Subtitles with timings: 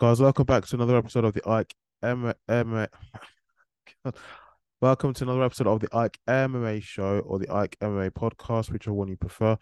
[0.00, 1.74] Guys, welcome back to another episode of the Ike
[2.04, 2.86] M M.
[4.80, 8.94] Welcome to another episode of the Ike MMA show or the Ike MMA podcast, whichever
[8.94, 9.58] one you prefer.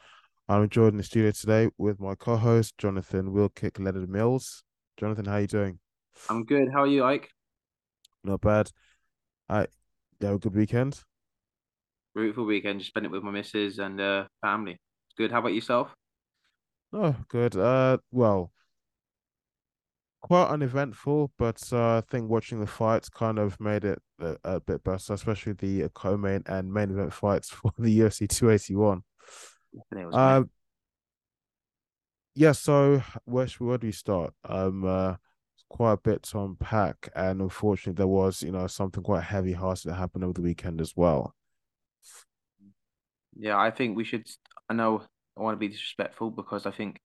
[0.46, 4.62] I'm joined in the studio today with my co-host Jonathan Wilkick Leonard Mills.
[4.98, 5.78] Jonathan, how are you doing?
[6.28, 6.68] I'm good.
[6.70, 7.30] How are you, Ike?
[8.22, 8.70] Not bad.
[9.48, 9.60] I
[10.20, 11.02] you have a good weekend.
[12.14, 12.80] Beautiful weekend.
[12.80, 14.72] Just spent it with my missus and uh, family.
[14.72, 15.32] It's good.
[15.32, 15.88] How about yourself?
[16.92, 17.56] Oh, good.
[17.56, 18.52] Uh, well,
[20.26, 24.60] quite uneventful, but uh, I think watching the fights kind of made it a, a
[24.60, 29.04] bit better, especially the uh, co-main and main event fights for the UFC 281.
[30.12, 30.42] Uh,
[32.34, 34.34] yeah, so where should, where do we start?
[34.44, 35.14] Um, uh,
[35.68, 39.94] quite a bit to unpack, and unfortunately, there was you know something quite heavy-hearted that
[39.94, 41.36] happened over the weekend as well.
[43.36, 44.26] Yeah, I think we should.
[44.68, 45.02] I know
[45.38, 46.98] I want to be disrespectful because I think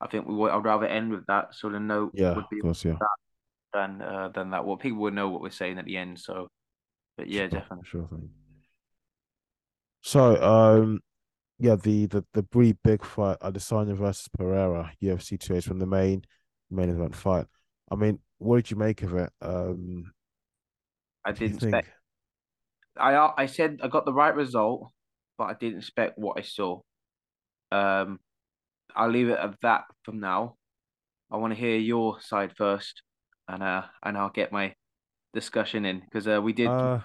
[0.00, 0.50] I think we would.
[0.50, 2.96] I'd rather end with that, sort of note yeah, would be of course, yeah.
[3.74, 4.64] than uh, than that.
[4.64, 6.18] Well, people would know what we're saying at the end.
[6.18, 6.48] So,
[7.16, 7.86] but yeah, sure, definitely.
[7.86, 8.30] Sure thing.
[10.02, 11.00] So, um,
[11.58, 16.24] yeah, the the the big fight, Adesanya versus Pereira, UFC two is from the main
[16.70, 17.46] main event fight.
[17.90, 19.30] I mean, what did you make of it?
[19.42, 20.12] Um,
[21.24, 21.88] I didn't expect.
[22.96, 24.90] I I said I got the right result,
[25.36, 26.80] but I didn't expect what I saw.
[27.70, 28.18] Um,
[28.96, 30.56] I'll leave it at that from now.
[31.30, 33.02] I want to hear your side first,
[33.48, 34.74] and uh, and I'll get my
[35.32, 36.68] discussion in because uh, we did.
[36.68, 37.00] Uh,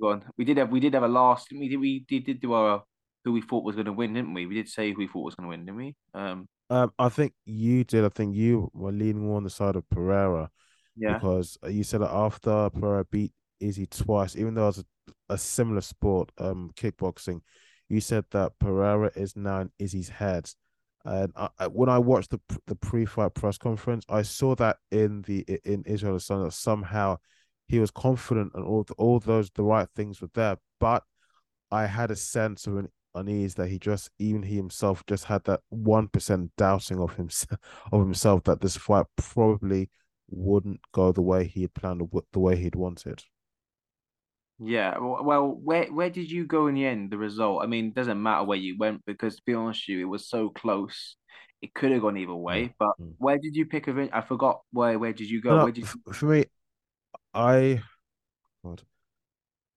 [0.00, 0.24] go on.
[0.36, 1.48] We did have we did have a last.
[1.50, 2.82] We did we did, did do our
[3.24, 4.46] who we thought was going to win, didn't we?
[4.46, 5.96] We did say who we thought was going to win, didn't we?
[6.14, 8.04] Um, um, I think you did.
[8.04, 10.50] I think you were leaning more on the side of Pereira.
[10.96, 11.14] Yeah.
[11.14, 15.38] Because you said that after Pereira beat Izzy twice, even though it was a, a
[15.38, 17.40] similar sport, um, kickboxing,
[17.88, 20.50] you said that Pereira is now in Izzy's head.
[21.04, 25.44] And I, when I watched the the pre-fight press conference, I saw that in the
[25.64, 27.18] in Israel that somehow
[27.66, 31.04] he was confident and all all those the right things were there, but
[31.70, 35.44] I had a sense of an unease that he just even he himself just had
[35.44, 37.58] that one percent doubting of himself
[37.92, 39.90] of himself that this fight probably
[40.30, 43.22] wouldn't go the way he had planned or the way he'd wanted.
[44.60, 47.10] Yeah, well, where where did you go in the end?
[47.10, 47.62] The result.
[47.62, 50.08] I mean, it doesn't matter where you went because to be honest with you, it
[50.08, 51.16] was so close.
[51.62, 52.74] It could have gone either way.
[52.78, 53.14] But mm.
[53.18, 54.10] where did you pick it?
[54.12, 55.56] I forgot where where did you go?
[55.56, 56.12] No, where did you...
[56.12, 56.44] For me,
[57.32, 57.82] I,
[58.64, 58.82] God,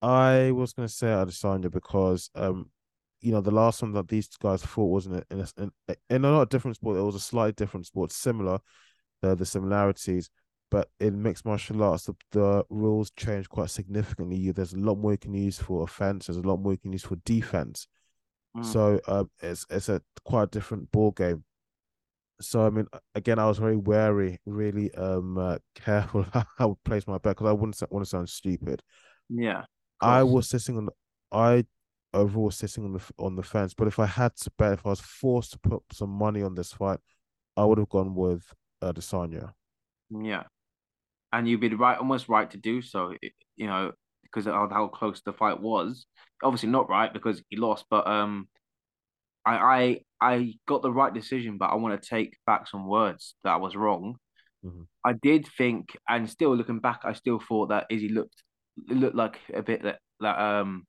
[0.02, 2.72] I was gonna say Adesanya because um,
[3.20, 5.72] you know, the last one that these guys fought wasn't in a, in,
[6.10, 6.98] in a lot of different sport.
[6.98, 8.60] It was a slightly different sport, similar,
[9.22, 10.32] the the similarities
[10.72, 14.52] but in mixed martial arts, the, the rules change quite significantly.
[14.52, 16.26] There's a lot more you can use for offense.
[16.28, 17.88] There's a lot more you can use for defense.
[18.58, 18.66] Mm.
[18.66, 21.44] So um, it's it's a quite a different ball game.
[22.40, 26.84] So I mean, again, I was very wary, really um uh, careful how I would
[26.84, 28.82] place my bet because I wouldn't want to sound stupid.
[29.30, 29.66] Yeah,
[30.00, 30.92] I was sitting on, The,
[31.32, 31.66] I
[32.14, 33.74] overall sitting on the on the fence.
[33.74, 36.56] But if I had to bet, if I was forced to put some money on
[36.56, 37.00] this fight,
[37.58, 38.44] I would have gone with
[38.82, 39.52] uh, Desanya.
[40.10, 40.44] Yeah,
[41.34, 43.14] and you'd be right, almost right to do so.
[43.56, 43.92] You know,
[44.24, 46.06] because of how close the fight was.
[46.44, 48.48] Obviously, not right because he lost, but um,
[49.46, 53.36] I I I got the right decision, but I want to take back some words
[53.44, 54.16] that I was wrong.
[54.66, 54.84] Mm-hmm.
[55.06, 58.44] I did think, and still looking back, I still thought that Izzy looked
[58.88, 60.86] looked like a bit that that um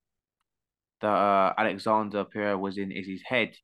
[1.00, 3.54] that uh, Alexander Pereira was in Izzy's head.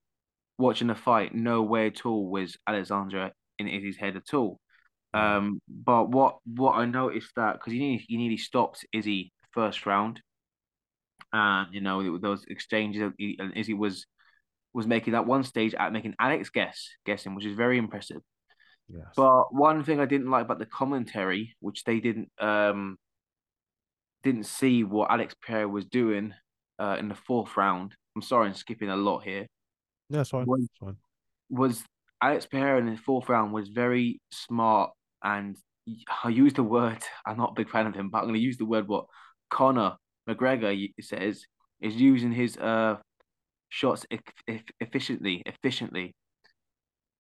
[0.58, 3.30] Watching the fight, no way at all was Alexander
[3.60, 4.58] in Izzy's head at all.
[5.14, 9.86] Um, but what what I noticed that because he nearly, he nearly stopped Izzy first
[9.86, 10.20] round,
[11.32, 14.06] and you know those exchanges, and Izzy was
[14.74, 18.20] was making that one stage at making Alex guess guessing, which is very impressive.
[18.88, 19.06] Yes.
[19.16, 22.98] But one thing I didn't like about the commentary, which they didn't um
[24.22, 26.34] didn't see what Alex Pereira was doing
[26.78, 27.94] uh, in the fourth round.
[28.14, 29.46] I'm sorry, I'm skipping a lot here.
[30.10, 30.44] Yeah, fine.
[30.46, 30.96] Was, fine.
[31.48, 31.82] was
[32.22, 34.90] Alex Pereira in the fourth round was very smart
[35.22, 35.56] and
[36.24, 36.98] I use the word.
[37.26, 39.06] I'm not a big fan of him, but I'm going to use the word what
[39.50, 39.96] Conor
[40.28, 41.44] McGregor says
[41.80, 42.96] is using his uh
[43.68, 44.18] shots e-
[44.50, 45.42] e- efficiently.
[45.46, 46.14] Efficiently.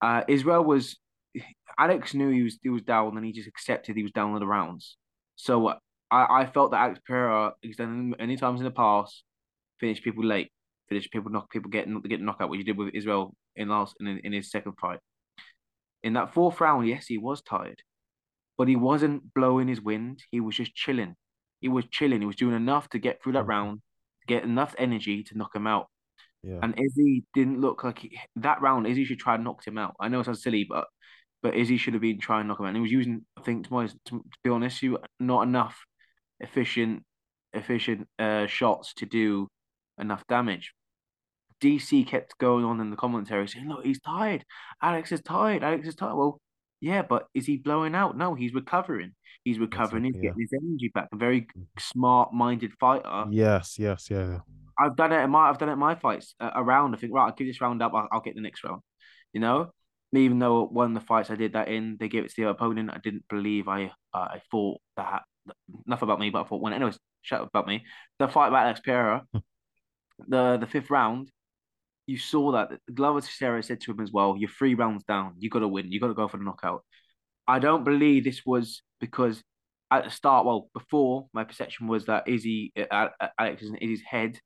[0.00, 0.96] Uh, Israel was.
[1.78, 4.40] Alex knew he was he was down, and he just accepted he was down in
[4.40, 4.96] the rounds.
[5.36, 5.76] So uh,
[6.10, 9.22] I I felt that Alex Pereira, he's done many times in the past,
[9.78, 10.50] finished people late,
[10.88, 13.94] finished people knock people getting getting knocked out, what you did with Israel in last
[14.00, 14.98] in in his second fight.
[16.02, 17.80] In that fourth round, yes, he was tired,
[18.58, 20.22] but he wasn't blowing his wind.
[20.30, 21.14] He was just chilling.
[21.60, 22.20] He was chilling.
[22.20, 23.50] He was doing enough to get through that mm-hmm.
[23.50, 23.82] round,
[24.26, 25.86] get enough energy to knock him out.
[26.42, 26.58] Yeah.
[26.62, 28.86] And Izzy didn't look like he, that round.
[28.86, 29.94] Izzy should try and knock him out.
[29.98, 30.86] I know it sounds silly, but
[31.40, 32.70] but Izzy should have been trying to knock him out.
[32.70, 35.78] And he was using, I think, to, my, to be honest, you not enough
[36.40, 37.04] efficient,
[37.52, 39.48] efficient uh, shots to do
[39.98, 40.72] enough damage.
[41.60, 44.44] DC kept going on in the commentary saying, "Look, he's tired.
[44.82, 45.64] Alex is tired.
[45.64, 46.40] Alex is tired." Well,
[46.80, 48.16] yeah, but is he blowing out?
[48.16, 49.14] No, he's recovering.
[49.44, 50.04] He's recovering.
[50.04, 51.08] He's getting his energy back.
[51.12, 51.62] A very mm-hmm.
[51.78, 53.26] smart-minded fighter.
[53.30, 54.40] Yes, yes, yeah.
[54.78, 56.94] I've done it in my I've done it in my fights uh, around.
[56.94, 57.92] I think right, I'll give this round up.
[57.94, 58.82] I'll, I'll, get the next round.
[59.32, 59.72] You know,
[60.12, 62.48] even though one of the fights I did that in, they gave it to the
[62.48, 62.90] opponent.
[62.92, 65.22] I didn't believe I uh, I thought that
[65.86, 67.84] enough about me, but I thought when anyways, shut up about me.
[68.18, 69.24] The fight about Alex Pereira,
[70.28, 71.30] the the fifth round,
[72.08, 75.34] you saw that Glover Teixeira said to him as well, "You're three rounds down.
[75.38, 75.92] You got to win.
[75.92, 76.82] You got to go for the knockout."
[77.46, 79.42] I don't believe this was because
[79.90, 83.76] at the start, well, before my perception was that Izzy, uh, uh Alex is in
[83.76, 84.40] Izzy's head.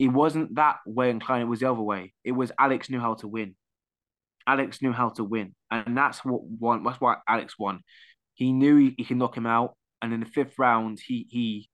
[0.00, 1.42] It wasn't that way inclined.
[1.42, 2.12] It was the other way.
[2.24, 3.54] It was Alex knew how to win.
[4.44, 6.82] Alex knew how to win, and that's what won.
[6.82, 7.80] That's why Alex won.
[8.34, 11.70] He knew he, he could knock him out, and in the fifth round, he he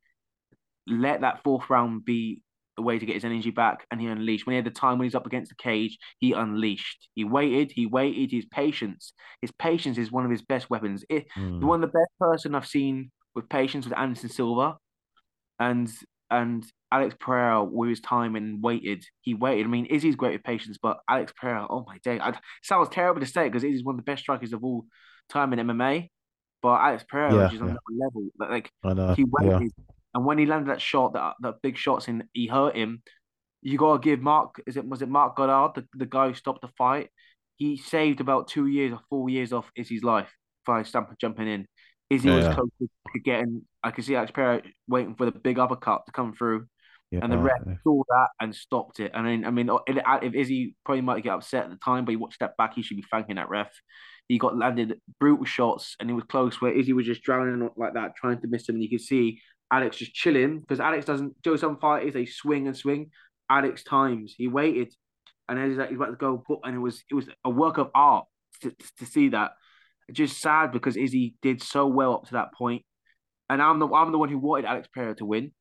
[0.86, 2.42] let that fourth round be
[2.78, 4.46] a way to get his energy back, and he unleashed.
[4.46, 7.08] When he had the time when he's up against the cage, he unleashed.
[7.14, 8.30] He waited, he waited.
[8.30, 11.04] His patience, his patience is one of his best weapons.
[11.08, 11.62] It, mm.
[11.62, 14.76] One of the best person I've seen with patience was Anderson Silva,
[15.58, 15.90] and
[16.30, 19.04] and Alex Pereira with his time and waited.
[19.20, 19.66] He waited.
[19.66, 22.32] I mean, Izzy's great with patience, but Alex Pereira, oh my day, I,
[22.62, 24.86] sounds terrible to say because Izzy's one of the best strikers of all
[25.28, 26.08] time in MMA.
[26.62, 28.04] But Alex Pereira yeah, is on yeah.
[28.04, 28.28] level.
[28.38, 28.70] Like
[29.16, 29.62] he waited.
[29.62, 29.84] Yeah
[30.14, 33.02] and when he landed that shot, that that big shots in, he hurt him.
[33.62, 36.62] You gotta give Marc Is it was it Marc Goddard, the, the guy who stopped
[36.62, 37.10] the fight?
[37.56, 40.34] He saved about two years or four years off Izzy's life
[40.66, 41.66] by Stamper jumping in.
[42.10, 43.62] Izzy yeah, was close to getting.
[43.82, 46.66] I could see Alex Pereira waiting for the big uppercut to come through,
[47.10, 47.74] yeah, and the ref yeah.
[47.84, 49.12] saw that and stopped it.
[49.14, 52.16] And then, I mean, if Izzy probably might get upset at the time, but he
[52.16, 53.70] watched that back, he should be thanking that ref.
[54.28, 57.94] He got landed brutal shots, and he was close where Izzy was just drowning like
[57.94, 58.74] that, trying to miss him.
[58.74, 59.40] And you could see
[59.72, 63.10] Alex just chilling because Alex doesn't do some fighters they swing and swing.
[63.50, 64.92] Alex times he waited,
[65.48, 67.78] and then he's like he's about to go, and it was it was a work
[67.78, 68.26] of art
[68.60, 69.52] to, to see that.
[70.12, 72.84] Just sad because Izzy did so well up to that point,
[73.48, 75.52] and I'm the I'm the one who wanted Alex Pereira to win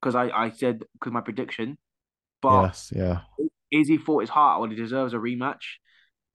[0.00, 1.78] because I I said because my prediction,
[2.42, 3.20] but yes, yeah,
[3.70, 5.78] Izzy fought his heart out and he deserves a rematch.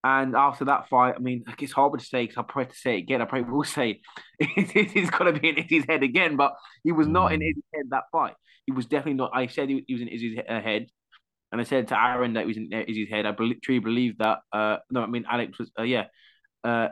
[0.04, 2.96] And after that fight, I mean, it's hard to say because I probably to say
[2.96, 3.22] it again.
[3.22, 4.02] I probably will say
[4.40, 6.54] he's got to be in Izzy's head again, but
[6.84, 7.50] he was not in mm.
[7.50, 8.34] Izzy's head that fight.
[8.66, 9.32] He was definitely not.
[9.34, 10.88] I said he, he was in Izzy's uh, head,
[11.52, 13.26] and I said to Aaron that he was in Izzy's head.
[13.26, 14.40] I truly believe that.
[14.54, 15.70] Uh, no, I mean Alex was.
[15.78, 16.06] Uh, yeah,
[16.64, 16.90] uh,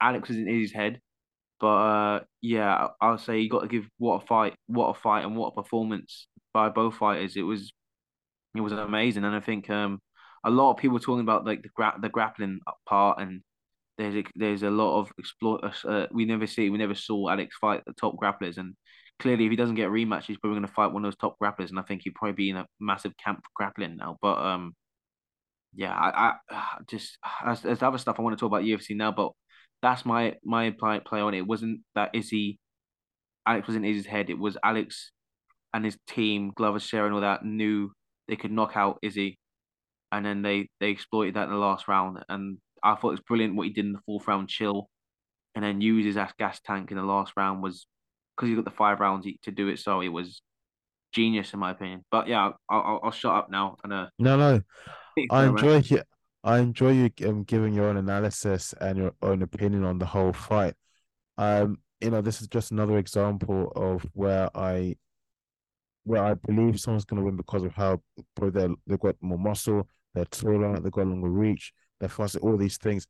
[0.00, 1.00] Alex was in Izzy's head,
[1.60, 5.24] but uh, yeah, I'll say you got to give what a fight, what a fight,
[5.26, 7.36] and what a performance by both fighters.
[7.36, 7.74] It was,
[8.56, 10.00] it was amazing, and I think um
[10.44, 13.42] a lot of people talking about like the gra- the grappling part and
[13.98, 15.60] there's a, there's a lot of explore.
[15.84, 18.74] Uh, we never see we never saw Alex fight the top grapplers and
[19.18, 21.18] clearly if he doesn't get a rematch he's probably going to fight one of those
[21.18, 24.16] top grapplers and I think he'd probably be in a massive camp for grappling now
[24.20, 24.74] but um
[25.74, 29.12] yeah I, I just as there's other stuff I want to talk about UFC now
[29.12, 29.32] but
[29.80, 31.38] that's my my play, play on it.
[31.38, 32.58] it wasn't that Izzy
[33.46, 35.12] Alex was in Izzy's head it was Alex
[35.72, 37.92] and his team Glover sharing all that knew
[38.28, 39.38] they could knock out Izzy
[40.12, 42.22] and then they they exploited that in the last round.
[42.28, 44.88] And I thought it was brilliant what he did in the fourth round, chill,
[45.54, 47.86] and then use his gas tank in the last round was
[48.36, 49.78] because he got the five rounds to do it.
[49.78, 50.42] So it was
[51.12, 52.04] genius in my opinion.
[52.10, 53.76] But yeah, I'll I'll, shut up now.
[53.82, 54.60] And uh, no, no,
[55.30, 56.02] I enjoy you.
[56.44, 60.32] I enjoy you um, giving your own analysis and your own opinion on the whole
[60.32, 60.74] fight.
[61.38, 64.96] Um, you know, this is just another example of where I
[66.04, 68.02] where I believe someone's going to win because of how
[68.40, 72.78] they they've got more muscle, they're taller, they've got longer reach, they're faster, all these
[72.78, 73.06] things.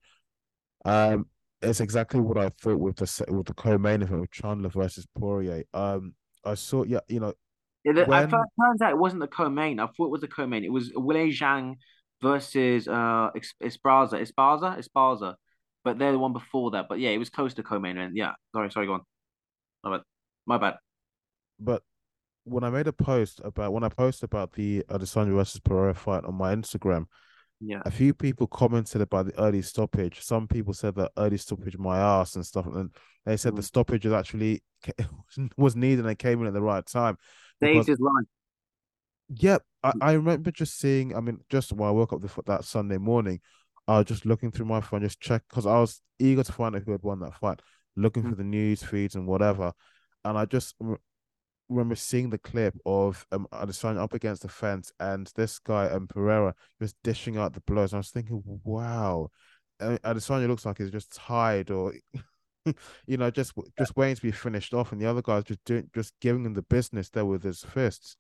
[0.84, 1.26] Um,
[1.60, 5.64] it's exactly what I thought with the with the co-main event with Chandler versus Poirier.
[5.72, 7.34] Um, I saw, yeah, you know,
[7.84, 8.12] it, when...
[8.12, 9.78] I thought, turns out it wasn't the co-main.
[9.78, 10.64] I thought it was the co-main.
[10.64, 11.76] It was Weili Zhang
[12.20, 13.30] versus uh
[13.62, 15.34] Esparza, Esparza, Esparza,
[15.84, 16.86] but they're the one before that.
[16.88, 17.98] But yeah, it was close to co-main.
[17.98, 19.00] And yeah, sorry, sorry, go on.
[19.84, 20.02] My bad.
[20.46, 20.74] My bad.
[21.60, 21.82] But
[22.44, 26.24] when I made a post about when I posted about the Adesanya versus Pereira fight
[26.24, 27.06] on my Instagram,
[27.60, 30.20] yeah, a few people commented about the early stoppage.
[30.22, 32.90] Some people said that early stoppage my ass and stuff, and
[33.24, 33.56] they said mm.
[33.56, 34.62] the stoppage was actually
[35.56, 37.16] was needed and it came in at the right time.
[37.62, 38.26] Saved his life.
[39.28, 39.98] Yep, I, mm.
[40.00, 41.14] I remember just seeing.
[41.16, 43.40] I mean, just when I woke up the, that Sunday morning,
[43.86, 46.74] I was just looking through my phone, just check because I was eager to find
[46.74, 47.60] out who had won that fight,
[47.96, 48.26] looking mm.
[48.26, 49.72] through the news feeds and whatever,
[50.24, 50.74] and I just
[51.72, 56.06] remember seeing the clip of um Adesanya up against the fence and this guy um
[56.06, 57.94] Pereira was dishing out the blows.
[57.94, 59.28] I was thinking, wow,
[59.80, 61.94] uh, Adesanya looks like he's just tired or
[63.06, 65.90] you know just just waiting to be finished off, and the other guy's just doing
[65.94, 68.16] just giving him the business there with his fists.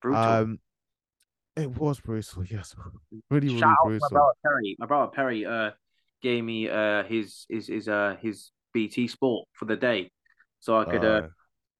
[0.00, 0.22] Brutal.
[0.22, 0.58] Um,
[1.56, 2.74] it was brutal, yes,
[3.30, 4.00] really, Shout really brutal.
[4.00, 5.70] my brother Perry, my brother Perry, uh,
[6.22, 10.10] gave me uh his his his uh his BT Sport for the day,
[10.60, 11.28] so I could uh, uh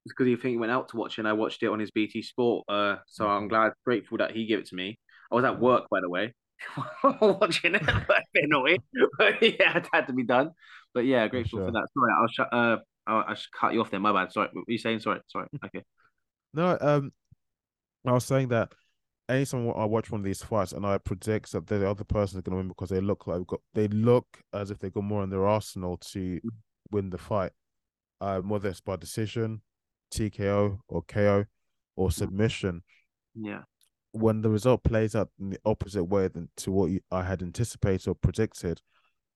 [0.07, 1.91] because he think he went out to watch it and I watched it on his
[1.91, 2.65] BT Sport.
[2.67, 3.49] Uh, so I'm mm-hmm.
[3.49, 4.99] glad, grateful that he gave it to me.
[5.31, 6.33] I was at work, by the way,
[7.21, 7.81] watching it.
[7.87, 8.83] a bit annoying,
[9.17, 10.51] but yeah, it had to be done.
[10.93, 11.67] But yeah, grateful for, sure.
[11.67, 11.87] for that.
[11.93, 12.53] Sorry, I'll shut.
[12.53, 13.99] Uh, I'll, I'll cut you off there.
[13.99, 14.31] My bad.
[14.31, 14.99] Sorry, what were you saying?
[14.99, 15.47] Sorry, sorry.
[15.65, 15.83] Okay.
[16.53, 17.11] No, um,
[18.05, 18.73] I was saying that
[19.29, 22.43] anytime I watch one of these fights and I predict that the other person is
[22.43, 25.23] going to win because they look like got they look as if they got more
[25.23, 26.49] in their arsenal to mm.
[26.91, 27.51] win the fight,
[28.21, 29.61] um, whether it's by decision,
[30.13, 31.45] TKO or KO
[31.95, 32.83] or submission.
[33.35, 33.61] Yeah.
[34.11, 37.41] When the result plays out in the opposite way than to what you, I had
[37.41, 38.79] anticipated or predicted,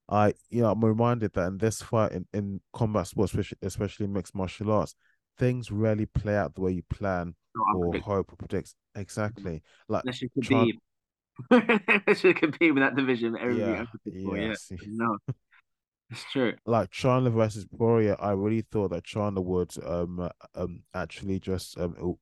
[0.10, 4.36] I you know I'm reminded that in this fight in, in combat sports, especially, mixed
[4.36, 4.96] martial arts,
[5.38, 7.36] things rarely play out the way you plan
[7.76, 8.76] or hope or predict.
[8.96, 9.64] Exactly.
[9.90, 10.76] Like unless you compete,
[11.52, 11.80] try...
[12.08, 14.68] unless you compete with that division, yeah, yes.
[14.70, 14.78] yeah.
[14.88, 15.18] No,
[16.10, 16.54] it's true.
[16.66, 22.16] Like Chandler versus Poirier, I really thought that Chandler would um um actually just um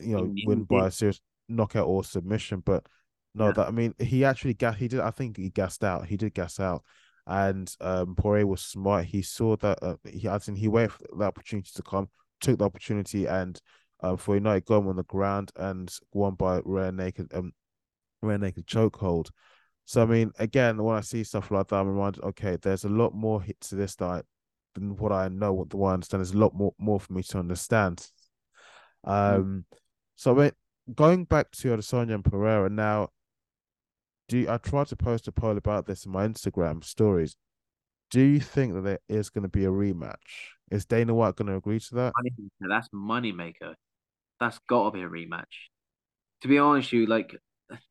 [0.00, 2.86] you know win by a serious knockout or submission, but
[3.34, 3.52] no, yeah.
[3.52, 6.06] that I mean he actually gas he did I think he gassed out.
[6.06, 6.82] He did gas out.
[7.28, 9.06] And um Poirier was smart.
[9.06, 12.08] He saw that uh, he I think he waited for the opportunity to come,
[12.40, 13.60] took the opportunity and
[14.00, 17.52] uh, for United got him on the ground and won by rear naked um
[18.20, 19.30] rear naked chokehold.
[19.86, 22.88] So I mean, again, when I see stuff like that, I'm reminded, okay, there's a
[22.88, 24.24] lot more hit to this that
[24.74, 26.20] than what I know, what the I understand.
[26.20, 28.06] There's a lot more more for me to understand.
[29.04, 29.10] Hmm.
[29.10, 29.78] Um, mm.
[30.16, 30.52] so I mean,
[30.94, 33.08] going back to Adesanya and Pereira now.
[34.28, 37.36] Do you, I tried to post a poll about this in my Instagram stories?
[38.10, 40.16] Do you think that there is going to be a rematch?
[40.68, 42.12] Is Dana White going to agree to that?
[42.60, 43.74] That's moneymaker.
[44.40, 45.44] That's got to be a rematch.
[46.42, 47.36] To be honest, you like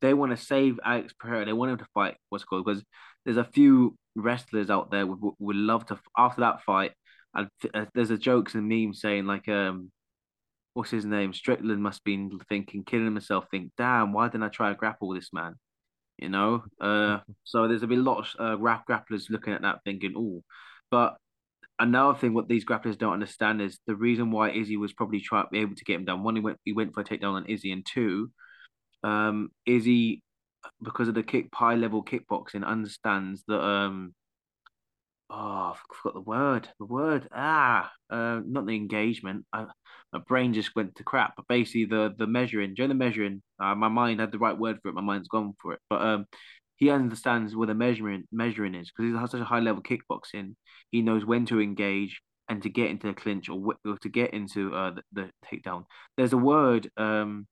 [0.00, 1.44] they want to save Alex Pereira.
[1.44, 2.82] They want him to fight what's called because
[3.24, 6.92] there's a few wrestlers out there would would love to after that fight.
[7.34, 9.90] And uh, there's a jokes and meme saying like um,
[10.74, 11.32] what's his name?
[11.32, 13.46] Strickland must be thinking, killing himself.
[13.50, 15.54] Think, damn, why didn't I try to grapple this man?
[16.18, 16.64] You know.
[16.80, 20.14] Uh, so there's a bit a lot of uh, rap grapplers looking at that thinking,
[20.16, 20.42] oh,
[20.90, 21.16] but
[21.78, 25.46] another thing what these grapplers don't understand is the reason why Izzy was probably trying
[25.54, 26.22] able to get him down.
[26.22, 28.30] One, he went he went for a takedown on Izzy, and two,
[29.02, 30.22] um, Izzy,
[30.82, 34.14] because of the kick high level kickboxing, understands that um,
[35.30, 36.68] oh, I forgot the word.
[36.78, 39.44] The word ah, uh, not the engagement.
[39.52, 39.66] I,
[40.12, 41.34] my brain just went to crap.
[41.36, 44.78] But basically, the the measuring during the measuring, uh, my mind had the right word
[44.82, 44.94] for it.
[44.94, 45.80] My mind's gone for it.
[45.90, 46.26] But um,
[46.76, 50.54] he understands what the measuring measuring is because he has such a high level kickboxing.
[50.90, 54.32] He knows when to engage and to get into the clinch or, or to get
[54.32, 55.84] into uh the, the takedown.
[56.16, 57.46] There's a word um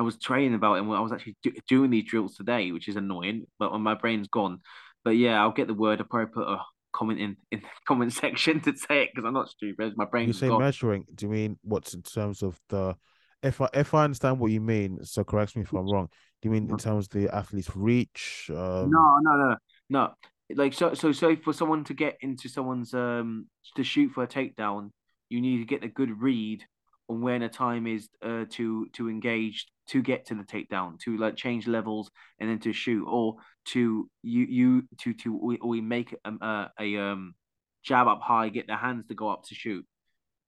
[0.00, 2.88] I was training about it when I was actually do- doing these drills today, which
[2.88, 4.60] is annoying, but my brain's gone.
[5.04, 6.00] But yeah, I'll get the word.
[6.00, 6.56] I'll probably put a
[6.94, 9.92] comment in, in the comment section to say it because I'm not stupid.
[9.96, 10.26] My brain.
[10.26, 10.62] You say gone.
[10.62, 11.04] measuring.
[11.14, 12.96] Do you mean what's in terms of the?
[13.42, 16.08] If I if I understand what you mean, so correct me if I'm wrong.
[16.40, 18.50] Do you mean in terms of the athlete's reach?
[18.50, 18.90] Um...
[18.90, 19.56] No, no, no,
[19.90, 20.10] no.
[20.54, 24.26] Like so, so, so for someone to get into someone's um to shoot for a
[24.26, 24.92] takedown,
[25.28, 26.64] you need to get a good read
[27.10, 31.16] on when a time is uh, to to engage to get to the takedown to
[31.16, 35.80] like change levels and then to shoot or to you you to to or we
[35.80, 37.34] make um, uh, a um
[37.82, 39.84] jab up high get the hands to go up to shoot.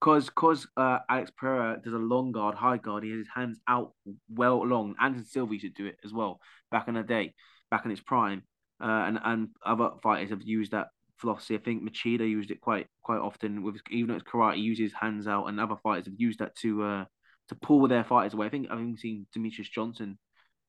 [0.00, 3.60] Because because uh, Alex Pereira does a long guard high guard he has his hands
[3.68, 3.92] out
[4.28, 4.94] well long.
[5.00, 7.34] Anderson Silva used to do it as well back in the day
[7.70, 8.42] back in its prime.
[8.80, 11.54] Uh, and and other fighters have used that philosophy.
[11.54, 14.92] I think Machida used it quite quite often with even though it's karate, he uses
[14.92, 17.04] hands out, and other fighters have used that to uh,
[17.48, 18.46] to pull their fighters away.
[18.46, 20.18] I think I've even seen Demetrious Johnson,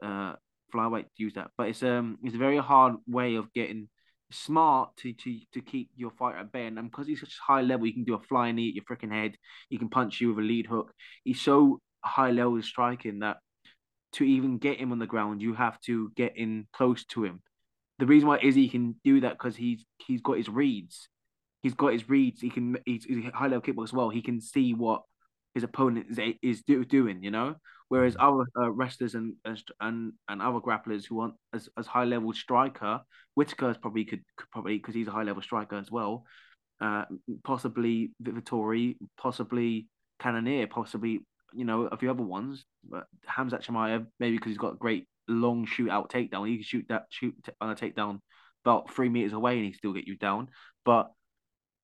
[0.03, 0.34] uh,
[0.74, 3.89] flyweight use that, but it's um it's a very hard way of getting
[4.32, 6.65] smart to to to keep your fighter at bay.
[6.65, 9.12] And because he's such high level, you can do a flying knee at your freaking
[9.12, 9.38] head.
[9.70, 10.94] He can punch you with a lead hook.
[11.24, 13.38] He's so high level striking that
[14.13, 17.42] to even get him on the ground, you have to get in close to him
[18.00, 21.08] the reason why Izzy can do that because he's he's got his reads.
[21.62, 22.42] He's got his reads.
[22.42, 24.10] He can he's, he's high level kickbox as well.
[24.10, 25.03] He can see what
[25.53, 27.24] his opponent is, is do, doing.
[27.24, 27.55] You know,
[27.89, 29.36] whereas other uh, wrestlers and
[29.79, 33.01] and and other grapplers who want as, as high level striker,
[33.36, 36.25] Whittaker probably could, could probably because he's a high level striker as well.
[36.81, 37.05] Uh,
[37.43, 39.88] possibly Vettori, possibly
[40.19, 42.65] Cannonier, possibly you know a few other ones.
[42.88, 46.48] But Khamzat Chimaev maybe because he's got a great long shootout takedown.
[46.48, 48.19] He can shoot that shoot on a takedown
[48.65, 50.50] about three meters away and he still get you down.
[50.86, 51.12] But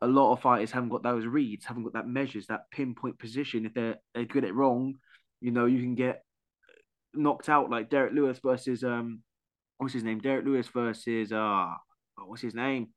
[0.02, 3.66] a lot of fighters haven't got those reads, haven't got that measures, that pinpoint position.
[3.66, 4.96] If they're they get it wrong,
[5.42, 6.24] you know, you can get
[7.14, 9.22] knocked out like Derrick Lewis versus um
[9.78, 10.20] what's his name?
[10.20, 12.90] Derrick Lewis versus uh oh, what's his name?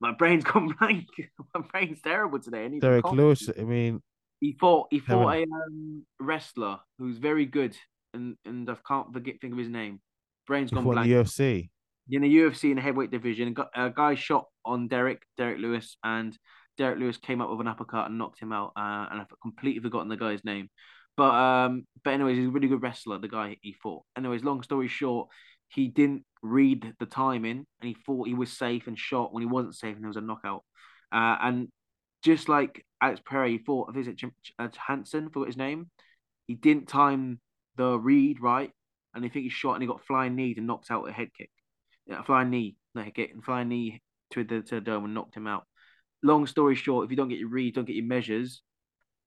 [0.00, 1.06] My brain's gone blank.
[1.54, 2.68] My brain's terrible today.
[2.78, 4.02] Derrick Lewis, I mean
[4.40, 7.76] he fought he fought a um, wrestler who's very good
[8.14, 10.00] and and I can't forget think of his name.
[10.46, 11.06] Brain's gone blank.
[11.06, 11.70] The UFC.
[12.10, 16.36] In the UFC in the heavyweight division, a guy shot on Derrick, Derrick Lewis, and
[16.78, 18.72] Derrick Lewis came up with an uppercut and knocked him out.
[18.76, 20.70] Uh, and I've completely forgotten the guy's name.
[21.16, 23.18] But um, but anyways, he's a really good wrestler.
[23.18, 24.04] The guy he fought.
[24.16, 25.28] Anyways, long story short,
[25.68, 29.48] he didn't read the timing, and he thought he was safe and shot when he
[29.48, 30.62] wasn't safe, and there was a knockout.
[31.12, 31.68] Uh, and
[32.22, 33.90] just like Alex Pereira, he fought.
[33.90, 35.90] I think it's uh, Hansen, forgot his name.
[36.46, 37.40] He didn't time
[37.76, 38.70] the read right,
[39.14, 41.30] and I think he shot and he got flying knee and knocked out a head
[41.36, 41.50] kick.
[42.08, 45.46] Yeah, flying knee, no, getting flying knee to the to the dome and knocked him
[45.46, 45.66] out.
[46.22, 48.62] Long story short, if you don't get your read, don't get your measures,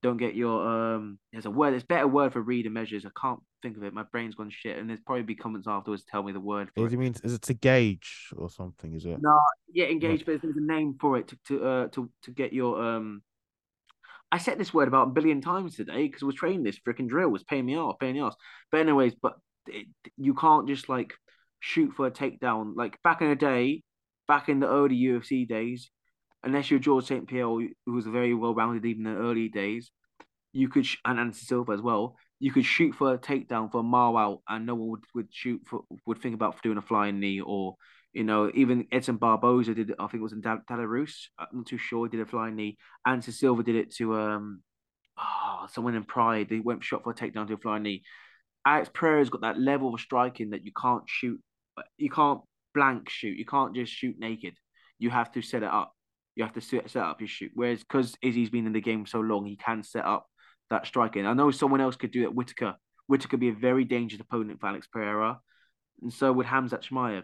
[0.01, 1.19] don't get your um.
[1.31, 1.71] There's a word.
[1.71, 3.05] There's better word for read and measures.
[3.05, 3.93] I can't think of it.
[3.93, 6.69] My brain's gone shit, and there's probably be comments afterwards tell me the word.
[6.75, 6.97] For is it.
[6.97, 8.93] means is it to gauge or something?
[8.93, 9.21] Is it?
[9.21, 9.39] No,
[9.71, 12.81] yeah, engage, but there's a name for it to to uh to to get your
[12.81, 13.21] um.
[14.31, 17.09] I said this word about a billion times today because I was training this freaking
[17.09, 18.35] drill was paying me off, paying me off.
[18.71, 19.33] But anyways, but
[19.67, 21.13] it, you can't just like
[21.61, 22.73] shoot for a takedown.
[22.75, 23.83] Like back in the day,
[24.27, 25.89] back in the early UFC days,
[26.43, 27.27] unless you're George St.
[27.27, 29.91] Pierre, who was very well rounded even in the early days,
[30.51, 32.17] you could sh- and Anderson Silva as well.
[32.39, 35.27] You could shoot for a takedown for a mile out, and no one would, would
[35.31, 37.75] shoot for would think about doing a flying knee or
[38.13, 39.93] you know even Edson Barboza did.
[39.99, 41.13] I think it was in Belarus.
[41.37, 42.09] I'm not too sure.
[42.09, 42.77] Did a flying knee.
[43.05, 44.63] Anderson Silva did it to um
[45.19, 46.47] oh, someone in Pride.
[46.49, 48.03] They went shot for a takedown to a flying knee.
[48.65, 51.39] Alex Pereira's got that level of striking that you can't shoot.
[51.97, 52.41] You can't
[52.73, 53.37] blank shoot.
[53.37, 54.55] You can't just shoot naked.
[54.99, 55.93] You have to set it up.
[56.35, 57.51] You have to set, set up your shoot.
[57.53, 60.27] Whereas because Izzy's been in the game so long, he can set up
[60.69, 61.25] that striking.
[61.25, 62.33] I know someone else could do it.
[62.33, 62.75] Whittaker.
[63.07, 65.39] Whittaker could be a very dangerous opponent for Alex Pereira,
[66.01, 67.23] and so would Khamzat Chimaev.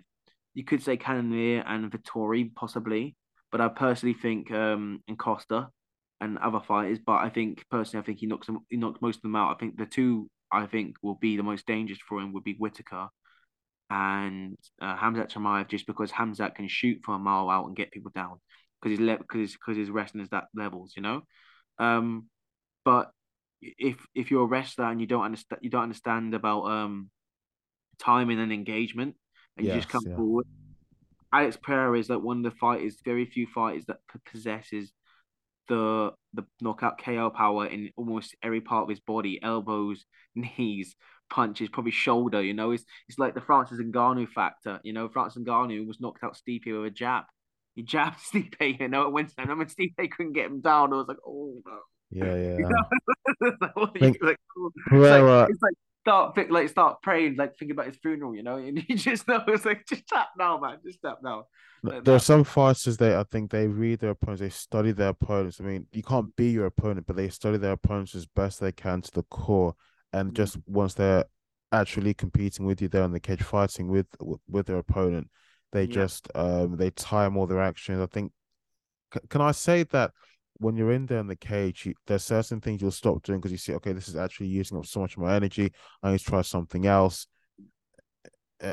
[0.54, 3.16] You could say Cannonier and Vettori possibly,
[3.52, 5.70] but I personally think um and Costa
[6.20, 7.00] and other fighters.
[7.00, 8.60] But I think personally, I think he knocks them.
[8.70, 9.56] He knocks most of them out.
[9.56, 12.56] I think the two I think will be the most dangerous for him would be
[12.56, 13.08] Whittaker
[13.90, 17.92] and uh, Khamzat Chimaev just because Khamzat can shoot from a mile out and get
[17.92, 18.40] people down
[18.82, 21.22] because he's because because his wrestling is that levels, you know.
[21.80, 22.28] Um,
[22.84, 23.12] but
[23.62, 27.10] if if you're a wrestler and you don't understand you don't understand about um
[28.00, 29.16] timing and engagement
[29.58, 30.16] and yes, you just come yeah.
[30.16, 30.46] forward.
[31.34, 33.98] Alex Pereira is like one of the fighters, very few fighters that
[34.32, 34.92] possesses
[35.68, 40.96] the the knockout KO power in almost every part of his body, elbows, knees,
[41.30, 42.42] punches, probably shoulder.
[42.42, 44.80] You know, it's it's like the Francis Ngannou factor.
[44.84, 47.26] You know, Francis Ngannou was knocked out Stipe with a jab.
[47.76, 49.44] He jabbed Stipe, you know, at Wednesday.
[49.44, 51.80] And when Stipe couldn't get him down, I was like, oh no.
[52.10, 52.58] Yeah, yeah.
[52.58, 53.56] You know?
[53.62, 55.74] like, like, it's like, it's like
[56.08, 59.44] start like start praying, like thinking about his funeral, you know, and you just know
[59.48, 61.46] it's like just tap now, man, just tap now.
[61.84, 65.10] Like, there are some fighters that I think they read their opponents, they study their
[65.10, 65.60] opponents.
[65.60, 68.72] I mean, you can't be your opponent, but they study their opponents as best they
[68.72, 69.76] can to the core
[70.14, 71.26] and just once they're
[71.72, 74.08] actually competing with you there in the cage, fighting with
[74.48, 75.30] with their opponent,
[75.72, 75.94] they yeah.
[75.94, 78.02] just um they time all their actions.
[78.02, 78.32] I think.
[79.30, 80.12] Can I say that
[80.60, 83.52] when you're in there in the cage, you, there's certain things you'll stop doing because
[83.52, 85.72] you see, okay, this is actually using up so much of my energy.
[86.04, 87.28] I need to try something else.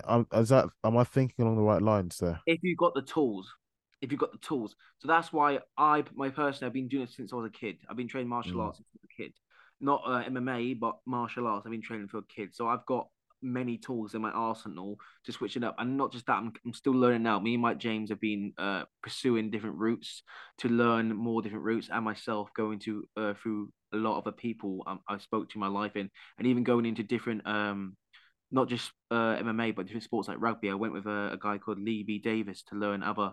[0.05, 2.41] Um, is that am I thinking along the right lines there?
[2.47, 3.53] If you've got the tools,
[4.01, 7.11] if you've got the tools, so that's why I, my person, I've been doing it
[7.11, 7.77] since I was a kid.
[7.89, 8.65] I've been training martial mm.
[8.65, 9.33] arts since I was a kid
[9.85, 11.67] not uh, MMA, but martial arts.
[11.67, 13.09] I've been training for a kid, so I've got
[13.43, 15.77] many tools in my arsenal to switch it up.
[15.79, 17.39] And not just that, I'm, I'm still learning now.
[17.39, 20.23] Me and Mike James have been uh, pursuing different routes
[20.59, 24.33] to learn more different routes, and myself going to uh, through a lot of the
[24.33, 27.97] people um, I spoke to my life in, and even going into different um,
[28.51, 30.71] not just uh, MMA, but different sports like rugby.
[30.71, 32.19] I went with a, a guy called Lee B.
[32.19, 33.33] Davis to learn other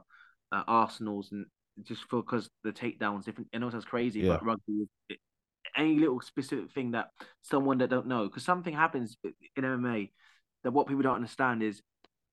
[0.51, 1.45] uh, arsenals and
[1.83, 3.49] just for because the takedowns different.
[3.53, 4.33] I know it sounds crazy, yeah.
[4.33, 4.87] but rugby
[5.75, 7.10] any little specific thing that
[7.41, 10.12] someone that don't know because something happens in MMA
[10.63, 11.81] that what people don't understand is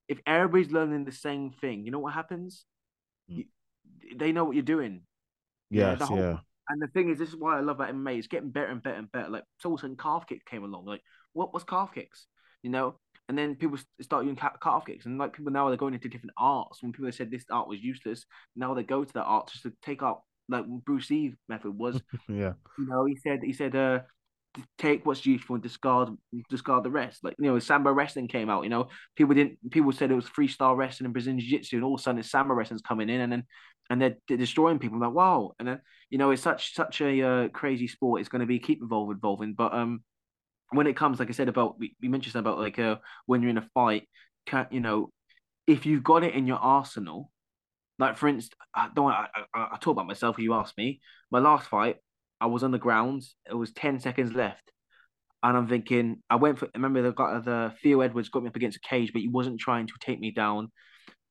[0.08, 2.64] if everybody's learning the same thing, you know what happens?
[3.30, 3.36] Mm.
[3.36, 3.44] You,
[4.16, 5.02] they know what you're doing.
[5.70, 6.38] Yes, whole, yeah.
[6.68, 8.18] And the thing is, this is why I love that MMA.
[8.18, 9.28] It's getting better and better and better.
[9.28, 10.86] Like so, all of a sudden, calf kicks came along.
[10.86, 12.26] Like, what was calf kicks?
[12.62, 12.98] You know,
[13.28, 16.34] and then people start using calf kicks, and like people now they're going into different
[16.36, 16.82] arts.
[16.82, 18.24] When people said this art was useless,
[18.56, 22.00] now they go to that art just to take up like Bruce Lee method was.
[22.28, 22.54] yeah.
[22.78, 24.00] You know, he said he said uh
[24.78, 26.10] take what's useful and discard
[26.48, 27.22] discard the rest.
[27.22, 28.64] Like you know, sambo wrestling came out.
[28.64, 31.84] You know, people didn't people said it was freestyle wrestling and Brazilian jiu jitsu, and
[31.84, 33.44] all of a sudden sambo wrestling's coming in, and then
[33.90, 34.96] and they're, they're destroying people.
[34.96, 35.80] I'm like, wow, and then
[36.10, 38.20] you know, it's such such a uh, crazy sport.
[38.20, 39.54] It's going to be keep evolving, evolving.
[39.54, 40.02] But um,
[40.70, 43.50] when it comes, like I said about we, we mentioned about like uh when you're
[43.50, 44.08] in a fight,
[44.46, 45.10] can you know,
[45.66, 47.30] if you've got it in your arsenal.
[47.98, 49.10] Like for instance, I don't.
[49.10, 50.38] I, I, I talk about myself.
[50.38, 51.00] If you asked me.
[51.30, 51.96] My last fight,
[52.40, 53.22] I was on the ground.
[53.48, 54.72] It was 10 seconds left.
[55.42, 58.56] And I'm thinking, I went for, remember the guy, the Theo Edwards got me up
[58.56, 60.72] against a cage, but he wasn't trying to take me down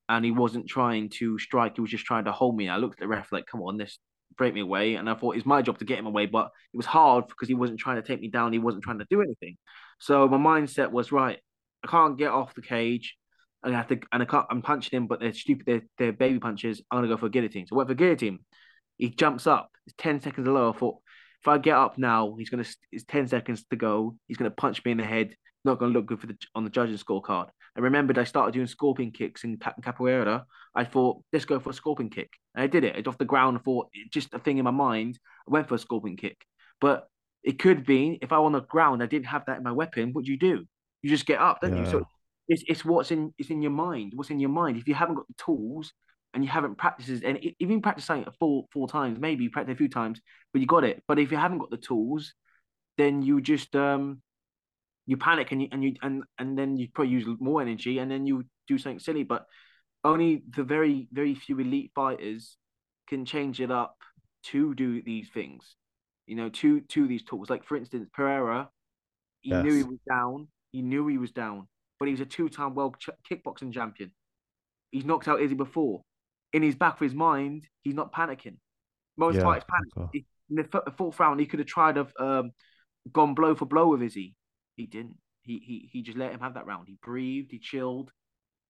[0.08, 1.75] and he wasn't trying to strike.
[1.75, 2.69] He was just trying to hold me.
[2.69, 3.99] I looked at the ref like, come on, this
[4.38, 4.95] break me away.
[4.95, 7.49] And I thought it's my job to get him away, but it was hard because
[7.49, 8.53] he wasn't trying to take me down.
[8.53, 9.58] He wasn't trying to do anything.
[9.99, 11.39] So my mindset was right.
[11.84, 13.17] I can't get off the cage.
[13.63, 14.46] I have to, and I can't.
[14.50, 15.65] I'm punching him, but they're stupid.
[15.65, 16.82] They're, they're baby punches.
[16.91, 17.67] I'm gonna go for a guillotine.
[17.67, 18.39] So what for guillotine?
[18.98, 19.70] He jumps up.
[19.86, 20.74] It's 10 seconds low.
[20.74, 20.98] I thought,
[21.41, 24.15] if I get up now, he's to, it's 10 seconds to go.
[24.28, 25.36] He's to punch me in the head.
[25.63, 27.50] Not to look good for the on the judging scorecard.
[27.76, 30.43] I remembered I started doing scorpion kicks in capoeira.
[30.74, 32.32] I thought, let's go for a scorpion kick.
[32.56, 32.96] And I did it.
[32.96, 33.58] It's off the ground.
[33.58, 35.20] I thought, just a thing in my mind.
[35.48, 36.38] I went for a scorpion kick.
[36.82, 37.08] But
[37.43, 39.72] it could be if I were on the ground, I didn't have that in my
[39.72, 40.12] weapon.
[40.13, 40.65] What do you do?
[41.02, 41.84] You just get up, don't yeah.
[41.84, 41.89] you?
[41.89, 42.08] So
[42.48, 44.14] it's it's what's in it's in your mind.
[44.16, 44.78] What's in your mind?
[44.78, 45.94] If you haven't got the tools,
[46.34, 49.78] and you haven't practiced and even practice something four four times, maybe you practice a
[49.78, 50.22] few times,
[50.54, 51.02] but you got it.
[51.08, 52.34] But if you haven't got the tools,
[52.98, 54.22] then you just um
[55.06, 58.12] you panic and you and you and and then you probably use more energy and
[58.12, 59.24] then you do something silly.
[59.24, 59.46] But
[60.04, 62.58] only the very very few elite fighters
[63.08, 63.96] can change it up
[64.44, 65.76] to do these things.
[66.26, 67.50] You know, to to these tools.
[67.50, 68.70] Like for instance, Pereira,
[69.42, 69.64] he yes.
[69.64, 70.50] knew he was down.
[70.72, 71.68] He knew he was down,
[72.00, 74.12] but he was a two-time world ch- kickboxing champion.
[74.92, 76.02] He's knocked out Izzy before
[76.54, 78.58] in his back of his mind, he's not panicking.
[79.18, 80.10] Most yeah, fights panic.
[80.14, 82.52] He, in the fourth round, he could have tried to um,
[83.12, 84.36] gone blow for blow with Izzy.
[84.76, 85.18] He didn't.
[85.42, 86.88] He he he just let him have that round.
[86.88, 88.12] He breathed, he chilled,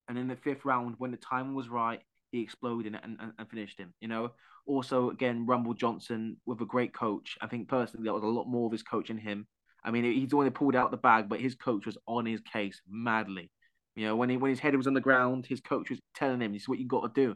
[0.08, 3.50] and in the fifth round, when the time was right, he exploded and, and, and
[3.50, 3.94] finished him.
[4.00, 4.32] You know.
[4.66, 7.38] Also, again, Rumble Johnson with a great coach.
[7.40, 9.48] I think personally, that was a lot more of his coach in him.
[9.84, 12.42] I mean, he's the one pulled out the bag, but his coach was on his
[12.42, 13.52] case madly.
[13.96, 16.42] You know, when he when his head was on the ground, his coach was telling
[16.42, 17.36] him, "This is what you got to do."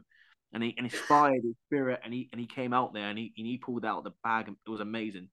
[0.54, 3.34] and he and inspired his spirit and he and he came out there and he
[3.38, 5.30] and he pulled out the bag and it was amazing.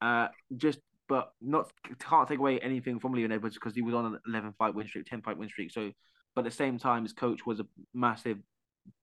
[0.00, 4.06] Uh, just but not can't take away anything from Leon Edwards because he was on
[4.06, 5.70] an eleven fight win streak, ten fight win streak.
[5.70, 5.92] So,
[6.34, 8.38] but at the same time, his coach was a massive,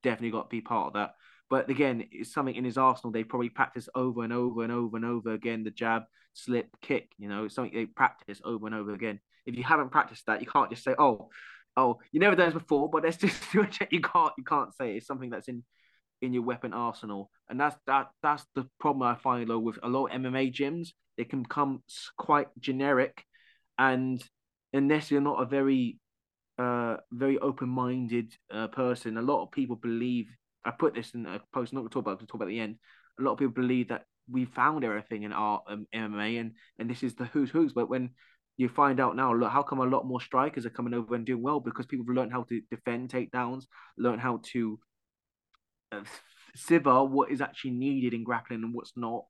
[0.02, 1.16] definitely got to be part of that.
[1.50, 4.98] But again, it's something in his arsenal they probably practice over and over and over
[4.98, 5.64] and over again.
[5.64, 6.04] The jab,
[6.34, 7.12] slip, kick.
[7.18, 9.20] You know, it's something they practice over and over again.
[9.46, 11.30] If you haven't practiced that, you can't just say, "Oh,
[11.78, 13.66] oh, you never done this before, but let's just do.
[13.92, 15.64] You can't you can't say it's something that's in
[16.22, 19.90] in your weapon arsenal, and that's that that's the problem I find though with a
[19.90, 20.90] lot of MMA gyms.
[21.18, 21.84] They can become
[22.18, 23.24] quite generic,
[23.78, 24.24] and
[24.72, 26.00] unless you're not a very
[26.60, 30.28] uh very open minded uh, person, a lot of people believe.
[30.66, 31.74] I put this in a post.
[31.74, 32.20] Not to talk about.
[32.20, 32.78] To talk about the end.
[33.20, 36.90] A lot of people believe that we found everything in our um, MMA, and and
[36.90, 37.74] this is the who's who's.
[37.74, 38.12] But when
[38.58, 41.26] you find out now, look, how come a lot more strikers are coming over and
[41.26, 41.60] doing well?
[41.60, 43.66] Because people have learned how to defend takedowns,
[43.98, 44.80] learn how to
[45.92, 46.04] uh,
[46.58, 49.26] siver what is actually needed in grappling and what's not,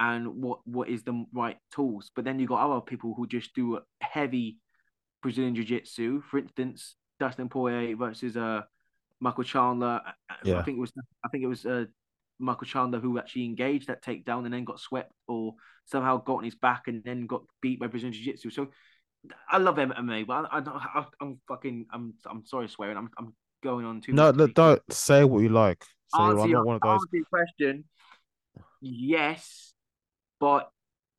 [0.00, 2.10] and what what is the right tools.
[2.14, 4.58] But then you got other people who just do heavy
[5.22, 6.22] Brazilian Jiu Jitsu.
[6.30, 8.62] For instance, Dustin Poirier versus uh
[9.20, 10.00] Michael Chandler.
[10.42, 10.58] Yeah.
[10.58, 10.92] I think it was
[11.24, 11.84] I think it was uh
[12.38, 16.44] Michael Chandler who actually engaged that takedown and then got swept or somehow got on
[16.44, 18.50] his back and then got beat by Brazilian Jiu Jitsu.
[18.50, 18.68] So
[19.48, 22.96] I love MMA, but I, I, am fucking I'm I'm sorry swearing.
[22.96, 24.12] I'm I'm going on too.
[24.12, 25.82] No, no don't say what you like.
[26.14, 27.22] Say, answer I'm not one of those.
[27.30, 27.84] Question.
[28.80, 29.72] Yes,
[30.40, 30.70] but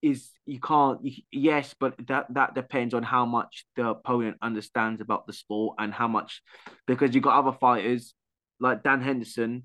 [0.05, 0.99] is you can't.
[1.31, 5.91] Yes, but that that depends on how much the opponent understands about the sport and
[5.91, 6.41] how much
[6.85, 8.13] because you've got other fighters
[8.59, 9.63] like Dan Henderson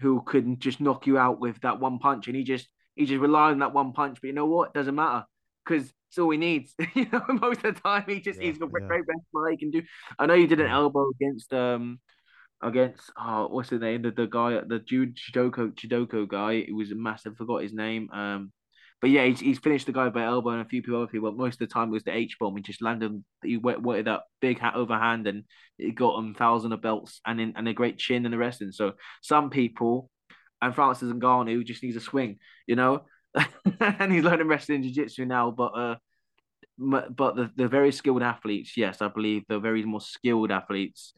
[0.00, 3.20] who could just knock you out with that one punch, and he just he just
[3.20, 4.18] relied on that one punch.
[4.20, 4.72] But you know what?
[4.72, 5.26] Doesn't matter
[5.64, 6.74] because it's all he needs.
[6.94, 8.86] you know, most of the time he just yeah, he's got yeah.
[8.86, 9.04] great
[9.50, 9.82] he can do.
[10.18, 12.00] I know you did an elbow against um
[12.62, 16.52] against oh what's his name the, the guy the Jude Chidoko Chidoko guy.
[16.52, 17.36] It was a massive.
[17.36, 18.08] Forgot his name.
[18.10, 18.52] Um,
[19.04, 21.30] but yeah, he's, he's finished the guy by elbow and a few people other people.
[21.30, 22.56] Most of the time it was the H bomb.
[22.56, 23.22] He just landed.
[23.42, 25.44] He wet wetted that big hat overhand and
[25.78, 28.62] it got him thousand of belts and in, and a great chin and the rest.
[28.62, 30.08] And so some people
[30.62, 33.04] and Francis and Ngannou just needs a swing, you know.
[33.78, 35.96] and he's learning wrestling jiu-jitsu now, but uh,
[36.78, 41.12] but the, the very skilled athletes, yes, I believe the very more skilled athletes,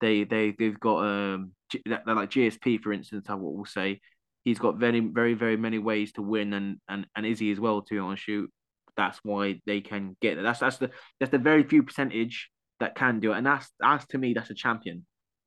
[0.00, 1.50] they they they've got um
[1.90, 3.26] like GSP for instance.
[3.28, 4.00] I will say
[4.46, 7.82] he's got very very very many ways to win, and and and Izzy as well
[7.82, 8.50] too on shoot.
[8.96, 10.42] that's why they can get it.
[10.42, 14.06] That's that's the that's the very few percentage that can do it, and that's that's
[14.06, 15.04] to me that's a champion.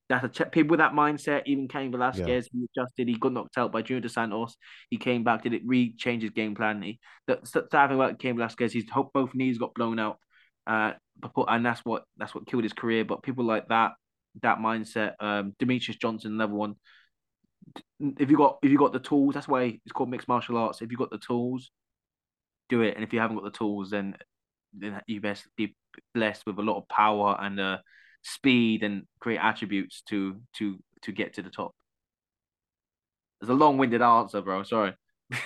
[0.09, 1.43] That's a ch- people with that mindset.
[1.45, 2.59] Even Cain Velasquez, yeah.
[2.59, 3.07] he adjusted.
[3.07, 4.55] He got knocked out by Junior Dos Santos.
[4.89, 6.81] He came back, did it, re-change his game plan.
[6.81, 10.17] He the sad thing about Cain Velasquez, his both knees got blown out.
[10.65, 10.93] Uh,
[11.47, 13.05] and that's what that's what killed his career.
[13.05, 13.91] But people like that,
[14.41, 16.75] that mindset, um, Demetrious Johnson, level one.
[17.99, 20.81] If you got if you got the tools, that's why it's called mixed martial arts.
[20.81, 21.71] If you got the tools,
[22.69, 22.95] do it.
[22.95, 24.15] And if you haven't got the tools, then
[24.73, 25.75] then you best be
[26.13, 27.77] blessed with a lot of power and uh,
[28.23, 31.73] speed and great attributes to to to get to the top.
[33.41, 34.63] It's a long-winded answer, bro.
[34.63, 34.93] Sorry.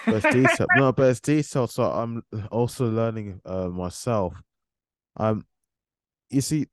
[0.06, 0.70] but it's detailed.
[0.76, 1.70] no, but it's detailed.
[1.72, 4.42] So I'm also learning uh, myself.
[5.18, 5.46] Um,
[6.30, 6.68] you see,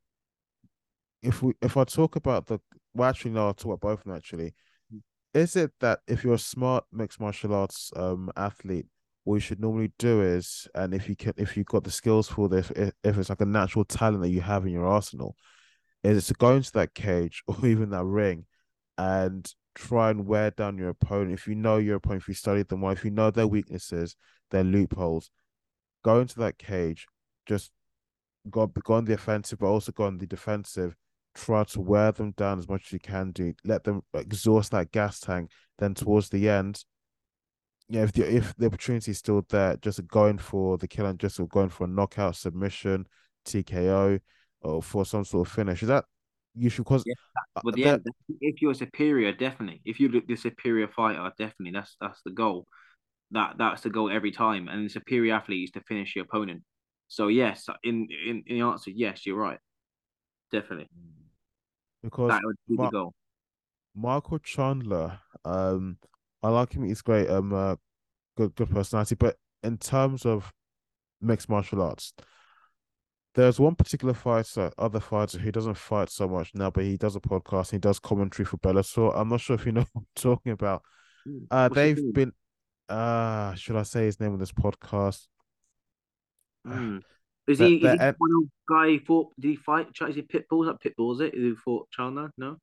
[1.22, 2.58] if we if I talk about the
[2.94, 4.54] well, actually no, I'll talk about both of them actually.
[5.32, 8.86] Is it that if you're a smart mixed martial arts um athlete,
[9.24, 12.28] what you should normally do is, and if you can, if you've got the skills
[12.28, 15.36] for this, if, it's like a natural talent that you have in your arsenal,
[16.02, 18.46] is to go into that cage or even that ring
[18.98, 21.32] and try and wear down your opponent.
[21.32, 24.16] If you know your opponent, if you studied them well, if you know their weaknesses,
[24.50, 25.30] their loopholes,
[26.02, 27.06] go into that cage,
[27.46, 27.70] just
[28.48, 30.96] go, go on the offensive, but also go on the defensive.
[31.34, 33.54] Try to wear them down as much as you can do.
[33.64, 35.50] Let them exhaust that gas tank.
[35.78, 36.84] Then towards the end,
[37.88, 41.18] yeah, if the if the opportunity is still there, just going for the kill and
[41.18, 43.06] just going for a knockout submission,
[43.44, 44.20] TKO,
[44.60, 45.82] or for some sort of finish.
[45.82, 46.04] Is that
[46.54, 47.02] you should cause?
[47.06, 47.14] Yeah,
[47.64, 48.12] but yeah, that...
[48.40, 49.80] if you're superior, definitely.
[49.84, 51.72] If you're the superior fighter, definitely.
[51.72, 52.66] That's that's the goal.
[53.32, 54.68] That that's the goal every time.
[54.68, 56.62] And the superior athlete is to finish your opponent.
[57.08, 59.58] So yes, in in, in the answer, yes, you're right.
[60.52, 60.88] Definitely.
[60.96, 61.19] Mm.
[62.02, 63.14] Because that would be Ma- the goal.
[63.94, 65.98] Michael Chandler, um,
[66.42, 66.84] I like him.
[66.84, 67.28] He's great.
[67.28, 67.76] Um, uh,
[68.36, 69.14] good, good personality.
[69.14, 70.52] But in terms of
[71.20, 72.14] mixed martial arts,
[73.34, 77.16] there's one particular fighter, other fighter who doesn't fight so much now, but he does
[77.16, 77.70] a podcast.
[77.70, 79.12] He does commentary for Bellator.
[79.14, 80.82] I'm not sure if you know what I'm talking about.
[81.24, 81.38] Hmm.
[81.50, 82.32] Uh, What's they've been.
[82.88, 85.26] Uh, should I say his name on this podcast?
[86.66, 87.02] Mm.
[87.50, 89.32] Is he, is he one guy who fought?
[89.38, 89.88] Did he fight?
[90.08, 90.62] Is he Pitbull?
[90.62, 91.14] Is that Pitbull?
[91.14, 91.34] Is it?
[91.34, 92.30] Who fought Chandler?
[92.36, 92.56] No.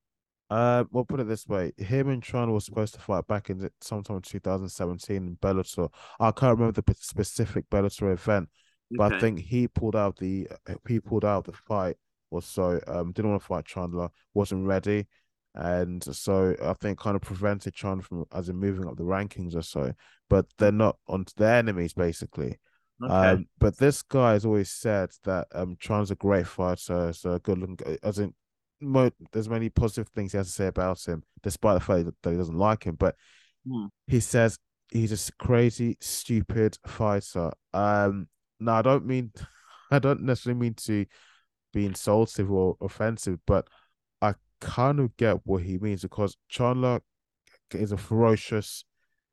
[0.50, 3.70] Uh, well, put it this way: him and Tron were supposed to fight back in
[3.82, 5.90] sometime in 2017 in Bellator.
[6.20, 8.50] I can't remember the specific Bellator event,
[8.92, 9.16] but okay.
[9.16, 10.48] I think he pulled out the
[10.88, 11.98] he pulled out the fight
[12.32, 12.80] or so.
[12.88, 15.08] Um, didn't want to fight Chandler, wasn't ready,
[15.54, 19.54] and so I think kind of prevented Chandler from as in moving up the rankings
[19.54, 19.94] or so.
[20.30, 22.58] But they're not on their enemies basically.
[23.04, 23.14] Okay.
[23.14, 27.40] Um, but this guy has always said that um Chandler's a great fighter, so a
[27.40, 27.98] good looking.
[28.04, 28.34] As in,
[28.82, 32.32] mo- there's many positive things he has to say about him, despite the fact that
[32.32, 32.96] he doesn't like him.
[32.96, 33.16] But
[33.68, 33.90] mm.
[34.08, 34.58] he says
[34.92, 37.52] he's a crazy, stupid fighter.
[37.74, 38.28] Um,
[38.60, 39.32] no, I don't mean,
[39.92, 41.06] I don't necessarily mean to
[41.74, 43.68] be insultive or offensive, but
[44.22, 47.02] I kind of get what he means because Chandler
[47.74, 48.86] is a ferocious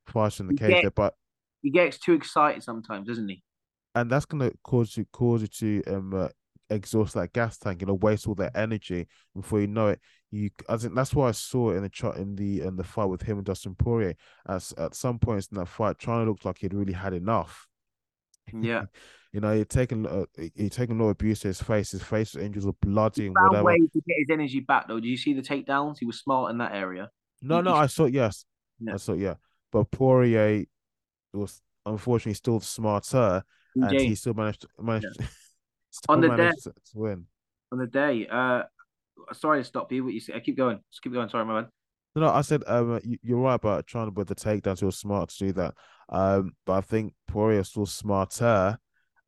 [0.07, 1.15] fighter in the cage, but
[1.63, 3.43] he gets too excited sometimes, doesn't he?
[3.95, 6.29] And that's gonna cause you cause you to um uh,
[6.71, 10.01] exhaust that gas tank, you know, waste all that energy before you know it.
[10.31, 12.85] You, I think that's why I saw it in the chart in the in the
[12.85, 14.17] fight with him and Dustin Poirier.
[14.49, 17.69] As at some points in that fight, China looked like he'd really had enough.
[18.53, 18.85] Yeah,
[19.33, 21.93] you know, he'd taken uh, he'd taken no abuse to his face.
[21.93, 23.65] His face injuries were bloody and whatever.
[23.65, 25.01] Ways to get his energy back though.
[25.01, 25.97] Did you see the takedowns?
[26.01, 27.11] He was smart in that area.
[27.41, 28.45] No, he, no, I saw yes,
[28.81, 28.95] yeah.
[28.95, 29.35] I saw yeah,
[29.71, 30.65] but Poirier
[31.33, 35.07] was unfortunately still smarter, and he still managed to managed.
[35.19, 35.27] Yeah.
[36.09, 37.27] on the day to win.
[37.73, 38.63] On the day, uh,
[39.33, 40.05] sorry to stop you.
[40.05, 40.35] What you say?
[40.35, 40.81] I keep going.
[40.91, 41.29] Just keep going.
[41.29, 41.69] Sorry, my man.
[42.15, 44.81] No, no, I said um, you, are right about trying to put the takedowns.
[44.81, 45.75] You're smart to do that.
[46.09, 48.79] Um, but I think Poirier still smarter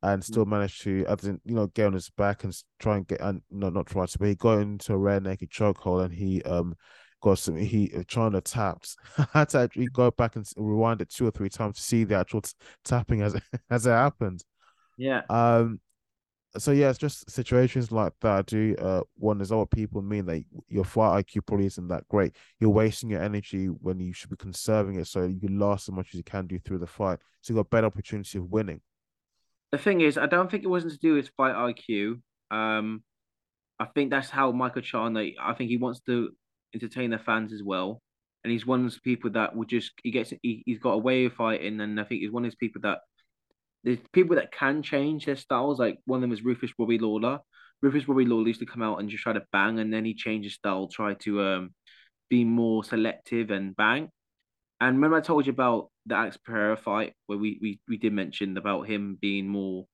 [0.03, 0.49] and still mm.
[0.51, 3.41] managed to, I think, you know, get on his back and try and get, and
[3.51, 6.75] no, not try to, but he got into a rear naked chokehold and he um
[7.21, 7.55] got some.
[7.55, 8.95] He uh, trying to taps.
[9.17, 12.03] I had to actually go back and rewind it two or three times to see
[12.03, 12.53] the actual t-
[12.83, 13.35] tapping as
[13.69, 14.43] as it happened.
[14.97, 15.21] Yeah.
[15.29, 15.79] Um,
[16.57, 18.47] so yeah, it's just situations like that.
[18.47, 22.35] Do uh one is other people mean that your fight IQ probably isn't that great.
[22.59, 25.95] You're wasting your energy when you should be conserving it so you can last as
[25.95, 27.19] much as you can do through the fight.
[27.41, 28.81] So you got a better opportunity of winning.
[29.71, 32.21] The thing is, I don't think it wasn't to do with fight IQ.
[32.49, 33.03] Um,
[33.79, 35.27] I think that's how Michael Chandler.
[35.39, 36.31] I think he wants to
[36.73, 38.01] entertain the fans as well,
[38.43, 40.97] and he's one of those people that will just he gets he, he's got a
[40.97, 42.99] way of fighting, and I think he's one of those people that
[43.83, 45.79] there's people that can change their styles.
[45.79, 47.39] Like one of them was Ruthless Robbie Lawler.
[47.81, 50.13] Ruthless Robbie Lawler used to come out and just try to bang, and then he
[50.13, 51.73] changed his style, try to um
[52.29, 54.09] be more selective and bang.
[54.79, 58.13] And remember, I told you about the Alex Pereira fight where we we, we did
[58.13, 59.85] mention about him being more.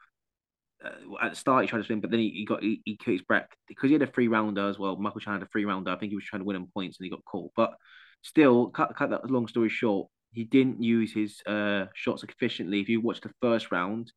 [0.84, 2.98] Uh, at the start, he tried to swing, but then he, he got he, he
[3.06, 4.96] his breath because he had a three rounder as well.
[4.98, 5.91] Michael Chan had a three rounder.
[5.91, 7.52] I think he was trying to win him points and he got caught.
[7.56, 7.74] But
[8.22, 12.82] still, cut cut that long story short, he didn't use his uh, shots efficiently.
[12.82, 14.12] If you watch the first round,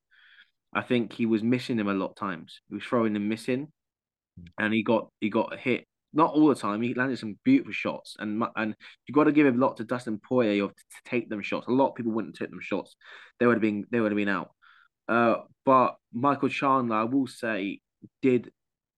[0.74, 2.60] I think he was missing them a lot of times.
[2.68, 3.68] He was throwing them missing,
[4.58, 5.86] and he got he got hit.
[6.12, 6.80] Not all the time.
[6.80, 8.74] He landed some beautiful shots, and and
[9.06, 10.74] you got to give a lot to Dustin Poirier to
[11.04, 11.66] take them shots.
[11.66, 12.96] A lot of people wouldn't take them shots.
[13.38, 14.50] They would have been they would have been out.
[15.08, 17.80] Uh, but Michael Chandler, I will say,
[18.22, 18.50] did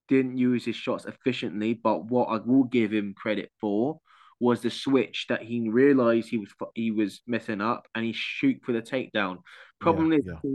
[0.08, 1.74] didn't use his shots efficiently.
[1.74, 4.00] But what I will give him credit for
[4.40, 8.60] was the switch that he realized he was he was messing up and he shoot
[8.64, 9.38] for the takedown.
[9.80, 10.50] Problem yeah, is, yeah.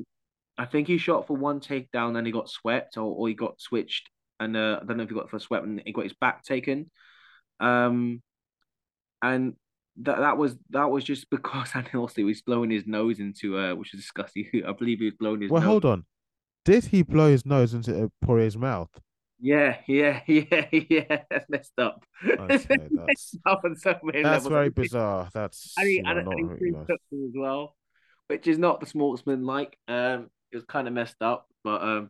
[0.58, 3.60] I think he shot for one takedown and he got swept or, or he got
[3.60, 6.14] switched and uh, I don't know if he got for swept and he got his
[6.14, 6.90] back taken.
[7.60, 8.22] Um,
[9.22, 9.56] and
[10.02, 13.76] that that was that was just because Andy Ostley was blowing his nose into uh,
[13.76, 14.50] which is disgusting.
[14.68, 15.52] I believe he was blowing his.
[15.52, 15.68] Well, nose.
[15.68, 16.06] hold on.
[16.66, 18.90] Did he blow his nose into Poirier's mouth?
[19.40, 21.24] Yeah, yeah, yeah, yeah.
[21.30, 22.06] That's messed up.
[22.26, 24.52] Okay, that's up on so many that's levels.
[24.52, 25.30] very bizarre.
[25.34, 27.76] That's and he, and, and he as well,
[28.28, 29.78] which is not the sportsman like.
[29.90, 32.10] Um, it was kind of messed up, but um,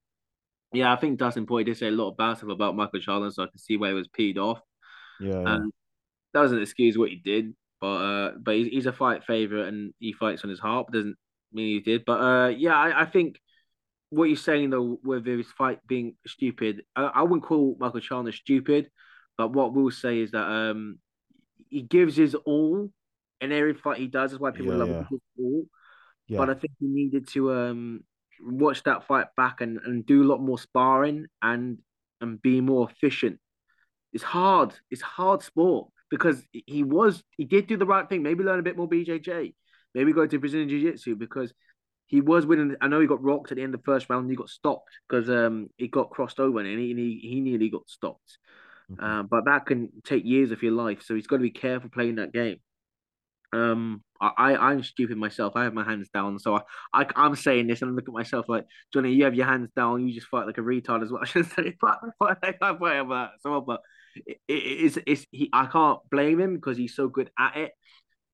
[0.73, 3.31] yeah, I think Dustin Poirier did say a lot of bad stuff about Michael Chandler,
[3.31, 4.61] so I can see where he was peed off.
[5.19, 5.71] Yeah, um,
[6.33, 9.93] that doesn't excuse what he did, but uh, but he's, he's a fight favorite and
[9.99, 10.87] he fights on his heart.
[10.89, 11.17] Doesn't
[11.51, 13.41] mean he did, but uh, yeah, I, I think
[14.09, 18.31] what you're saying though, with his fight being stupid, I, I wouldn't call Michael Chandler
[18.31, 18.89] stupid,
[19.37, 20.99] but what we'll say is that um
[21.67, 22.89] he gives his all
[23.41, 24.31] in every fight he does.
[24.31, 24.99] That's why people yeah, love yeah.
[24.99, 25.21] him.
[25.39, 25.65] All.
[26.29, 26.37] Yeah.
[26.37, 28.05] But I think he needed to um
[28.41, 31.79] watch that fight back and, and do a lot more sparring and
[32.21, 33.39] and be more efficient.
[34.13, 34.73] It's hard.
[34.89, 38.21] It's hard sport because he was he did do the right thing.
[38.21, 39.55] Maybe learn a bit more BJJ.
[39.95, 41.51] Maybe go to Brazilian Jiu Jitsu because
[42.05, 42.75] he was winning.
[42.81, 44.29] I know he got rocked at the end of the first round.
[44.29, 47.89] he got stopped because um he got crossed over and he he, he nearly got
[47.89, 48.37] stopped.
[48.91, 49.03] Mm-hmm.
[49.03, 51.89] Uh, but that can take years of your life, so he's got to be careful
[51.89, 52.57] playing that game.
[53.51, 55.53] Um, I I'm stupid myself.
[55.55, 56.57] I have my hands down, so
[56.93, 59.13] I, I am saying this and I look at myself like Johnny.
[59.13, 60.07] You have your hands down.
[60.07, 61.23] You just fight like a retard as well.
[61.23, 63.29] I should say, but I fight about that.
[63.41, 63.81] So, but
[64.15, 65.49] it, it, it's it's he.
[65.53, 67.71] I can't blame him because he's so good at it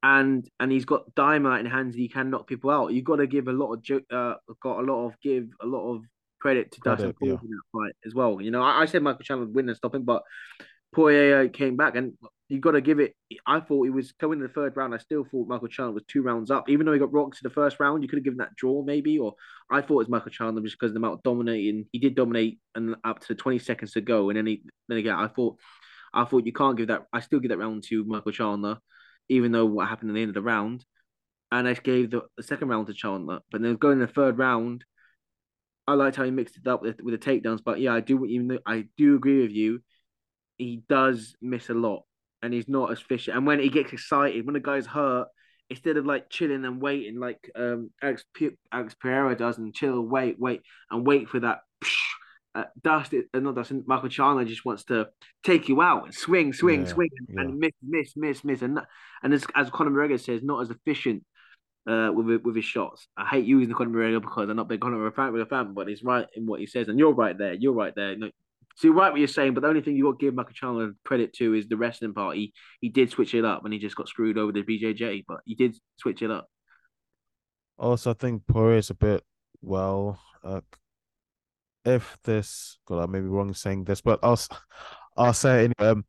[0.03, 1.95] and and he's got dynamite in hands.
[1.95, 2.93] He can knock people out.
[2.93, 5.93] You got to give a lot of uh, got a lot of give a lot
[5.93, 6.03] of
[6.39, 7.39] credit to Dustin Poirier yeah.
[7.43, 8.39] in that fight as well.
[8.41, 10.23] You know, I, I said Michael Chandler would win and stop him, but
[10.93, 12.13] Poirier uh, came back, and
[12.47, 13.15] you got to give it.
[13.45, 14.93] I thought he was coming in the third round.
[14.93, 17.47] I still thought Michael Chandler was two rounds up, even though he got rocked in
[17.47, 18.03] the first round.
[18.03, 19.35] You could have given that draw maybe, or
[19.69, 21.85] I thought it was Michael Chandler just because of the amount of dominating.
[21.91, 25.15] He did dominate, and up to twenty seconds to go, and then he then again
[25.15, 25.57] I thought.
[26.11, 27.03] I thought you can't give that.
[27.13, 28.79] I still give that round to Michael Chandler
[29.29, 30.83] even though what happened at the end of the round.
[31.51, 33.39] And I gave the, the second round to Chandler.
[33.51, 34.83] But then going in the third round,
[35.87, 37.63] I liked how he mixed it up with, with the takedowns.
[37.63, 39.81] But yeah, I do even though I do agree with you,
[40.59, 42.03] he does miss a lot
[42.43, 43.35] and he's not as efficient.
[43.35, 45.27] And when he gets excited, when the guy's hurt,
[45.71, 49.99] instead of like chilling and waiting like um Alex, P- Alex Pereira does and chill,
[50.01, 51.61] wait, wait, and wait for that
[52.55, 53.71] uh, Dustin, uh, not dust.
[53.85, 55.07] Michael Chandler just wants to
[55.43, 57.41] take you out and swing, swing, yeah, swing, yeah.
[57.41, 58.79] and miss, miss, miss, miss, and
[59.23, 61.23] and as, as Conor McGregor says, not as efficient
[61.87, 63.07] uh, with with his shots.
[63.15, 65.73] I hate using the Conor McGregor because I'm not big Conor fan with a fan,
[65.73, 67.53] but he's right in what he says, and you're right there.
[67.53, 68.15] You're right there.
[68.15, 68.31] No,
[68.79, 70.53] so you're right what you're saying, but the only thing you got to give Michael
[70.53, 72.37] Chandler credit to is the wrestling part.
[72.37, 75.41] He, he did switch it up, and he just got screwed over the BJJ, but
[75.43, 76.47] he did switch it up.
[77.77, 79.21] Also, I think Poirier's a bit
[79.61, 80.17] well.
[80.41, 80.61] Uh,
[81.83, 84.39] if this, God, I may be wrong saying this, but I'll
[85.17, 85.91] I'll say it anyway.
[85.91, 86.05] Um,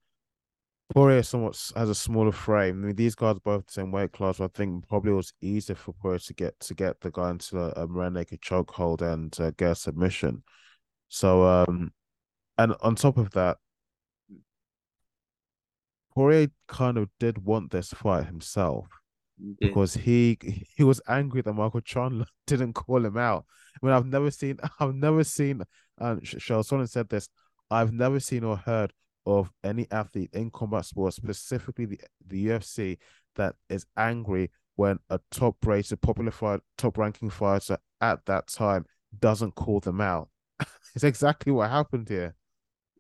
[0.95, 2.85] Poirier somewhat has a smaller frame.
[2.85, 4.41] I mean, these guys are both the same weight class.
[4.41, 7.59] I think probably it was easier for Poirier to get to get the guy into
[7.59, 10.45] a, a rear naked chokehold and uh, get a submission.
[11.09, 11.93] So, um,
[12.61, 13.57] and on top of that,
[16.15, 18.87] Poirier kind of did want this fight himself
[19.59, 20.37] because he
[20.77, 23.47] he was angry that Michael Chandler didn't call him out.
[23.83, 25.63] I mean, I've never seen, I've never seen,
[25.99, 27.31] um, and Charles Sonnen said this,
[27.71, 28.93] I've never seen or heard
[29.25, 32.99] of any athlete in combat sports, specifically the, the UFC,
[33.37, 38.85] that is angry when a top rated, popular fight, top ranking fighter at that time
[39.19, 40.29] doesn't call them out.
[40.95, 42.35] it's exactly what happened here.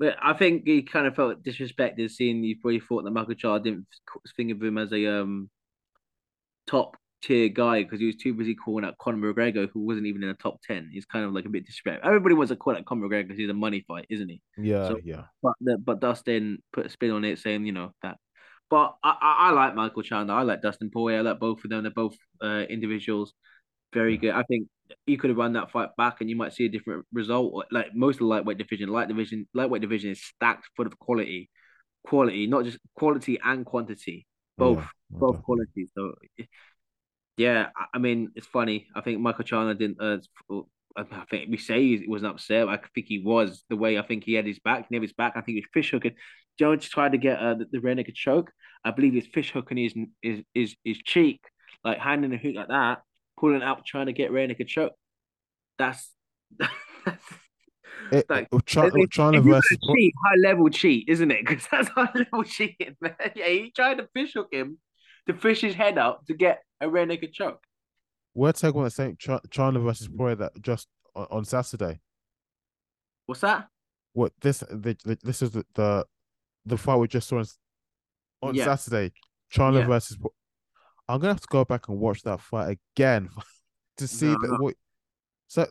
[0.00, 3.60] But I think he kind of felt disrespected seeing you probably thought that Michael Chandler
[3.60, 3.86] didn't
[4.34, 5.50] think of him as a um
[6.66, 10.22] top tier guy because he was too busy calling out Conor McGregor, who wasn't even
[10.22, 10.88] in the top ten.
[10.90, 12.08] He's kind of like a bit disrespectful.
[12.08, 14.40] Everybody wants to call out Conor McGregor because he's a money fight, isn't he?
[14.56, 15.24] Yeah, so, yeah.
[15.42, 18.16] But the, but Dustin put a spin on it, saying you know that
[18.70, 20.34] But I, I, I, like Michael Chandler.
[20.34, 21.18] I like Dustin Poirier.
[21.18, 21.82] I like both of them.
[21.82, 23.34] They're both uh, individuals.
[23.92, 24.32] Very good.
[24.32, 24.68] I think
[25.06, 27.66] you could have run that fight back, and you might see a different result.
[27.70, 31.50] Like most of the lightweight division, light division, lightweight division is stacked full of quality,
[32.04, 34.26] quality, not just quality and quantity,
[34.56, 35.44] both, yeah, both okay.
[35.44, 35.90] quality.
[35.94, 36.14] So,
[37.36, 38.86] yeah, I mean, it's funny.
[38.94, 40.00] I think Michael Chandler didn't.
[40.00, 40.18] Uh,
[40.96, 42.68] I think we say he wasn't upset.
[42.68, 44.86] I think he was the way I think he had his back.
[44.88, 45.34] He had his back.
[45.36, 46.14] I think he was fish hooking.
[46.58, 48.50] Jones tried to get uh, the, the naked choke.
[48.84, 51.40] I believe he's fish hooking his his his, his cheek,
[51.84, 53.02] like handing a hook like that,
[53.40, 54.92] pulling out, trying to get naked choke.
[55.78, 56.12] That's
[56.60, 56.68] it,
[58.12, 61.46] eh, like try, trying to versus cheat, high level cheat, isn't it?
[61.46, 63.14] Because that's high level cheating, man.
[63.34, 64.78] Yeah, he tried to fish hook him
[65.26, 67.62] to fish his head out to get a rear naked choke.
[68.34, 69.16] We're talking about the same
[69.50, 72.00] China versus Poirier that just on, on, Saturday.
[73.26, 73.68] What's that?
[74.12, 76.04] What this the, the, this is the, the
[76.64, 77.46] the fight we just saw on,
[78.42, 78.76] on yeah.
[78.76, 79.12] Saturday.
[79.50, 79.86] China yeah.
[79.86, 80.16] versus.
[81.10, 83.28] I'm gonna have to go back and watch that fight again
[83.98, 84.56] to see no, that.
[84.60, 84.74] What,
[85.48, 85.66] so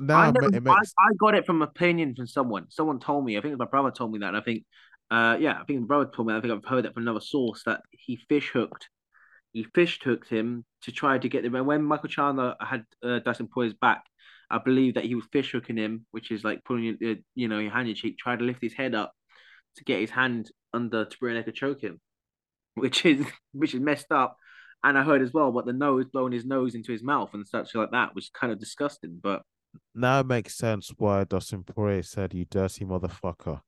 [0.00, 0.94] now I, never, makes...
[0.98, 2.66] I, I, got it from opinion from someone.
[2.70, 3.36] Someone told me.
[3.36, 4.28] I think my brother told me that.
[4.28, 4.64] And I think,
[5.10, 6.34] uh, yeah, I think my brother told me.
[6.34, 8.88] I think I've heard that from another source that he fish hooked
[9.54, 11.52] he fish hooked him to try to get him.
[11.64, 14.04] When Michael Chandler had uh, Dustin Poirier's back,
[14.50, 17.60] I believe that he was fish hooking him, which is like pulling your, you know,
[17.60, 19.12] your hand in your cheek, try to lift his head up
[19.76, 22.00] to get his hand under to bring like choke him,
[22.74, 24.36] which is which is messed up.
[24.82, 27.46] And I heard as well about the nose blowing his nose into his mouth and
[27.46, 29.18] such like that, which is kind of disgusting.
[29.22, 29.42] But
[29.94, 33.60] now it makes sense why Dustin Poirier said, "You dirty motherfucker."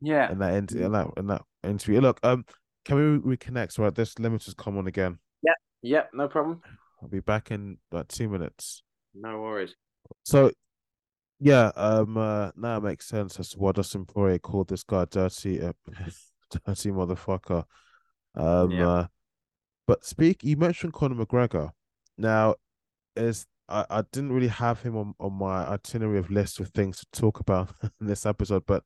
[0.00, 0.30] Yeah.
[0.30, 2.00] And that in, in that in that interview.
[2.00, 2.44] Look, um,
[2.84, 3.78] can we reconnect?
[3.78, 5.18] Right, this limit has come on again.
[5.42, 6.60] Yep, yep, no problem.
[7.00, 8.82] I'll be back in about two minutes.
[9.14, 9.74] No worries.
[10.24, 10.52] So,
[11.38, 15.04] yeah, um, uh, now it makes sense as to why Dustin Poirier called this guy
[15.06, 15.72] dirty, uh,
[16.66, 17.64] dirty motherfucker.
[18.34, 18.88] Um, yeah.
[18.88, 19.06] uh,
[19.86, 21.70] but speak, you mentioned Conor McGregor.
[22.16, 22.54] Now,
[23.16, 26.98] is I, I didn't really have him on, on my itinerary of list of things
[27.00, 28.84] to talk about in this episode, but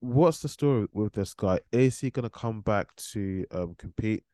[0.00, 1.60] what's the story with this guy?
[1.70, 4.24] Is he going to come back to um, compete,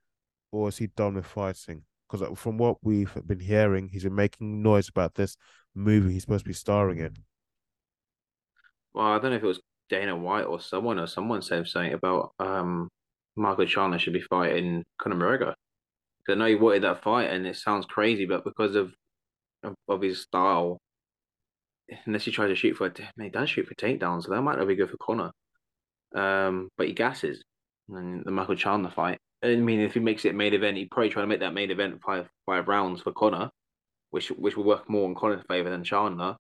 [0.51, 1.83] or is he done with fighting?
[2.09, 5.37] Because uh, from what we've been hearing, he's been making noise about this
[5.75, 7.15] movie he's supposed to be starring in.
[8.95, 9.61] Well, I don't know if it was
[9.91, 12.89] Dana White or someone, or someone said something about um,
[13.39, 15.55] Michael Chandler should be fighting Conor McGregor.
[16.31, 18.93] I know he wanted that fight, and it sounds crazy, but because of
[19.63, 20.79] of, of his style,
[22.05, 24.43] unless he tries to shoot for, I mean, he does shoot for takedowns, so that
[24.43, 25.33] might not be good for Conor.
[26.15, 27.43] Um, but he gasses.
[27.89, 29.19] And the Michael Chandler fight.
[29.43, 31.71] I mean, if he makes it main event, he probably try to make that main
[31.71, 33.51] event five five rounds for Conor,
[34.11, 36.37] which which will work more in Conor's favor than Chandler.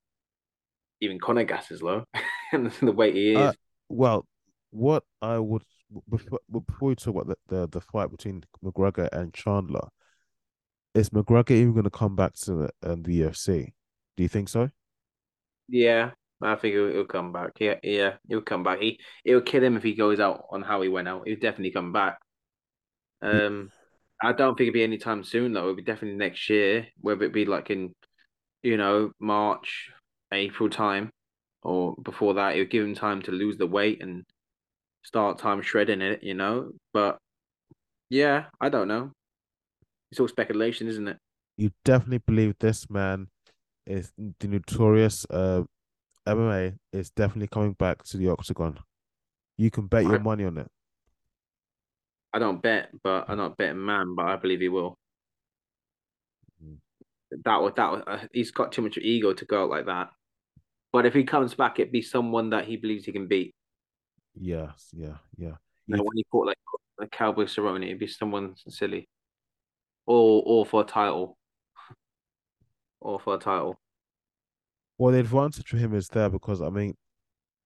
[1.00, 2.04] Even Conor gasses low,
[2.52, 3.38] and the way he is.
[3.38, 3.52] Uh,
[3.88, 4.26] well,
[4.70, 5.62] what I would
[6.08, 9.88] before, before we talk about the, the, the fight between McGregor and Chandler,
[10.94, 13.72] is McGregor even going to come back to the, um, the UFC?
[14.16, 14.70] Do you think so?
[15.68, 16.10] Yeah,
[16.42, 17.52] I think he'll, he'll come back.
[17.58, 18.80] Yeah, yeah, he'll come back.
[18.80, 21.26] He it'll kill him if he goes out on how he went out.
[21.26, 22.18] He'll definitely come back.
[23.20, 23.70] Um,
[24.22, 25.62] I don't think it'll be anytime soon though.
[25.62, 27.94] It'll be definitely next year, whether it be like in,
[28.62, 29.90] you know, March,
[30.32, 31.10] April time,
[31.62, 32.54] or before that.
[32.54, 34.24] It'll give him time to lose the weight and
[35.02, 36.22] start time shredding it.
[36.22, 37.18] You know, but
[38.10, 39.12] yeah, I don't know.
[40.10, 41.18] It's all speculation, isn't it?
[41.56, 43.28] You definitely believe this man
[43.86, 45.62] is the notorious uh
[46.26, 48.78] MMA is definitely coming back to the octagon.
[49.56, 50.68] You can bet your money on it.
[52.32, 54.98] I don't bet, but I'm not betting man, but I believe he will.
[56.62, 56.76] Mm.
[57.44, 60.10] That was that was uh, he's got too much ego to go out like that.
[60.92, 63.54] But if he comes back, it'd be someone that he believes he can beat.
[64.40, 65.54] Yes, yeah, yeah.
[65.86, 66.58] You when he fought like
[67.00, 69.08] a Cowboy Cerrone, it'd be someone silly,
[70.06, 71.38] or or for a title,
[73.00, 73.80] or for a title.
[74.98, 76.94] Well, the advantage for him is there because I mean,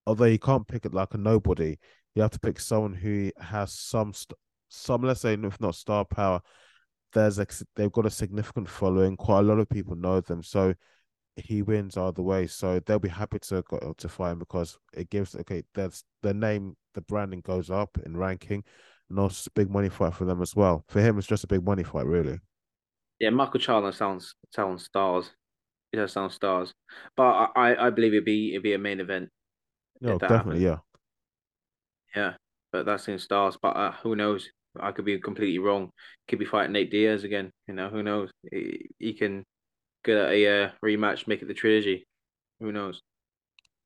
[0.07, 1.79] although you can't pick it like a nobody,
[2.15, 6.05] you have to pick someone who has some st- some let's say if not star
[6.05, 6.41] power.
[7.13, 7.47] There's a,
[7.77, 9.19] they've got a significant following.
[9.19, 10.73] Quite a lot of people know them, so
[11.37, 12.47] he wins either way.
[12.47, 15.63] So they'll be happy to go to fight him because it gives okay.
[15.75, 18.65] That's the name, the branding goes up in ranking,
[19.09, 20.85] and also big money fight for them as well.
[20.89, 22.41] For him, it's just a big money fight, really.
[23.21, 25.31] Yeah, Michael Chandler sounds sounds stars.
[25.93, 26.73] It does sound stars,
[27.17, 29.29] but I I believe it'd be it'd be a main event.
[30.01, 30.63] No, definitely, happens.
[30.63, 30.79] yeah.
[32.15, 32.35] Yeah,
[32.73, 33.57] but that's in stars.
[33.61, 34.49] But uh, who knows?
[34.81, 35.91] I could be completely wrong.
[36.29, 37.51] Could be fighting Nate Diaz again.
[37.69, 38.31] You know, who knows?
[38.51, 39.45] He, he can
[40.05, 42.07] get a uh, rematch, make it the trilogy.
[42.61, 43.03] Who knows?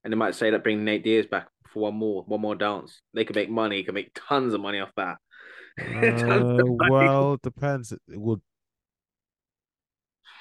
[0.04, 3.00] And they might say that bring Nate Diaz back for one more, one more dance.
[3.14, 3.82] They could make money.
[3.82, 5.16] Could make tons of money off that.
[5.78, 7.92] Uh, well, depends.
[7.92, 8.40] It would.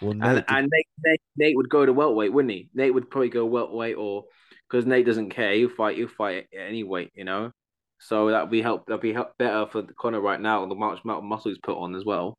[0.01, 2.69] Well, Nate and, and Nate, Nate, Nate would go to welterweight, wouldn't he?
[2.73, 4.23] Nate would probably go welterweight, or
[4.69, 5.97] because Nate doesn't care, he'll fight.
[5.97, 7.51] He'll fight any weight, you know.
[7.99, 8.86] So that'd be help.
[8.86, 10.65] That'd be help better for the Conor right now.
[10.65, 12.38] The much amount of muscle he's put on as well.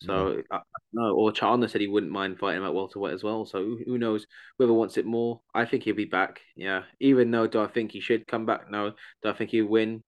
[0.00, 0.40] So mm-hmm.
[0.52, 0.58] yeah.
[0.92, 3.46] no, or Chandler said he wouldn't mind fighting him at welterweight as well.
[3.46, 4.26] So who, who knows?
[4.58, 6.40] Whoever wants it more, I think he'll be back.
[6.54, 6.82] Yeah.
[7.00, 8.70] Even though, do I think he should come back?
[8.70, 8.92] No.
[9.22, 10.02] Do I think he'll win?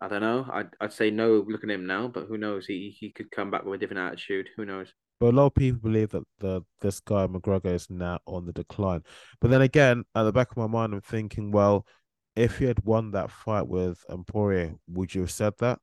[0.00, 0.46] I don't know.
[0.52, 1.44] I'd I'd say no.
[1.46, 2.66] Looking at him now, but who knows?
[2.66, 4.48] He he could come back with a different attitude.
[4.56, 4.92] Who knows?
[5.20, 8.52] But a lot of people believe that the this guy McGregor is now on the
[8.52, 9.02] decline.
[9.40, 11.86] But then again, at the back of my mind, I'm thinking, well,
[12.34, 15.78] if he had won that fight with Poirier, would you have said that?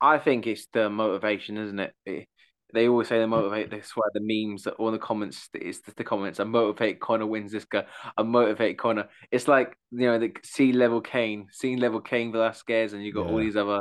[0.00, 1.94] I think it's the motivation, isn't it?
[2.06, 2.28] it
[2.72, 3.70] they always say they motivate.
[3.70, 6.40] That's why the memes, that all the comments, it's the comments.
[6.40, 7.84] I motivate Conor wins this guy.
[8.16, 9.08] I motivate Conor.
[9.30, 13.26] It's like you know the sea level Cain, sea level Cain Velasquez, and you got
[13.26, 13.32] yeah.
[13.32, 13.80] all these other.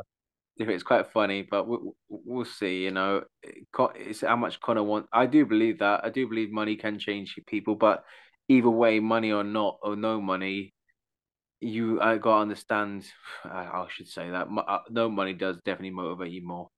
[0.57, 2.83] It's quite funny, but we'll, we'll see.
[2.83, 5.07] You know, eh, it's how much Conor wants.
[5.13, 6.03] I do believe that.
[6.03, 8.03] I do believe money can change people, but
[8.49, 10.73] either way, money or not or no money,
[11.61, 13.05] you I gotta understand.
[13.43, 16.69] I, should say that uh, no money does definitely motivate you more.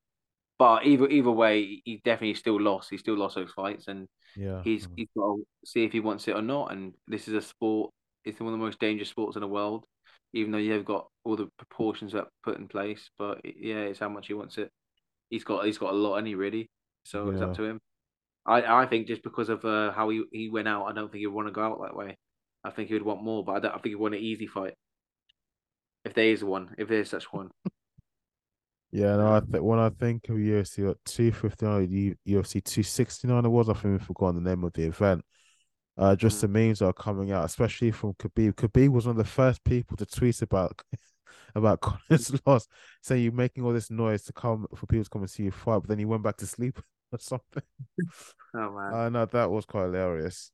[0.57, 2.89] But either either way, he definitely still lost.
[2.89, 6.27] He still lost those fights, and yeah, he's he's got to see if he wants
[6.27, 6.71] it or not.
[6.71, 7.91] And this is a sport.
[8.23, 9.85] It's one of the most dangerous sports in the world,
[10.33, 13.09] even though you've got all the proportions that put in place.
[13.17, 14.69] But yeah, it's how much he wants it.
[15.29, 16.69] He's got he's got a lot, any really.
[17.05, 17.33] So yeah.
[17.33, 17.79] it's up to him.
[18.45, 21.21] I I think just because of uh, how he, he went out, I don't think
[21.21, 22.17] he'd want to go out that way.
[22.63, 24.47] I think he would want more, but I, don't, I think he'd want an easy
[24.47, 24.73] fight.
[26.05, 27.49] If there is one, if there's such one.
[28.93, 33.69] Yeah, no, I think when I think of UFC at 259, UFC 269 it was,
[33.69, 35.23] I think we've forgotten the name of the event.
[35.97, 36.41] Uh, just mm.
[36.41, 38.53] the memes are coming out, especially from Khabib.
[38.55, 40.81] Khabib was one of the first people to tweet about
[41.55, 42.67] about Conor's loss,
[43.01, 45.51] saying you're making all this noise to come for people to come and see you
[45.51, 46.77] fight, but then he went back to sleep
[47.13, 47.63] or something.
[48.55, 50.51] Oh man, uh, know that was quite hilarious.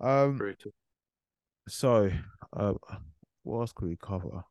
[0.00, 0.72] Um, Brutal.
[1.68, 2.10] So,
[2.56, 2.74] uh,
[3.42, 4.42] what else could we cover?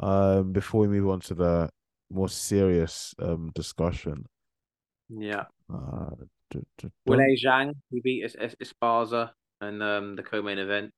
[0.00, 1.70] Um, before we move on to the
[2.10, 4.26] more serious um discussion.
[5.08, 5.44] Yeah.
[5.72, 6.10] Uh,
[7.08, 9.30] Weili Zhang, he beat es- es- Esparza
[9.60, 10.92] in um, the co-main event.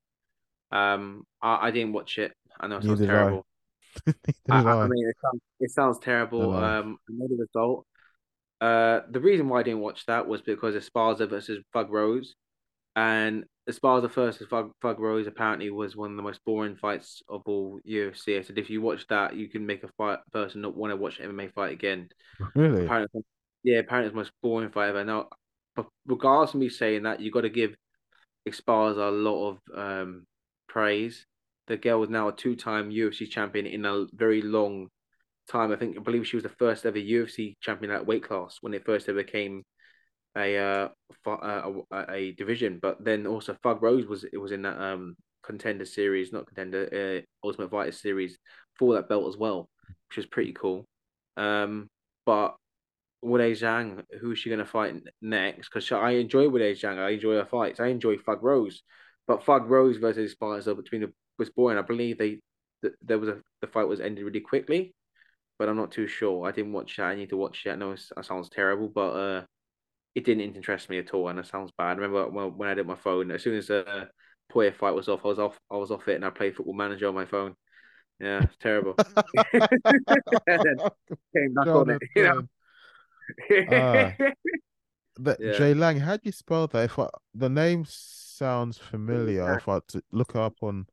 [0.71, 2.33] Um, I, I didn't watch it.
[2.61, 3.47] I know it sounds terrible.
[4.07, 4.13] I.
[4.51, 6.53] I, I, mean, it sounds, it sounds terrible.
[6.53, 7.87] Um, I know the result.
[8.61, 12.35] Uh, the reason why I didn't watch that was because Esparza versus Thug Rose,
[12.95, 17.43] and Esparza versus Thug, Thug Rose apparently was one of the most boring fights of
[17.47, 18.39] all UFC.
[18.39, 20.97] I said if you watch that, you can make a fight person not want to
[20.97, 22.09] watch MMA fight again.
[22.55, 22.85] Really?
[22.85, 23.23] Apparently,
[23.65, 25.05] yeah, apparently it's the most boring fight ever.
[25.05, 25.29] Now,
[25.75, 27.75] but regardless of me saying that, you got to give
[28.49, 30.27] Esparza a lot of um,
[30.69, 31.27] praise.
[31.67, 34.89] The girl is now a two-time UFC champion in a very long
[35.49, 35.73] time.
[35.73, 38.75] I think I believe she was the first ever UFC champion at weight class when
[38.75, 39.65] it first ever came
[40.37, 40.89] a uh,
[41.27, 45.17] uh a, a, division, but then also Thug Rose was it was in that um
[45.43, 48.39] contender series, not contender, uh, Ultimate Fighter series
[48.79, 49.69] for that belt as well,
[50.09, 50.85] which is pretty cool.
[51.37, 51.89] Um,
[52.25, 52.57] but
[53.25, 55.69] Weili Zhang, who is she going to fight next?
[55.69, 58.83] Because I enjoy Weili Zhang, I enjoy her fights, I enjoy Thug Rose,
[59.27, 61.79] but Thug Rose versus Esparza between the was born.
[61.79, 62.41] I believe they
[62.83, 64.95] th- there was a the fight was ended really quickly,
[65.59, 66.47] but I'm not too sure.
[66.47, 67.05] I didn't watch that.
[67.05, 67.73] I need to watch that.
[67.73, 69.43] I know it sounds terrible, but uh,
[70.17, 71.99] it didn't interest me at all, and it sounds bad.
[71.99, 74.07] I remember when, when I did my phone, as soon as the uh,
[74.49, 75.61] Poirier fight was off, I was off.
[75.71, 77.55] I was off it, and I played Football Manager on my phone.
[78.19, 78.95] Yeah, it's terrible.
[81.37, 82.03] came back on it.
[82.17, 82.39] You know?
[83.69, 84.13] uh,
[85.19, 85.53] the, yeah.
[85.53, 86.85] Jay Lang, how do you spell that?
[86.85, 90.87] If I, the name sounds familiar, if I to look up on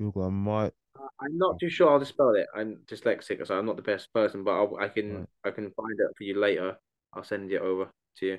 [0.00, 0.72] Google, I might.
[0.98, 2.48] Uh, I'm not too sure how to spell it.
[2.52, 5.26] I'm dyslexic, so I'm not the best person, but I'll, i can right.
[5.44, 6.76] I can find it for you later.
[7.14, 8.38] I'll send it over to you.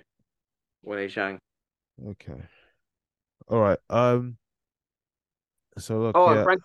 [0.86, 1.38] Weili Zhang.
[2.10, 2.42] Okay.
[3.48, 3.80] All right.
[3.90, 4.38] Um.
[5.78, 6.18] So look.
[6.18, 6.44] Oh, yeah.
[6.44, 6.62] Frank,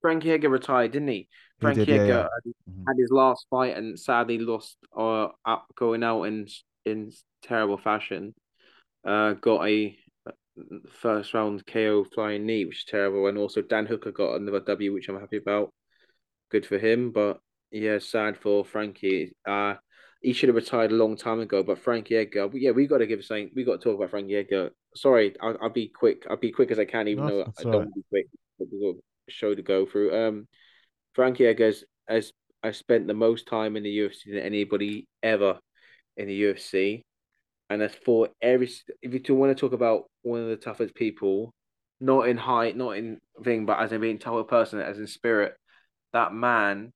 [0.00, 1.28] Frankie Edgar retired, didn't he?
[1.60, 2.22] Frankie he Edgar yeah, yeah.
[2.22, 2.84] Had, mm-hmm.
[2.86, 5.28] had, his last fight and sadly lost, uh,
[5.76, 6.48] going out in
[6.84, 7.12] in
[7.42, 8.34] terrible fashion.
[9.04, 9.96] Uh, got a
[11.00, 14.92] first round KO flying knee, which is terrible, and also Dan Hooker got another W,
[14.92, 15.72] which I'm happy about.
[16.50, 17.38] Good for him, but
[17.70, 19.32] yeah, sad for Frankie.
[19.46, 19.74] Uh,
[20.20, 21.62] he should have retired a long time ago.
[21.62, 24.10] But Frankie Edgar, yeah, we got to give a saying we got to talk about
[24.10, 24.70] Frankie Edgar.
[24.94, 26.26] Sorry, I'll, I'll be quick.
[26.28, 27.94] I'll be quick as I can, even no, though I don't right.
[27.94, 28.26] be quick.
[28.58, 30.14] We've got a show to go through.
[30.14, 30.48] Um,
[31.14, 31.72] Frankie Edgar
[32.08, 35.58] has I spent the most time in the UFC than anybody ever
[36.16, 37.02] in the UFC,
[37.70, 40.94] and as for every if you to want to talk about one of the toughest
[40.94, 41.54] people,
[42.00, 45.54] not in height, not in thing, but as in being tougher person, as in spirit,
[46.12, 46.92] that man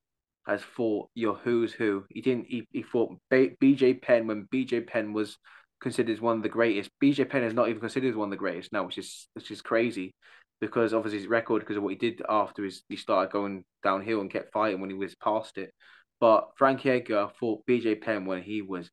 [0.46, 2.04] has fought your who's who.
[2.10, 2.46] He didn't.
[2.46, 5.38] He, he fought BJ Penn when BJ Penn was
[5.80, 6.90] considered one of the greatest.
[7.02, 9.62] BJ Penn is not even considered one of the greatest now, which is which is
[9.62, 10.14] crazy,
[10.60, 14.20] because obviously his record because of what he did after his he started going downhill
[14.20, 15.72] and kept fighting when he was past it.
[16.20, 18.90] But Frankie Edgar fought BJ Penn when he was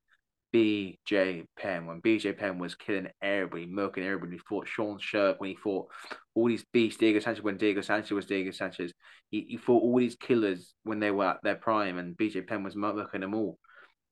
[0.54, 4.34] BJ Penn when BJ Penn was killing everybody, milking everybody.
[4.34, 5.88] He fought Sean Sherk when he fought
[6.36, 8.94] all these beasts, Diego Sanchez when Diego Sanchez was Diego Sanchez.
[9.30, 12.64] He, he fought all these killers when they were at their prime, and BJ Penn
[12.64, 13.58] was milking them all.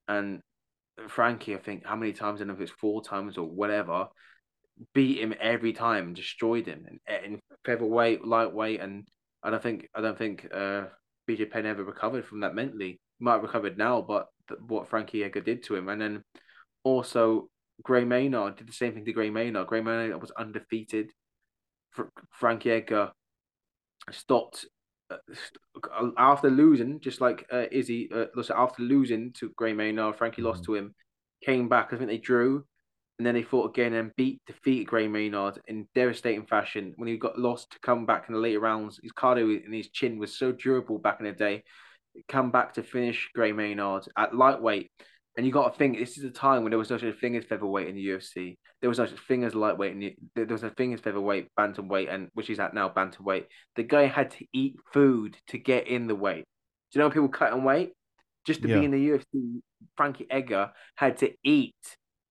[0.07, 0.41] And
[1.07, 4.07] Frankie, I think how many times, I don't know if it's four times or whatever,
[4.93, 9.07] beat him every time, destroyed him in, in featherweight, lightweight, and
[9.43, 10.85] I don't think I don't think uh,
[11.29, 12.99] BJ Penn ever recovered from that mentally.
[13.17, 14.27] He might have recovered now, but
[14.67, 16.23] what Frankie Edgar did to him, and then
[16.83, 17.49] also
[17.83, 19.67] Gray Maynard did the same thing to Gray Maynard.
[19.67, 21.11] Gray Maynard was undefeated.
[21.91, 23.11] Fr- Frankie Edgar
[24.11, 24.65] stopped
[25.09, 25.17] uh,
[26.17, 28.25] after losing, just like uh, Izzy, uh,
[28.55, 30.73] after losing to Gray Maynard, Frankie lost mm-hmm.
[30.73, 30.95] to him,
[31.43, 31.89] came back.
[31.91, 32.65] I think they drew,
[33.17, 36.93] and then they fought again and beat, defeated Gray Maynard in devastating fashion.
[36.97, 39.89] When he got lost to come back in the later rounds, his cardio and his
[39.89, 41.63] chin was so durable back in the day
[42.27, 44.91] come back to finish Gray Maynard at lightweight.
[45.37, 47.37] And you got to think this is a time when there was no such thing
[47.37, 48.57] as featherweight in the UFC.
[48.81, 52.13] There was no such thing as lightweight, and there was no thing as featherweight, bantamweight,
[52.13, 53.45] and which is at now bantamweight.
[53.75, 56.45] The guy had to eat food to get in the weight.
[56.91, 57.93] Do you know people cutting weight
[58.45, 58.79] just to yeah.
[58.79, 59.61] be in the UFC?
[59.95, 61.75] Frankie Edgar had to eat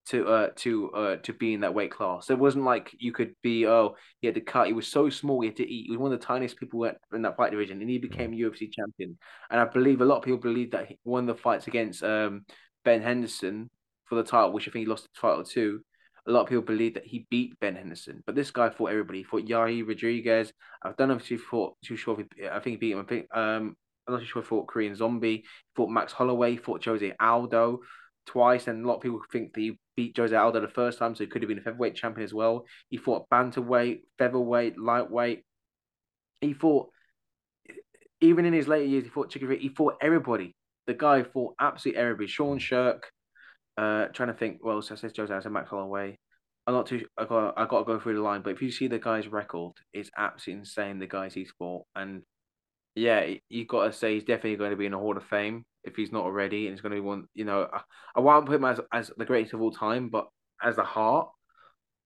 [0.09, 2.31] to uh to uh to be in that weight class.
[2.31, 4.67] It wasn't like you could be oh he had to cut.
[4.67, 5.87] He was so small he had to eat.
[5.87, 8.73] He was one of the tiniest people in that fight division, and he became UFC
[8.73, 9.19] champion.
[9.51, 12.45] And I believe a lot of people believe that he won the fights against um
[12.85, 13.69] Ben Henderson
[14.07, 15.81] for the title, which I think he lost the title to.
[16.27, 19.19] A lot of people believe that he beat Ben Henderson, but this guy fought everybody.
[19.19, 20.53] He fought Yair Rodriguez.
[20.83, 23.01] I don't know if he fought too sure if he, I think he beat him.
[23.01, 25.37] I think um I'm not too sure he fought Korean Zombie.
[25.37, 25.45] He
[25.77, 26.57] fought Max Holloway.
[26.57, 27.81] Fought Jose Aldo
[28.27, 31.17] twice, and a lot of people think that he beat Jose Aldo the first time,
[31.17, 32.67] so he could have been a featherweight champion as well.
[32.89, 35.45] He fought bantamweight, featherweight, lightweight.
[36.41, 36.91] He fought,
[38.21, 39.51] even in his later years, he fought chicken.
[39.59, 40.55] He fought everybody.
[40.87, 42.29] The guy fought absolutely everybody.
[42.29, 43.01] Sean Sherk.
[43.77, 44.65] Uh, trying to think.
[44.65, 46.17] Well, so I says Jose Aldo, Max Holloway.
[46.69, 47.05] I'm not too.
[47.19, 47.55] I got.
[47.59, 50.11] I got to go through the line, but if you see the guy's record, it's
[50.17, 51.01] absolutely insane.
[51.01, 52.23] The guys he's fought, and
[52.99, 55.65] yeah, you got to say he's definitely going to be in the Hall of Fame
[55.85, 57.27] if he's not already, and he's going to be one.
[57.33, 57.81] You know, I,
[58.17, 60.27] I won't put him as as the greatest of all time, but
[60.63, 61.29] as a heart,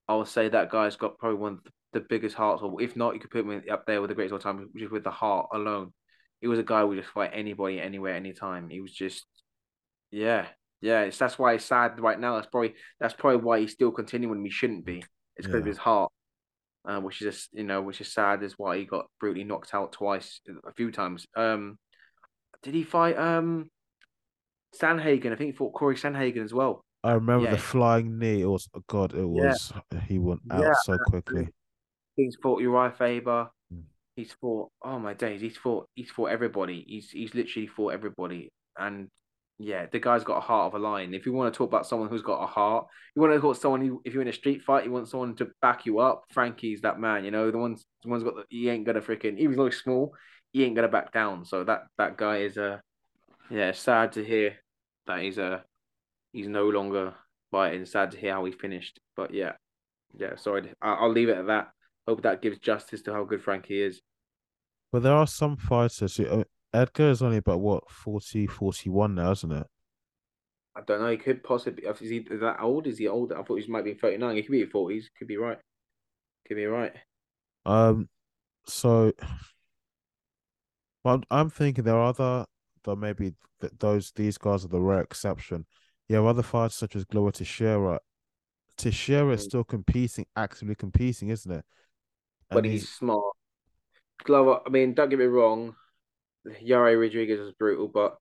[0.07, 1.61] I would say that guy's got probably one of
[1.95, 4.35] the biggest hearts, or if not, you could put him up there with the greatest
[4.35, 5.93] of all time, just with the heart alone.
[6.41, 8.69] He was a guy who would just fight anybody, anywhere, anytime.
[8.69, 9.25] He was just,
[10.11, 10.47] yeah,
[10.81, 11.03] yeah.
[11.03, 12.35] It's that's why he's sad right now.
[12.35, 15.05] That's probably that's probably why he's still continuing when he shouldn't be.
[15.37, 15.61] It's because yeah.
[15.61, 16.13] of his heart.
[16.85, 19.73] Uh, which is just you know, which is sad, is why he got brutally knocked
[19.73, 21.27] out twice, a few times.
[21.37, 21.79] Um,
[22.63, 23.71] did he fight um
[24.81, 25.33] Sandhagen?
[25.33, 26.85] I think he fought Corey Sandhagen as well.
[27.05, 27.53] I remember yeah.
[27.53, 28.43] the flying knee.
[28.43, 29.15] It was oh God.
[29.15, 30.01] It was yeah.
[30.01, 30.73] he went out yeah.
[30.85, 31.49] so quickly.
[32.17, 33.49] He's fought Urijah Faber.
[33.73, 33.85] Mm.
[34.17, 34.71] He's fought.
[34.85, 35.41] Oh my days.
[35.41, 35.89] He's fought.
[35.95, 36.85] He's fought everybody.
[36.87, 38.51] He's he's literally fought everybody.
[38.79, 39.09] And
[39.65, 41.15] yeah, the guy's got a heart of a lion.
[41.15, 43.57] If you want to talk about someone who's got a heart, you want to talk
[43.57, 46.25] someone who, if you're in a street fight, you want someone to back you up.
[46.33, 47.25] Frankie's that man.
[47.25, 49.39] You know, the one's the one's got the, he ain't gonna freaking.
[49.39, 50.15] Even though he's small,
[50.53, 51.45] he ain't gonna back down.
[51.45, 52.79] So that that guy is a, uh,
[53.51, 54.57] yeah, sad to hear
[55.07, 55.61] that he's a, uh,
[56.33, 57.15] he's no longer
[57.51, 57.85] fighting.
[57.85, 58.99] Sad to hear how he finished.
[59.17, 59.53] But yeah,
[60.17, 60.37] yeah.
[60.37, 61.69] Sorry, I'll leave it at that.
[62.09, 64.01] Hope that gives justice to how good Frankie is.
[64.91, 66.17] But there are some fighters.
[66.17, 66.45] Who,
[66.75, 69.67] Edgar is only about what 40, 41 now, isn't it?
[70.75, 71.11] I don't know.
[71.11, 71.85] He could possibly.
[71.85, 72.87] Is he that old?
[72.87, 73.39] Is he older?
[73.39, 74.37] I thought he might be thirty nine.
[74.37, 75.11] He could be forties.
[75.19, 75.59] Could be right.
[76.49, 76.95] Could be right.
[77.67, 78.09] Um.
[78.67, 79.13] So
[81.05, 82.47] but I'm thinking there are other,
[82.85, 85.67] though maybe th- those these guys are the rare exception.
[86.09, 88.01] You have other fighters such as Glover Teixeira.
[88.77, 89.49] Teixeira is mm.
[89.49, 91.65] still competing, actively competing, isn't it?
[92.51, 93.23] And but he's, he's smart.
[94.25, 95.75] Glover, I mean, don't get me wrong,
[96.47, 98.17] Yair Rodriguez was brutal, but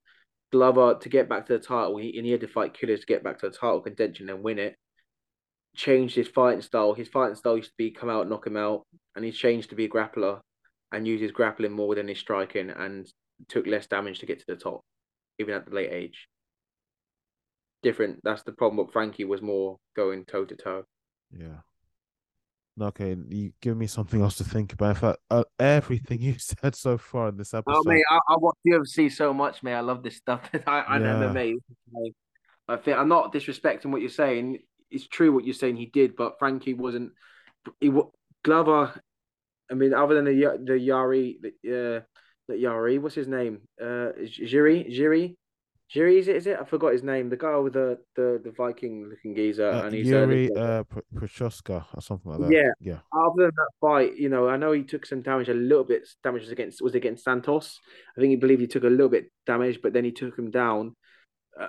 [0.51, 3.05] Glover to get back to the title, he, and he had to fight killers to
[3.05, 4.75] get back to the title contention and win it.
[5.75, 6.93] Changed his fighting style.
[6.93, 9.75] His fighting style used to be come out, knock him out, and he changed to
[9.75, 10.41] be a grappler
[10.91, 13.07] and uses grappling more than his striking and
[13.47, 14.81] took less damage to get to the top,
[15.39, 16.27] even at the late age.
[17.81, 18.19] Different.
[18.23, 18.85] That's the problem.
[18.85, 20.83] But Frankie was more going toe to toe.
[21.31, 21.61] Yeah.
[22.79, 24.89] Okay, you give me something else to think about.
[24.89, 27.77] In fact, uh, everything you said so far in this episode.
[27.77, 29.77] Oh, mate, I, I watch UFC so much, man.
[29.77, 30.49] I love this stuff.
[30.67, 31.05] I, I yeah.
[31.05, 31.55] MMA.
[32.67, 34.59] I think I'm not disrespecting what you're saying.
[34.89, 35.77] It's true what you're saying.
[35.77, 37.11] He did, but Frankie wasn't.
[37.79, 37.91] He
[38.43, 38.99] Glover
[39.71, 42.03] I mean, other than the the Yari, the
[42.49, 42.99] uh, Yari.
[42.99, 43.61] What's his name?
[43.81, 45.35] Uh, Jiri, Jiri,
[45.93, 46.19] Jiri.
[46.19, 46.35] Is it?
[46.37, 46.57] Is it?
[46.59, 47.29] I forgot his name.
[47.29, 50.83] The guy with the the, the Viking looking geezer, uh, and he's Yuri uh,
[51.13, 52.51] Prochazka or something like that.
[52.51, 52.99] Yeah, yeah.
[53.13, 56.07] Other than that fight, you know, I know he took some damage, a little bit
[56.23, 57.79] damage was against was against Santos.
[58.17, 60.49] I think he believed he took a little bit damage, but then he took him
[60.49, 60.95] down.
[61.59, 61.67] Uh,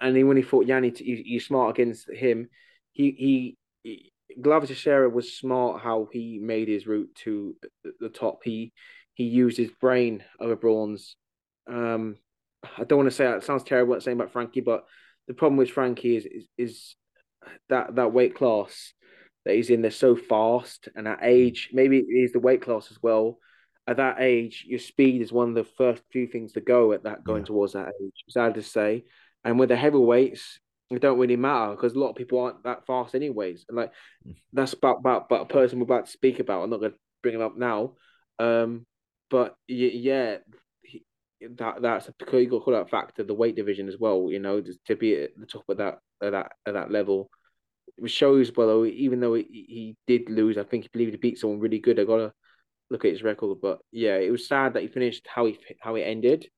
[0.00, 2.48] and then when he fought Yanni, he, he's smart against him.
[2.92, 3.56] He he.
[3.82, 7.56] he Glover Teixeira was smart how he made his route to
[7.98, 8.40] the top.
[8.44, 8.72] He
[9.14, 11.16] he used his brain over Braun's.
[11.66, 12.18] Um,
[12.62, 13.38] I don't want to say that.
[13.38, 14.84] It sounds terrible what I'm saying about Frankie, but
[15.26, 16.96] the problem with Frankie is, is is
[17.68, 18.92] that that weight class
[19.44, 19.82] that he's in.
[19.82, 23.38] They're so fast, and at age, maybe it is the weight class as well.
[23.86, 27.04] At that age, your speed is one of the first few things to go at
[27.04, 27.46] that going yeah.
[27.46, 28.12] towards that age.
[28.28, 29.04] Sad to say,
[29.44, 32.86] and with the heavyweights, it don't really matter because a lot of people aren't that
[32.86, 33.64] fast anyways.
[33.68, 33.92] And like
[34.26, 34.36] mm.
[34.52, 36.62] that's about about, about a person we're about to speak about.
[36.62, 37.94] I'm not going to bring him up now.
[38.38, 38.86] Um,
[39.30, 40.38] but yeah,
[41.40, 44.28] that that's a you got to call that factor the weight division as well.
[44.30, 47.30] You know, to be at the top of that at that at that level.
[47.96, 51.38] It shows, well, even though he, he did lose, I think he believed he beat
[51.38, 51.98] someone really good.
[51.98, 52.32] I gotta
[52.90, 55.96] look at his record, but yeah, it was sad that he finished how he how
[55.96, 56.48] it ended.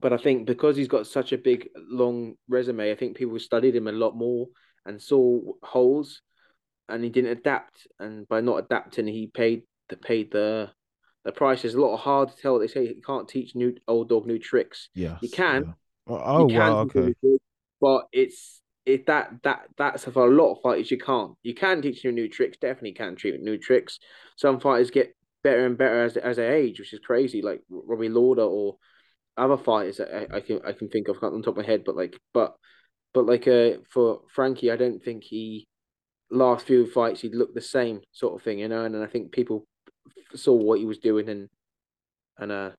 [0.00, 3.74] But I think because he's got such a big long resume, I think people studied
[3.74, 4.46] him a lot more
[4.86, 6.22] and saw holes,
[6.88, 7.86] and he didn't adapt.
[7.98, 10.70] And by not adapting, he paid the paid the
[11.28, 12.58] the price is a lot hard to tell.
[12.58, 14.88] They say you can't teach new old dog new tricks.
[14.94, 15.62] Yeah, you can.
[15.66, 15.72] Yeah.
[16.24, 17.12] Oh, you can wow, okay.
[17.82, 21.32] but it's it that that that's for a lot of fighters you can't.
[21.42, 22.56] You can teach new new tricks.
[22.56, 23.98] Definitely can treat new tricks.
[24.38, 25.14] Some fighters get
[25.44, 27.42] better and better as as they age, which is crazy.
[27.42, 28.76] Like Robbie Lawler or
[29.36, 31.82] other fighters I, I can I can think of on top of my head.
[31.84, 32.56] But like but
[33.12, 35.68] but like uh for Frankie, I don't think he
[36.30, 38.86] last few fights he'd look the same sort of thing, you know.
[38.86, 39.66] And, and I think people
[40.34, 41.48] saw what he was doing and
[42.38, 42.70] and uh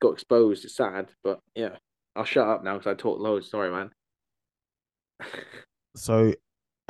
[0.00, 0.64] got exposed.
[0.64, 1.76] It's sad, but yeah,
[2.16, 3.50] I'll shut up now because I talk loads.
[3.50, 3.90] Sorry, man.
[5.96, 6.32] so,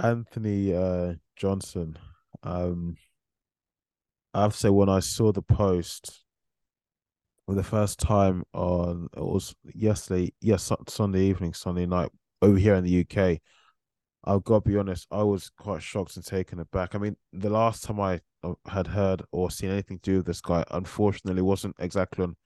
[0.02, 1.98] Anthony uh, Johnson,
[2.42, 2.96] um,
[4.34, 6.24] I have to say when I saw the post
[7.46, 12.10] for the first time on it was yesterday, yes, Sunday evening, Sunday night
[12.42, 13.38] over here in the UK.
[14.24, 16.94] I've got to be honest, I was quite shocked and taken aback.
[16.94, 20.26] I mean, the last time I uh, had heard or seen anything to do with
[20.26, 22.36] this guy, unfortunately, wasn't exactly on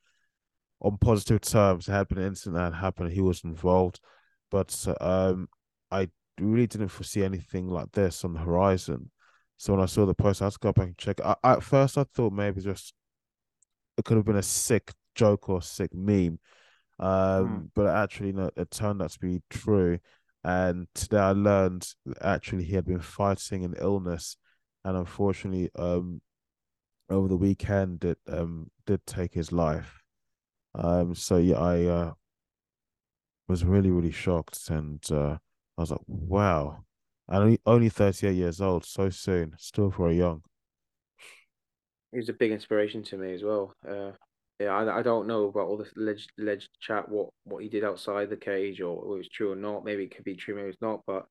[0.81, 1.87] on positive terms.
[1.87, 3.13] There had been an incident that had happened.
[3.13, 4.01] He was involved,
[4.51, 5.49] but um,
[5.91, 6.09] I
[6.41, 9.11] really didn't foresee anything like this on the horizon.
[9.57, 11.21] So when I saw the post, I had to go back and check.
[11.21, 12.93] I, at first, I thought maybe just
[13.97, 16.39] it could have been a sick joke or sick meme,
[16.99, 17.69] um, mm.
[17.75, 19.99] but actually, no, it turned out to be true.
[20.45, 21.87] And today I learned
[22.21, 24.37] actually he had been fighting an illness,
[24.85, 26.21] and unfortunately, um,
[27.09, 30.03] over the weekend it um did take his life.
[30.75, 32.13] Um, so yeah, I uh
[33.49, 35.37] was really really shocked, and uh,
[35.77, 36.85] I was like, wow,
[37.29, 40.43] and only thirty eight years old, so soon, still very young.
[42.11, 43.75] He was a big inspiration to me as well.
[43.87, 44.13] Uh,
[44.63, 47.85] yeah, I, I don't know about all this alleged, alleged chat, what, what he did
[47.85, 49.85] outside the cage, or it was true or not.
[49.85, 51.01] Maybe it could be true, maybe it's not.
[51.07, 51.27] But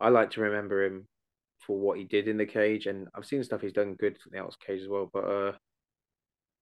[0.00, 1.06] I like to remember him
[1.66, 4.32] for what he did in the cage, and I've seen stuff he's done good from
[4.32, 5.10] the outside cage as well.
[5.12, 5.52] But uh,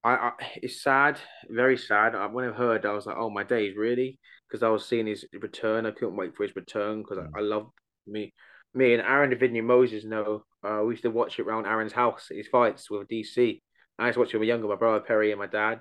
[0.04, 2.14] I, I it's sad, very sad.
[2.14, 4.18] I, when I heard, I was like, oh my days, really?
[4.48, 5.86] Because I was seeing his return.
[5.86, 7.28] I couldn't wait for his return because mm.
[7.34, 7.70] I, I love
[8.06, 8.32] me.
[8.74, 10.44] Me and Aaron Davinia Moses know.
[10.62, 13.60] Uh, we used to watch it around Aaron's house, his fights with DC.
[13.98, 15.80] I used to watch it with my younger, my brother Perry and my dad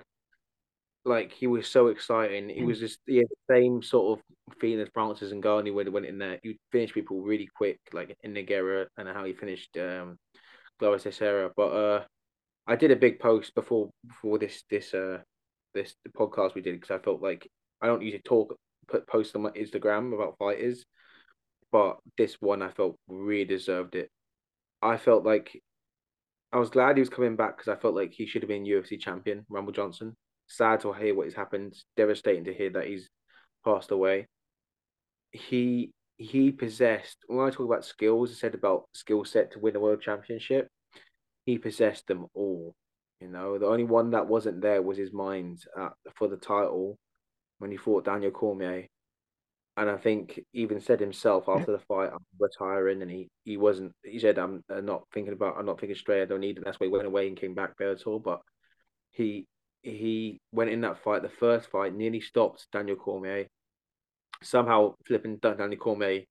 [1.04, 2.50] like he was so exciting.
[2.50, 2.66] It mm.
[2.66, 6.18] was just yeah, the same sort of feeling as Francis Ngannou when he went in
[6.18, 6.38] there.
[6.42, 10.18] You finish people really quick, like in Nogueira and how he finished um
[10.78, 11.50] Glover Teixeira.
[11.56, 12.04] But uh
[12.66, 15.18] I did a big post before before this this uh
[15.74, 17.48] this the podcast we did because I felt like
[17.80, 18.54] I don't usually talk
[18.86, 20.84] put post on my Instagram about fighters,
[21.72, 24.10] but this one I felt really deserved it.
[24.82, 25.62] I felt like
[26.52, 28.64] I was glad he was coming back because I felt like he should have been
[28.64, 30.16] UFC champion, Rumble Johnson
[30.50, 31.74] sad to hear what has happened.
[31.96, 33.08] Devastating to hear that he's
[33.64, 34.26] passed away.
[35.32, 39.76] He he possessed when I talk about skills, I said about skill set to win
[39.76, 40.68] a world championship.
[41.46, 42.74] He possessed them all.
[43.20, 46.98] You know, the only one that wasn't there was his mind at, for the title
[47.58, 48.86] when he fought Daniel Cormier.
[49.76, 53.92] And I think even said himself after the fight, I'm retiring, and he, he wasn't.
[54.02, 55.56] He said, "I'm uh, not thinking about.
[55.58, 56.22] I'm not thinking straight.
[56.22, 58.22] I don't need it." That's why he went away and came back Bellator.
[58.22, 58.40] But
[59.12, 59.46] he
[59.82, 63.46] he went in that fight, the first fight, nearly stopped Daniel Cormier.
[64.42, 66.24] Somehow flipping Daniel Cormier,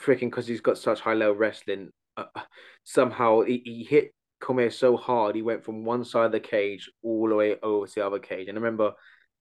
[0.00, 1.90] freaking because he's got such high level wrestling.
[2.16, 2.42] Uh, uh,
[2.84, 6.90] somehow he, he hit Cormier so hard he went from one side of the cage
[7.02, 8.48] all the way over to the other cage.
[8.48, 8.92] And I remember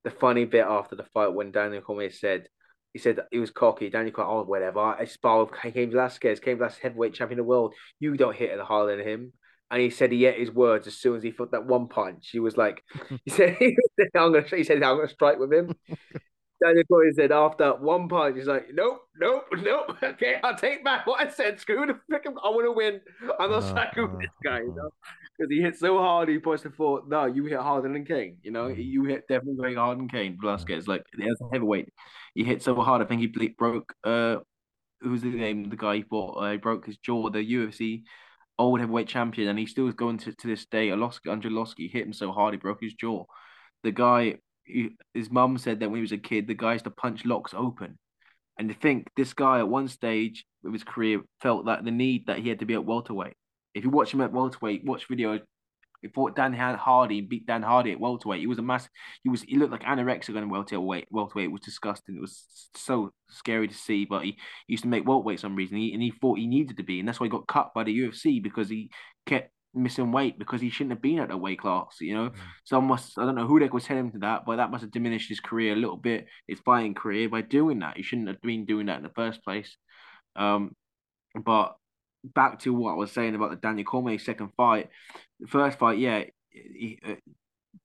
[0.03, 2.47] the funny bit after the fight when Daniel Cormier said
[2.93, 3.89] he said he was cocky.
[3.89, 4.79] Daniel Cormier, oh whatever.
[4.79, 7.73] I spar with Cain Velasquez, Cain Velasquez heavyweight champion of the world.
[7.99, 9.33] You don't hit it harder than him.
[9.73, 12.29] And he said he ate his words as soon as he felt that one punch.
[12.31, 12.83] He was like,
[13.25, 13.57] he said,
[14.15, 15.75] I'm gonna, he said, I'm gonna strike with him.
[16.63, 19.97] Daniel Cormier said after one punch, he's like, nope, nope, nope.
[20.03, 21.59] Okay, I'll take back what I said.
[21.59, 23.01] Screw the freaking, I want to win.
[23.39, 24.91] I'm not uh, striking uh, this guy, you know,
[25.39, 26.29] because he hit so hard.
[26.29, 28.37] He pushed the thought, no, you hit harder than Cain.
[28.43, 28.75] You know, mm.
[28.77, 30.37] you hit definitely very hard than Cain.
[30.39, 31.89] Velasquez, like, as a heavyweight,
[32.35, 33.01] he hit so hard.
[33.01, 33.91] I think he broke.
[34.03, 34.37] uh
[35.01, 35.69] Who's the name?
[35.69, 36.37] The guy he fought.
[36.37, 37.29] Uh, he broke his jaw.
[37.29, 38.03] The UFC
[38.59, 40.89] old heavyweight champion, and he still is going to, to this day.
[40.89, 43.25] Oloski, Andre Arlovski hit him so hard he broke his jaw.
[43.83, 46.85] The guy he, his mum said that when he was a kid, the guy used
[46.85, 47.97] to punch locks open.
[48.57, 52.27] And to think this guy at one stage of his career felt that the need
[52.27, 53.33] that he had to be at welterweight.
[53.73, 55.41] If you watch him at welterweight, watch videos.
[56.03, 58.41] He fought Dan Hardy, and beat Dan Hardy at welterweight.
[58.41, 58.87] He was a mass.
[59.23, 59.41] He was.
[59.41, 61.07] He looked like anorexic on welterweight.
[61.09, 62.17] Welterweight it was disgusting.
[62.17, 62.43] It was
[62.75, 64.05] so scary to see.
[64.05, 64.31] But he,
[64.67, 65.77] he used to make welterweight some reason.
[65.77, 67.85] He, and he thought he needed to be, and that's why he got cut by
[67.85, 68.91] the UFC because he
[69.25, 72.29] kept missing weight because he shouldn't have been at that weight class, you know.
[72.29, 72.35] Mm.
[72.65, 74.71] So I must I don't know who they was telling him to that, but that
[74.71, 77.97] must have diminished his career a little bit, his fighting career by doing that.
[77.97, 79.75] He shouldn't have been doing that in the first place.
[80.35, 80.75] Um,
[81.43, 81.75] but
[82.23, 84.89] back to what I was saying about the Daniel Cormier second fight,
[85.39, 87.15] the first fight, yeah, he, uh,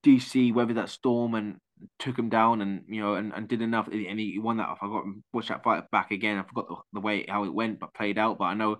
[0.04, 1.56] DC weathered that storm and
[1.98, 4.68] took him down and you know and, and did enough and he won that.
[4.68, 6.38] I forgot watch that fight back again.
[6.38, 8.38] I forgot the, the way how it went, but played out.
[8.38, 8.78] But I know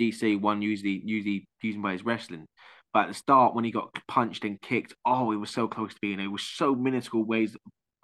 [0.00, 2.46] DC won usually usually using by his wrestling.
[2.92, 5.94] But at the start, when he got punched and kicked, oh, he was so close
[5.94, 6.20] to being.
[6.20, 7.56] It was so minuscule ways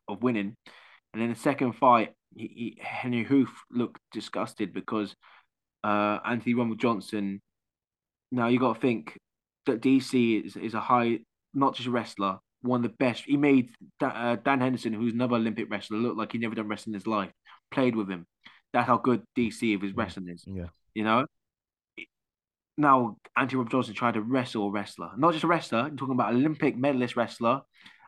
[0.08, 0.56] of winning.
[1.12, 5.14] And then the second fight, he, he, Henri Hooft looked disgusted because
[5.84, 7.40] uh, Anthony Rumble Johnson.
[8.32, 9.18] Now you got to think
[9.66, 11.20] that DC is, is a high,
[11.54, 13.24] not just a wrestler, one of the best.
[13.24, 13.70] He made
[14.00, 17.06] uh, Dan Henderson, who's another Olympic wrestler, look like he never done wrestling in his
[17.06, 17.30] life.
[17.70, 18.26] Played with him.
[18.72, 20.44] That's how good DC of his wrestling is.
[20.46, 20.68] Yeah.
[20.94, 21.26] You know,
[22.76, 25.80] now Anthony Rob Johnson tried to wrestle a wrestler, not just a wrestler.
[25.80, 27.62] I'm talking about Olympic medalist wrestler,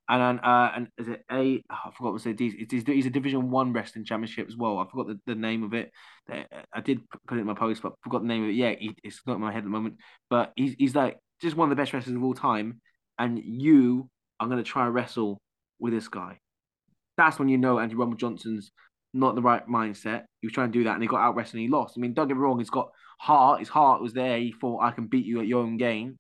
[0.08, 1.62] and uh, and is it a?
[1.70, 2.50] Oh, I forgot what to say.
[2.68, 4.78] He's, he's a Division One wrestling championship as well.
[4.78, 5.90] I forgot the, the name of it.
[6.30, 8.54] I did put it in my post, but forgot the name of it.
[8.54, 9.96] Yeah, he, it's not in my head at the moment.
[10.28, 12.80] But he's he's like just one of the best wrestlers of all time,
[13.18, 15.40] and you are gonna try and wrestle
[15.78, 16.38] with this guy.
[17.16, 18.72] That's when you know Andy Rumble Johnson's
[19.14, 20.24] not the right mindset.
[20.40, 21.62] He was trying to do that, and he got out wrestling.
[21.62, 21.94] He lost.
[21.96, 22.58] I mean, don't get me wrong.
[22.58, 22.90] He's got
[23.20, 23.60] heart.
[23.60, 24.38] His heart was there.
[24.38, 26.18] He thought I can beat you at your own game.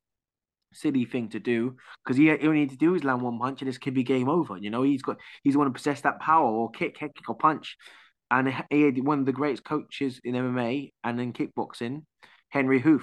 [0.72, 3.60] Silly thing to do because he, he only need to do is land one punch
[3.60, 4.56] and this could be game over.
[4.56, 7.36] You know, he's got he's want to possess that power or kick, kick, kick or
[7.36, 7.76] punch.
[8.30, 12.04] And he had one of the greatest coaches in MMA and in kickboxing,
[12.50, 13.02] Henri Hooft.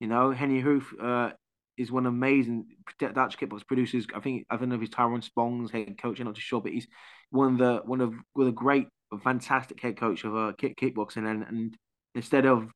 [0.00, 1.32] You know, Henri Hooft uh,
[1.78, 2.66] is one amazing
[2.98, 4.06] Dutch kickbox producers.
[4.14, 6.20] I think I don't know if he's Tyrone Spong's head coach.
[6.20, 6.86] I'm not too sure, but he's
[7.30, 8.88] one of the one of of the great,
[9.22, 11.30] fantastic head coach of uh, kick kickboxing.
[11.30, 11.76] And and
[12.14, 12.70] instead of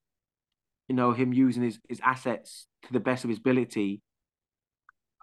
[0.89, 4.01] you know, him using his, his assets to the best of his ability.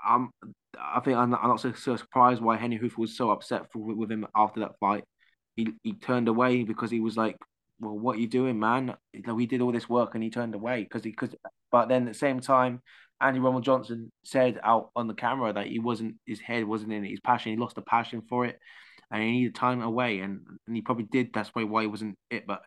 [0.07, 0.31] Um,
[0.79, 3.71] I think I'm not, I'm not so, so surprised why Henri Hooft was so upset
[3.71, 5.03] for, with him after that fight.
[5.55, 7.37] He he turned away because he was like,
[7.79, 8.95] "Well, what are you doing, man?
[9.27, 11.35] We did all this work," and he turned away because he because.
[11.71, 12.81] But then at the same time,
[13.21, 17.05] Andy Rumble Johnson said out on the camera that he wasn't his head wasn't in
[17.05, 17.51] it, his passion.
[17.51, 18.57] He lost the passion for it,
[19.11, 21.31] and he needed time away, and and he probably did.
[21.33, 22.47] That's why why he wasn't it.
[22.47, 22.61] But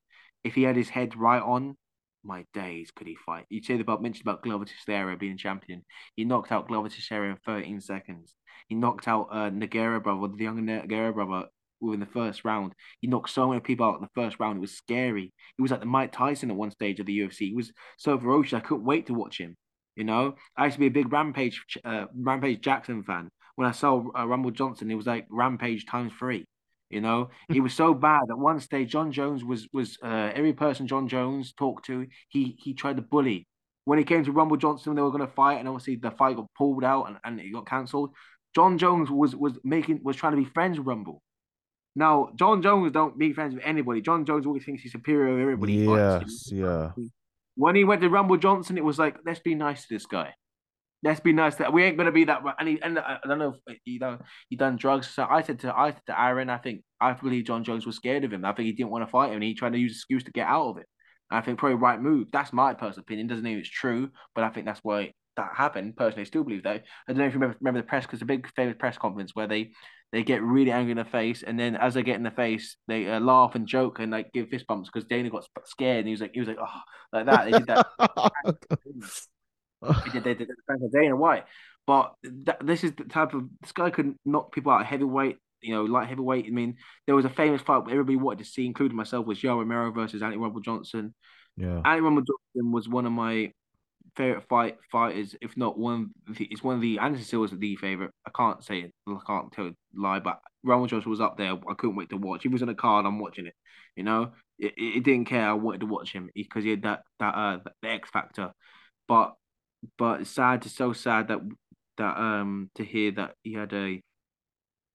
[0.44, 1.76] if he had his head right on,
[2.24, 3.46] my days, could he fight?
[3.48, 5.84] You said about mentioned about Glover Teixeira being champion.
[6.16, 8.34] He knocked out Glover Teixeira in 13 seconds.
[8.68, 11.48] He knocked out uh, Nogueira brother, the young Nogueira brother,
[11.80, 12.72] within the first round.
[13.00, 14.56] He knocked so many people out in the first round.
[14.56, 15.32] It was scary.
[15.56, 17.48] He was like the Mike Tyson at one stage of the UFC.
[17.48, 18.54] He was so ferocious.
[18.54, 19.56] I couldn't wait to watch him.
[19.96, 23.30] You know, I used to be a big Rampage, uh, Rampage Jackson fan.
[23.54, 26.46] When I saw uh, Rumble Johnson, it was like Rampage times three.
[26.94, 28.92] You know, he was so bad at one stage.
[28.92, 33.02] Jon Jones was was uh, every person Jon Jones talked to, he he tried to
[33.02, 33.48] bully.
[33.84, 36.36] When it came to Rumble Johnson, they were going to fight, and obviously the fight
[36.36, 38.14] got pulled out and, and it got cancelled.
[38.54, 41.20] Jon Jones was was making was trying to be friends with Rumble.
[41.96, 44.00] Now, Jon Jones don't be friends with anybody.
[44.00, 45.74] Jon Jones always thinks he's superior to everybody.
[45.74, 46.92] Yes, yeah.
[47.56, 50.34] When he went to Rumble Johnson, it was like, let's be nice to this guy
[51.04, 52.42] let's be nice that we ain't gonna be that.
[52.58, 55.08] And he, and I don't know if you know he done drugs.
[55.08, 57.96] So I said to I said to Aaron, I think I believe Jon Jones was
[57.96, 58.44] scared of him.
[58.44, 59.34] I think he didn't want to fight him.
[59.34, 60.86] and He tried to use excuse to get out of it.
[61.30, 62.28] And I think probably right move.
[62.32, 63.26] That's my personal opinion.
[63.26, 65.96] Doesn't mean it's true, but I think that's why that happened.
[65.96, 66.84] Personally, I still believe that.
[67.08, 69.32] I don't know if you remember, remember the press because a big famous press conference
[69.34, 69.72] where they
[70.12, 72.76] they get really angry in the face, and then as they get in the face,
[72.86, 76.06] they uh, laugh and joke and like give fist bumps because Dana got scared and
[76.06, 76.80] he was like he was like oh
[77.12, 77.44] like that.
[77.44, 79.26] They did that.
[80.12, 80.46] they, they, they,
[80.92, 81.44] Dana White.
[81.86, 85.74] But that, this is the type of this guy could knock people out heavyweight, you
[85.74, 86.46] know, light heavyweight.
[86.46, 86.76] I mean,
[87.06, 90.22] there was a famous fight everybody wanted to see, including myself, was Yoel Romero versus
[90.22, 91.14] Anthony Rumble Johnson.
[91.56, 93.52] Yeah, Anthony Rumble Johnson was one of my
[94.16, 96.10] favorite fight fighters, if not one.
[96.26, 98.12] The, It's one of the Anderson Silva's the favorite.
[98.26, 98.92] I can't say it.
[99.06, 101.52] I can't tell lie, but Rumble Johnson was up there.
[101.52, 102.42] I couldn't wait to watch.
[102.42, 103.06] He was on a card.
[103.06, 103.54] I'm watching it.
[103.96, 105.48] You know, it, it didn't care.
[105.48, 108.52] I wanted to watch him because he had that that uh the X factor.
[109.06, 109.34] But
[109.98, 110.64] but it's sad.
[110.64, 111.40] It's so sad that
[111.98, 114.02] that um to hear that he had a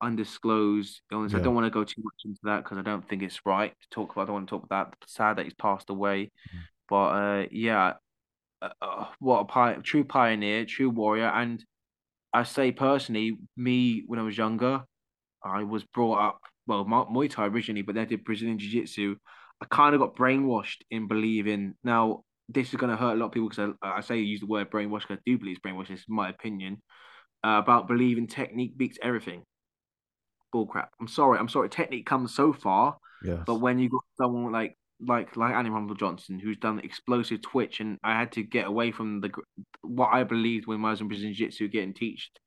[0.02, 1.32] undisclosed illness.
[1.32, 1.38] Yeah.
[1.38, 3.70] I don't want to go too much into that because I don't think it's right
[3.70, 4.22] to talk about.
[4.22, 4.96] I don't want to talk about that.
[5.02, 6.24] It's sad that he's passed away.
[6.24, 6.58] Mm.
[6.88, 7.94] But uh, yeah,
[8.62, 11.64] uh, uh, what a pi- true pioneer, true warrior, and
[12.32, 14.84] I say personally, me when I was younger,
[15.44, 19.16] I was brought up well Muay Thai originally, but then I did Brazilian Jiu Jitsu.
[19.62, 21.74] I kind of got brainwashed in believing.
[21.84, 24.40] Now this is going to hurt a lot of people because I, I say use
[24.40, 25.90] the word brainwash because I do believe it's brainwash.
[25.90, 26.82] Is my opinion
[27.44, 29.42] uh, about believing technique beats everything.
[30.54, 30.88] Bullcrap.
[31.00, 31.38] I'm sorry.
[31.38, 31.68] I'm sorry.
[31.68, 33.38] Technique comes so far, yes.
[33.46, 37.80] but when you got someone like like like Anthony Rumble Johnson, who's done explosive twitch,
[37.80, 39.30] and I had to get away from the
[39.82, 42.38] what I believed when I was in Brazilian Jiu Jitsu getting teached.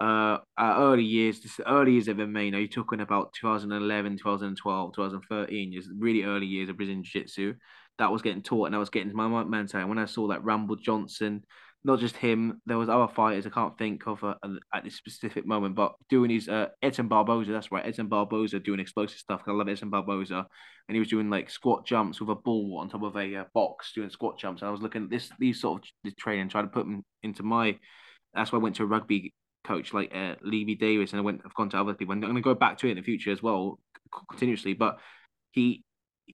[0.00, 4.94] Uh, early years, this early years of MMA, you know, you're talking about 2011, 2012,
[4.96, 7.54] 2013, just really early years of Brazilian Jiu Jitsu
[7.98, 9.78] that was getting taught, and I was getting to my mentality.
[9.78, 11.44] And when I saw that Rumble Johnson,
[11.84, 12.60] not just him.
[12.66, 14.34] There was other fighters I can't think of uh,
[14.72, 17.50] at this specific moment, but doing his uh, Edson Barboza.
[17.50, 19.42] That's right, Edson Barboza doing explosive stuff.
[19.46, 20.46] I love Edson Barboza,
[20.88, 23.44] and he was doing like squat jumps with a ball on top of a uh,
[23.52, 24.62] box, doing squat jumps.
[24.62, 27.42] And I was looking at this these sort of training, trying to put them into
[27.42, 27.78] my.
[28.34, 29.34] That's why I went to a rugby
[29.64, 31.42] coach like uh, Levy Davis, and I went.
[31.44, 33.02] I've gone to other people, and I'm going to go back to it in the
[33.02, 33.80] future as well,
[34.30, 34.74] continuously.
[34.74, 34.98] But
[35.50, 35.84] he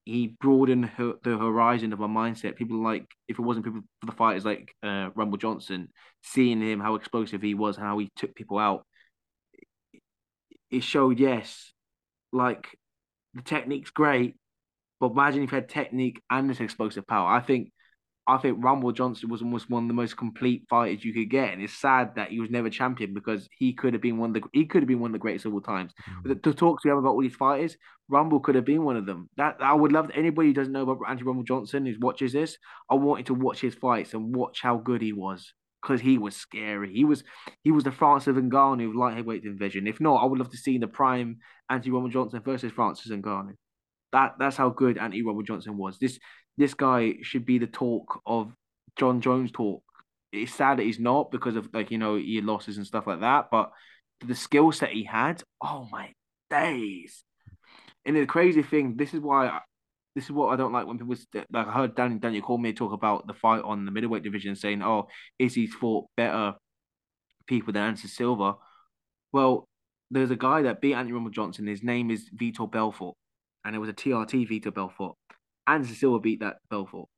[0.04, 2.56] he broadened her, the horizon of my mindset.
[2.56, 5.88] People like if it wasn't people for the fighters like uh, Rumble Johnson,
[6.22, 8.86] seeing him how explosive he was, how he took people out,
[10.70, 11.72] it showed yes,
[12.32, 12.68] like
[13.34, 14.36] the technique's great,
[15.00, 17.28] but imagine if you had technique and this explosive power.
[17.28, 17.70] I think
[18.28, 21.54] I think Rumble Johnson was almost one of the most complete fighters you could get,
[21.54, 24.42] and it's sad that he was never champion because he could have been one of
[24.42, 25.92] the he could have been one of the greatest of all times.
[26.26, 26.40] Mm-hmm.
[26.40, 29.30] To talk to him about all these fighters, Rumble could have been one of them.
[29.38, 32.58] That I would love anybody who doesn't know about Anthony Rumble Johnson who watches this.
[32.90, 36.36] I wanted to watch his fights and watch how good he was because he was
[36.36, 36.92] scary.
[36.92, 37.24] He was
[37.62, 39.86] he was the Francis Ngannou of light heavyweight division.
[39.86, 41.38] If not, I would love to see the prime
[41.70, 43.54] Anthony Rumble Johnson versus Francis Ngannou.
[44.12, 45.98] That that's how good Anthony Rumble Johnson was.
[45.98, 46.18] This
[46.58, 48.52] this guy should be the talk of
[48.96, 49.82] Jon Jones talk.
[50.32, 53.20] It's sad that he's not because of like you know he losses and stuff like
[53.20, 53.70] that, but
[54.26, 56.12] the skill set he had, oh my
[56.50, 57.24] days!
[58.04, 59.60] And the crazy thing, this is why
[60.14, 61.14] this is what I don't like when people
[61.52, 64.82] like I heard Danny Daniel Cormier talk about the fight on the middleweight division, saying,
[64.82, 66.54] "Oh, Izzy's fought better
[67.46, 68.54] people than Anderson Silva."
[69.32, 69.68] Well,
[70.10, 71.66] there's a guy that beat Anthony Rumble Johnson.
[71.66, 73.14] His name is Vitor Belfort,
[73.64, 75.14] and it was a TRT Vitor Belfort.
[75.68, 77.08] Anderson Silva beat that Belfort.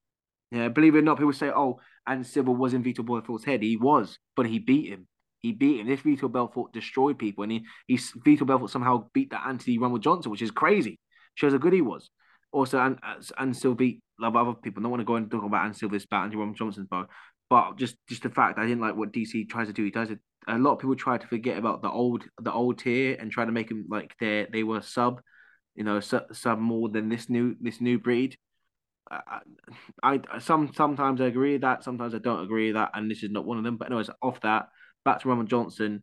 [0.51, 3.63] Yeah, believe it or not, people say, "Oh, Anderson Silva was in Vitor Belfort's head."
[3.63, 5.07] He was, but he beat him.
[5.39, 5.87] He beat him.
[5.87, 9.99] This Vitor Belfort destroyed people, and he, he Vitor Belfort somehow beat that Anthony Rumble
[9.99, 10.99] Johnson, which is crazy.
[11.35, 12.11] Shows how good he was.
[12.53, 14.81] Also, and uh, and still beat of other people.
[14.81, 17.09] I don't want to go and talk about Anderson Silva's bout, Anthony Rumble Johnson's bout,
[17.49, 19.85] but just just the fact I didn't like what DC tries to do.
[19.85, 20.19] He does it.
[20.49, 23.45] A lot of people try to forget about the old the old tier and try
[23.45, 25.21] to make him like they they were sub
[25.75, 28.37] you know, some more than this new this new breed.
[29.11, 29.41] I,
[30.03, 33.23] I, some sometimes I agree with that, sometimes I don't agree with that, and this
[33.23, 33.77] is not one of them.
[33.77, 34.69] But anyways, off that,
[35.05, 36.03] back to Rumble Johnson.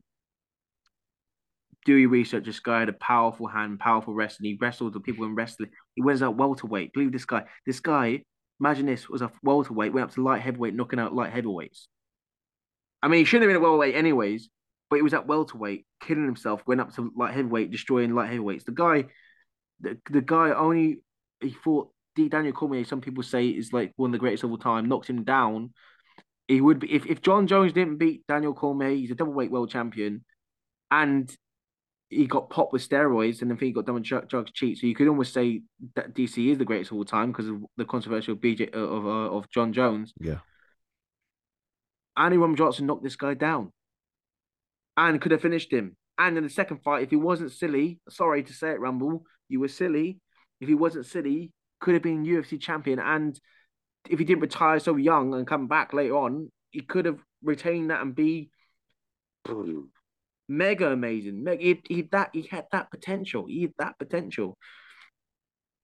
[1.85, 2.43] Do your research.
[2.43, 4.49] This guy had a powerful hand, powerful wrestling.
[4.49, 5.69] He wrestled the people in wrestling.
[5.95, 6.91] He went out welterweight.
[6.91, 7.45] Believe this guy.
[7.65, 8.23] This guy,
[8.59, 11.87] imagine this was a welterweight, went up to light heavyweight, knocking out light heavyweights.
[13.01, 14.49] I mean, he shouldn't have been a welterweight anyways,
[14.89, 18.65] but he was at welterweight, killing himself, went up to light heavyweight, destroying light heavyweights.
[18.65, 19.05] The guy
[19.79, 20.99] the, the guy only
[21.41, 22.83] he fought D Daniel Cormier.
[22.83, 24.87] Some people say is like one of the greatest of all time.
[24.87, 25.73] Knocked him down.
[26.47, 28.89] He would be if, if Jon Jones didn't beat Daniel Cormier.
[28.89, 30.23] He's a double weight world champion,
[30.89, 31.29] and
[32.09, 34.77] he got popped with steroids, and then he got done with drugs cheat.
[34.77, 35.61] So you could almost say
[35.95, 39.05] that DC is the greatest of all time because of the controversial BJ uh, of
[39.05, 40.13] uh, of Jon Jones.
[40.19, 40.39] Yeah.
[42.15, 43.71] Andy Rum Johnson knocked this guy down,
[44.95, 45.95] and could have finished him.
[46.17, 49.59] And in the second fight, if he wasn't silly, sorry to say it, Rumble, you
[49.59, 50.19] were silly.
[50.59, 52.99] If he wasn't silly, could have been UFC champion.
[52.99, 53.39] And
[54.09, 57.91] if he didn't retire so young and come back later on, he could have retained
[57.91, 58.49] that and be
[60.47, 61.43] mega amazing.
[61.43, 63.45] Mega, he, he that he had that potential.
[63.47, 64.57] He had that potential.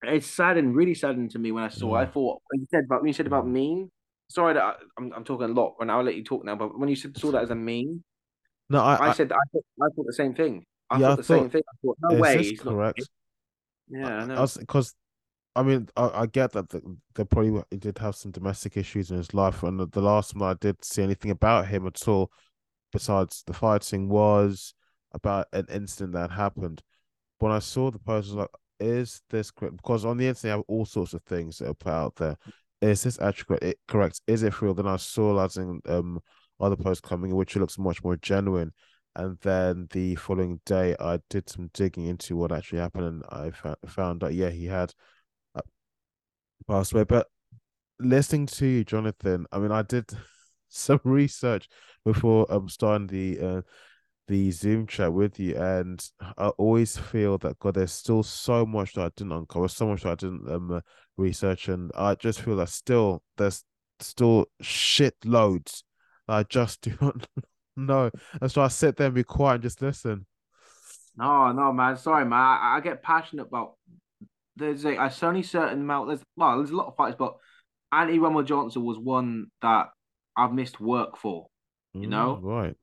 [0.02, 1.94] It's saddened, really saddened to me when I saw.
[1.94, 2.12] I mm.
[2.12, 3.90] thought when you said about when you said about mean,
[4.28, 6.56] sorry that I, am I'm, I'm talking a lot, and I'll let you talk now.
[6.56, 8.04] But when you said saw that as a meme,
[8.68, 10.64] no, I, I, said I thought, I thought the same thing.
[10.90, 11.62] I yeah, thought the thought, same thing.
[11.66, 12.98] I thought no way, correct.
[12.98, 13.08] Not,
[13.94, 14.46] yeah, I know.
[14.58, 14.94] Because
[15.56, 16.82] I mean, I, I get that the,
[17.14, 20.32] the probably he did have some domestic issues in his life, and the, the last
[20.32, 22.30] time I did see anything about him at all,
[22.92, 24.74] besides the fighting, was
[25.12, 26.82] about an incident that happened.
[27.38, 28.48] When I saw the post, I was like,
[28.80, 31.74] "Is this correct?" Because on the internet, you have all sorts of things that are
[31.74, 32.36] put out there.
[32.80, 34.20] Is this actually correct?
[34.26, 34.74] Is it real?
[34.74, 36.20] Then I saw as in um
[36.60, 38.72] other posts coming, which looks much more genuine.
[39.16, 43.52] And then the following day, I did some digging into what actually happened, and I
[43.86, 44.92] found that yeah, he had
[46.66, 47.04] passed away.
[47.04, 47.28] But
[47.98, 50.10] listening to you, Jonathan, I mean, I did
[50.68, 51.68] some research
[52.04, 53.62] before um starting the uh
[54.26, 56.04] the Zoom chat with you, and
[56.38, 60.02] I always feel that God, there's still so much that I didn't uncover, so much
[60.02, 60.80] that I didn't um
[61.16, 63.64] research, and I just feel that still there's
[64.00, 65.84] still shit loads
[66.26, 67.26] that I just do not
[67.76, 68.10] know.
[68.40, 70.26] That's why I sit there and be quiet and just listen.
[71.16, 71.96] No, no, man.
[71.96, 72.38] Sorry, man.
[72.38, 73.74] I, I get passionate about
[74.56, 76.08] there's a, a only certain amount.
[76.08, 77.36] There's well, there's a lot of fights, but
[77.92, 79.88] Anthony Rumble Johnson was one that
[80.36, 81.46] I've missed work for.
[82.00, 82.74] You mm, know, right?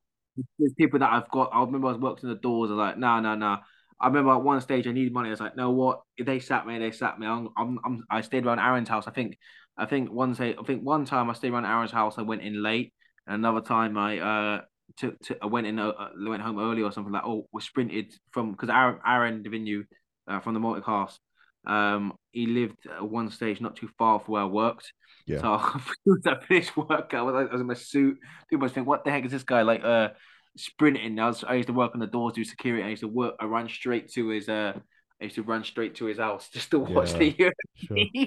[0.58, 1.50] There's people that I've got.
[1.52, 2.70] I remember I was working the doors.
[2.70, 3.58] I was like, no, no, no.
[4.00, 5.28] I remember at one stage I needed money.
[5.28, 6.02] I was like, no, what?
[6.16, 7.26] If they sat me, they sat me.
[7.26, 9.06] I'm, I'm, I'm, i stayed around Aaron's house.
[9.06, 9.36] I think,
[9.76, 12.18] I think one say, I think one time I stayed around Aaron's house.
[12.18, 12.92] I went in late.
[13.26, 14.60] And another time I uh
[14.96, 17.24] took, to, I went in, uh, went home early or something like.
[17.24, 19.84] Oh, we sprinted from because Aaron, Aaron Divinu,
[20.28, 21.18] uh, from the multicast
[21.66, 24.92] um, he lived at one stage not too far from where I worked.
[25.26, 25.40] Yeah.
[25.40, 25.52] So
[26.26, 28.18] I finished work, I was, I was in my suit.
[28.50, 29.84] People must think, what the heck is this guy like?
[29.84, 30.08] Uh,
[30.56, 31.18] sprinting.
[31.18, 32.84] I was I used to work on the doors, do security.
[32.84, 33.34] I used to work.
[33.40, 34.74] I ran straight to his uh.
[35.20, 37.52] I used to run straight to his house just to watch yeah, the UFC.
[37.76, 38.26] Sure.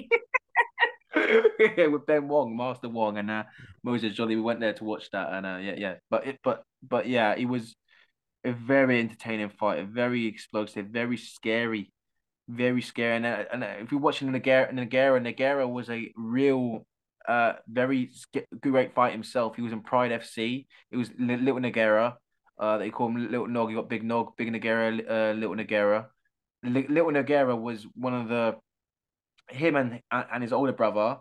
[1.90, 3.44] with Ben Wong, Master Wong, and uh,
[3.82, 4.36] Moses Jolly.
[4.36, 5.94] We went there to watch that, and uh, yeah, yeah.
[6.10, 7.74] But it, but but yeah, it was
[8.44, 11.92] a very entertaining fight, a very explosive, very scary
[12.48, 13.16] very scary.
[13.16, 16.86] And, uh, and uh, if you're watching Nogueira, Nogueira, Nogueira was a real,
[17.28, 18.10] uh, very
[18.60, 19.56] great fight himself.
[19.56, 20.66] He was in Pride FC.
[20.90, 22.14] It was Little Nogueira.
[22.58, 23.68] Uh, they call him Little Nog.
[23.68, 26.06] He got Big Nog, Big Nogueira, uh, Little Nogueira.
[26.62, 28.56] Little Nogueira was one of the
[29.50, 31.18] him and and his older brother.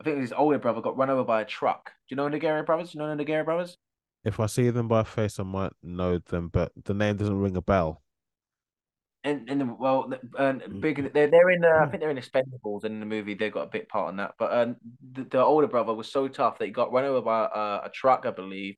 [0.00, 1.86] I think his older brother got run over by a truck.
[1.86, 2.90] Do you know the Nogueira brothers?
[2.90, 3.76] Do you know the Nogueira brothers?
[4.24, 7.56] If I see them by face, I might know them, but the name doesn't ring
[7.56, 8.02] a bell
[9.24, 11.64] and and well, um, big they're they're in.
[11.64, 11.90] Uh, I hmm.
[11.90, 14.34] think they're in Expendables, and in the movie they got a big part on that.
[14.38, 14.76] But um,
[15.12, 17.90] the, the older brother was so tough that he got run over by a, a
[17.92, 18.76] truck, I believe,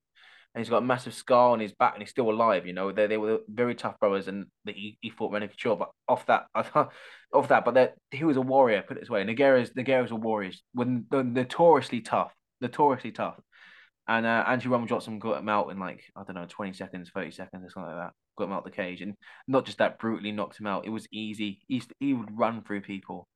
[0.57, 2.67] and he's got a massive scar on his back, and he's still alive.
[2.67, 5.77] You know, they they were very tough brothers, and he, he fought for sure.
[5.77, 8.81] But off that, off that, but he was a warrior.
[8.81, 10.53] Put it this way, Nogueira's Nogueira's a warrior.
[10.73, 12.33] When the notoriously tough,
[12.63, 13.39] notoriously tough.
[14.09, 17.11] And uh, Andrew Rumble Johnson got him out in like I don't know, twenty seconds,
[17.15, 18.13] thirty seconds, or something like that.
[18.39, 19.15] Got him out the cage, and
[19.47, 20.87] not just that, brutally knocked him out.
[20.87, 21.61] It was easy.
[21.69, 23.29] He he would run through people,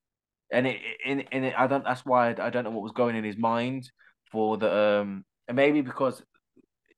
[0.50, 1.84] and it and, and it, I don't.
[1.84, 3.90] That's why I, I don't know what was going in his mind
[4.32, 5.24] for the um.
[5.48, 6.22] And maybe because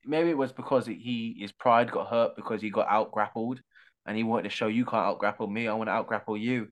[0.05, 3.61] maybe it was because he his pride got hurt because he got out grappled,
[4.07, 5.68] and he wanted to show you can't out grapple me.
[5.68, 6.68] I want to out grapple you.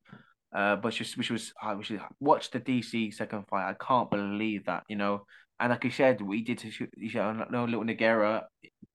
[0.53, 3.71] Uh, but she, which was I should watch the DC second fight.
[3.71, 5.25] I can't believe that you know
[5.61, 8.45] and like I said, what he did to you know, little Nogueira,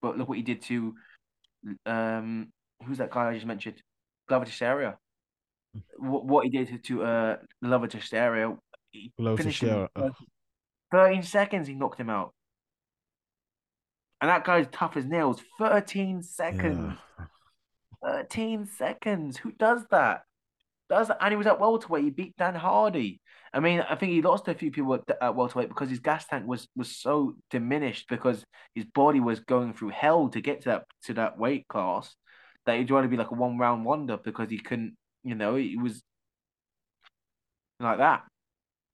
[0.02, 0.96] but look what he did to
[1.86, 2.52] um
[2.84, 3.82] who's that guy I just mentioned?
[4.28, 4.98] Glover Teixeira.
[5.98, 8.58] What, what he did to, uh Glover Teixeira,
[8.92, 9.90] he Glover Teixeira.
[10.92, 12.34] 13 seconds he knocked him out.
[14.22, 15.42] And that guy's tough as nails.
[15.60, 16.98] 13 seconds.
[17.20, 17.26] Yeah.
[18.04, 19.38] 13 seconds.
[19.38, 20.22] Who does that?
[20.90, 21.18] Does that?
[21.22, 22.04] And he was at welterweight.
[22.04, 23.22] He beat Dan Hardy.
[23.54, 26.26] I mean, I think he lost a few people at, at welterweight because his gas
[26.28, 30.70] tank was was so diminished because his body was going through hell to get to
[30.70, 32.16] that to that weight class
[32.66, 35.78] that he'd rather be like a one round wonder because he couldn't, you know, he
[35.78, 36.04] was
[37.80, 38.24] like that.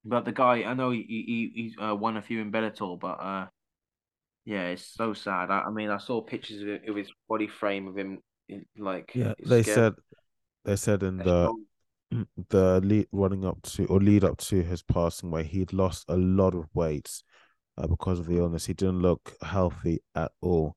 [0.06, 3.20] But the guy, I know he he he's uh, won a few in Bellator, but
[3.20, 3.48] uh,
[4.46, 5.52] yeah, it's so sad.
[5.52, 8.20] I, I mean, I saw pictures of, it, of his body frame of him,
[8.78, 9.34] like yeah.
[9.46, 9.94] They said
[10.66, 11.54] they said in the
[12.50, 16.18] the lead running up to or lead up to his passing where he'd lost a
[16.18, 17.10] lot of weight
[17.78, 18.66] uh, because of the illness.
[18.66, 20.76] He didn't look healthy at all.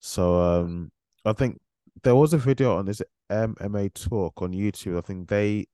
[0.00, 0.90] So um,
[1.24, 1.60] I think
[2.02, 4.98] there was a video on this MMA talk on YouTube.
[4.98, 5.66] I think they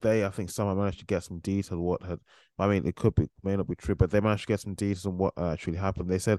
[0.00, 2.18] they I think someone managed to get some detail what had
[2.58, 4.74] I mean it could be may not be true, but they managed to get some
[4.74, 6.10] details on what actually happened.
[6.10, 6.38] They said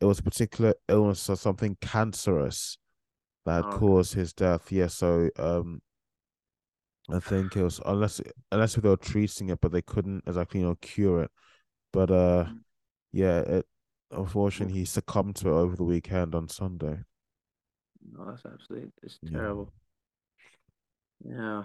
[0.00, 2.78] it was a particular illness or something cancerous
[3.46, 4.70] that oh, caused his death.
[4.72, 5.80] Yeah, so um
[7.12, 8.20] I think it was unless
[8.52, 11.30] unless they were treating it, but they couldn't exactly you know cure it.
[11.92, 12.58] But uh, mm.
[13.12, 13.66] yeah, it,
[14.10, 16.98] unfortunately he succumbed to it over the weekend on Sunday.
[18.12, 19.72] No, that's absolutely it's terrible.
[21.24, 21.34] Yeah.
[21.34, 21.62] yeah.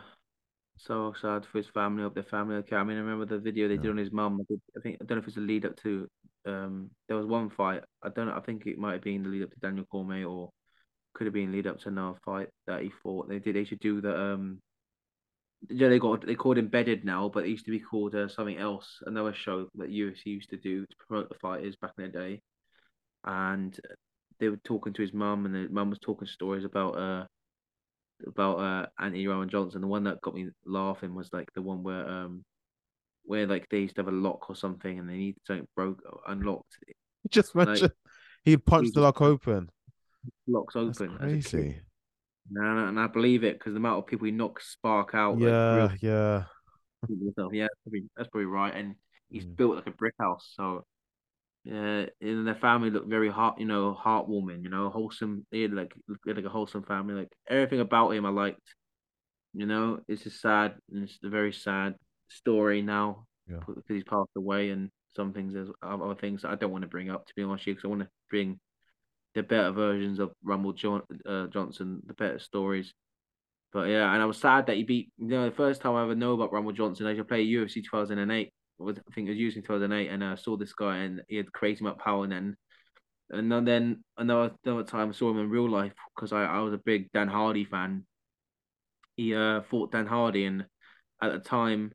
[0.77, 2.55] So sad for his family, of the family.
[2.57, 3.81] Okay, I mean, I remember the video they yeah.
[3.81, 4.39] did on his mum.
[4.49, 6.07] I think I don't know if it's a lead up to.
[6.45, 7.81] Um, there was one fight.
[8.03, 8.35] I don't know.
[8.35, 10.49] I think it might have been the lead up to Daniel Cormier, or
[11.13, 13.29] could have been lead up to another fight that he fought.
[13.29, 13.55] They did.
[13.55, 14.61] They should do the um.
[15.69, 18.57] Yeah, they got they called embedded now, but it used to be called uh, something
[18.57, 18.99] else.
[19.05, 22.41] Another show that UFC used to do to promote the fighters back in the day,
[23.23, 23.79] and
[24.39, 27.25] they were talking to his mum, and the mum was talking stories about uh
[28.25, 29.81] about uh Anthony Rumble Johnson.
[29.81, 32.43] The one that got me laughing was like the one where um
[33.23, 36.01] where like they used to have a lock or something and they need something broke
[36.27, 36.77] unlocked.
[36.87, 36.93] He
[37.29, 37.91] just mentioned like,
[38.43, 39.69] he punched the lock open.
[40.47, 40.93] Locks open.
[40.93, 41.81] That's crazy.
[42.49, 45.39] No, no, and I believe it because the amount of people he knocks spark out.
[45.39, 46.43] Yeah, like, yeah.
[47.09, 48.75] yeah, that's probably, that's probably right.
[48.75, 48.95] And
[49.29, 49.55] he's mm.
[49.55, 50.85] built like a brick house, so
[51.65, 55.47] yeah, and their family looked very heart, you know, heartwarming, you know, wholesome.
[55.51, 55.91] They had like
[56.27, 57.15] had like a wholesome family.
[57.15, 58.61] Like everything about him, I liked.
[59.53, 60.75] You know, it's just sad.
[60.91, 61.95] It's a very sad
[62.27, 63.57] story now yeah.
[63.65, 67.09] because he's passed away, and some things there's other things I don't want to bring
[67.09, 68.59] up to be honest, because I want to bring
[69.33, 72.93] the better versions of Rumble John, uh, Johnson, the better stories.
[73.73, 75.11] But yeah, and I was sad that he beat.
[75.17, 77.83] You know, the first time I ever know about Rumble Johnson, I should play UFC
[77.83, 81.37] 2008 was I think it was using 2008, and I saw this guy and he
[81.37, 82.57] had crazy amount of power, and then
[83.29, 86.73] and then another another time I saw him in real life because I, I was
[86.73, 88.05] a big Dan Hardy fan.
[89.15, 90.65] He uh fought Dan Hardy, and
[91.21, 91.91] at the time,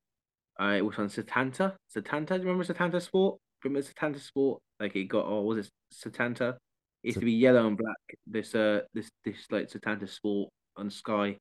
[0.61, 1.77] uh, it was on Setanta.
[1.95, 3.39] Setanta, do you remember Setanta Sport?
[3.65, 4.63] Remember Setanta Sport?
[4.79, 6.57] Like he got, oh, was it Setanta?
[7.03, 7.97] It used to be yellow and black.
[8.27, 11.39] This uh, this this like Setanta Sport on Sky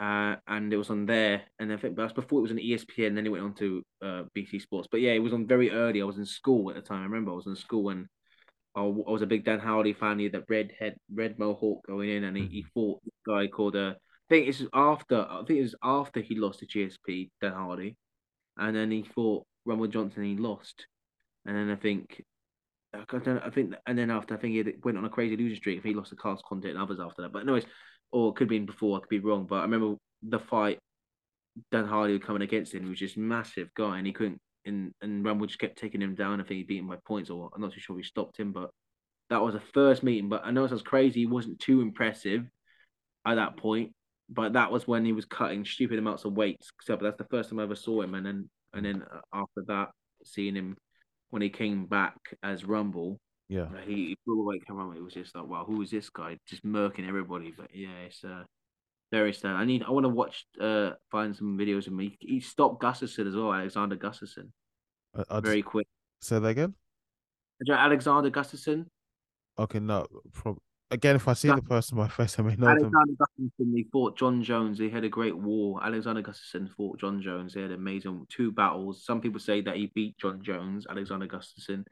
[0.00, 1.42] uh, and it was on there.
[1.58, 3.08] And I think that's before it was on ESPN.
[3.08, 4.88] And then it went on to uh, BT Sports.
[4.90, 6.00] But yeah, it was on very early.
[6.00, 7.00] I was in school at the time.
[7.00, 8.06] I remember I was in school and
[8.74, 10.18] I, I was a big Dan Hardy fan.
[10.18, 12.68] He had that red head, red mohawk going in, and he, he mm-hmm.
[12.72, 15.26] fought this guy called uh, I think it's after.
[15.28, 17.96] I think it was after he lost to GSP Dan Hardy,
[18.56, 20.22] and then he fought Rumble Johnson.
[20.22, 20.86] and He lost,
[21.44, 22.22] and then I think
[22.94, 23.42] I don't.
[23.42, 25.78] I think, and then after I think he went on a crazy losing streak.
[25.78, 27.32] If he lost to Carlos Condit and others after that.
[27.32, 27.66] But anyways,
[28.12, 28.96] or it could have been before.
[28.96, 30.78] I could be wrong, but I remember the fight
[31.70, 32.84] Dan Hardy coming against him.
[32.84, 34.40] He was just massive guy, and he couldn't.
[34.64, 36.40] And and Rumble just kept taking him down.
[36.40, 38.52] I think he beat him by points, or I'm not too sure he stopped him.
[38.52, 38.70] But
[39.30, 40.28] that was the first meeting.
[40.28, 41.20] But I know it sounds crazy.
[41.20, 42.44] He wasn't too impressive
[43.26, 43.92] at that point.
[44.28, 46.60] But that was when he was cutting stupid amounts of weight.
[46.82, 48.14] So that's the first time I ever saw him.
[48.14, 49.90] And then and then uh, after that,
[50.24, 50.76] seeing him
[51.30, 53.18] when he came back as Rumble,
[53.50, 54.96] yeah, he, he blew away Cameron.
[54.96, 56.38] It was just like, wow, who is this guy?
[56.46, 57.52] Just murking everybody.
[57.54, 58.44] But yeah, it's uh,
[59.10, 59.56] very sad.
[59.56, 59.82] I need.
[59.82, 60.46] I want to watch.
[60.60, 62.16] Uh, find some videos of me.
[62.20, 63.52] He, stopped Gustafsson as well.
[63.52, 64.50] Alexander Gustafsson.
[65.12, 65.88] Uh, very quick.
[66.20, 66.74] Say that again.
[67.68, 68.86] Alexander Gustafsson.
[69.58, 70.06] Okay, no.
[70.30, 70.58] From
[70.92, 73.50] again, if I see the person my face, I may know Alexander them.
[73.58, 74.78] Gustafsson, he fought Jon Jones.
[74.78, 75.84] They had a great war.
[75.84, 77.54] Alexander Gustafsson fought Jon Jones.
[77.54, 79.04] They had amazing two battles.
[79.04, 81.84] Some people say that he beat Jon Jones, Alexander Gustafsson,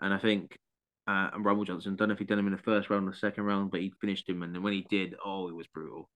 [0.00, 0.58] and I think
[1.06, 1.96] uh, and Rumble Johnson.
[1.96, 3.80] Don't know if he'd done him in the first round or the second round, but
[3.80, 4.42] he finished him.
[4.42, 6.08] And then when he did, oh, it was brutal,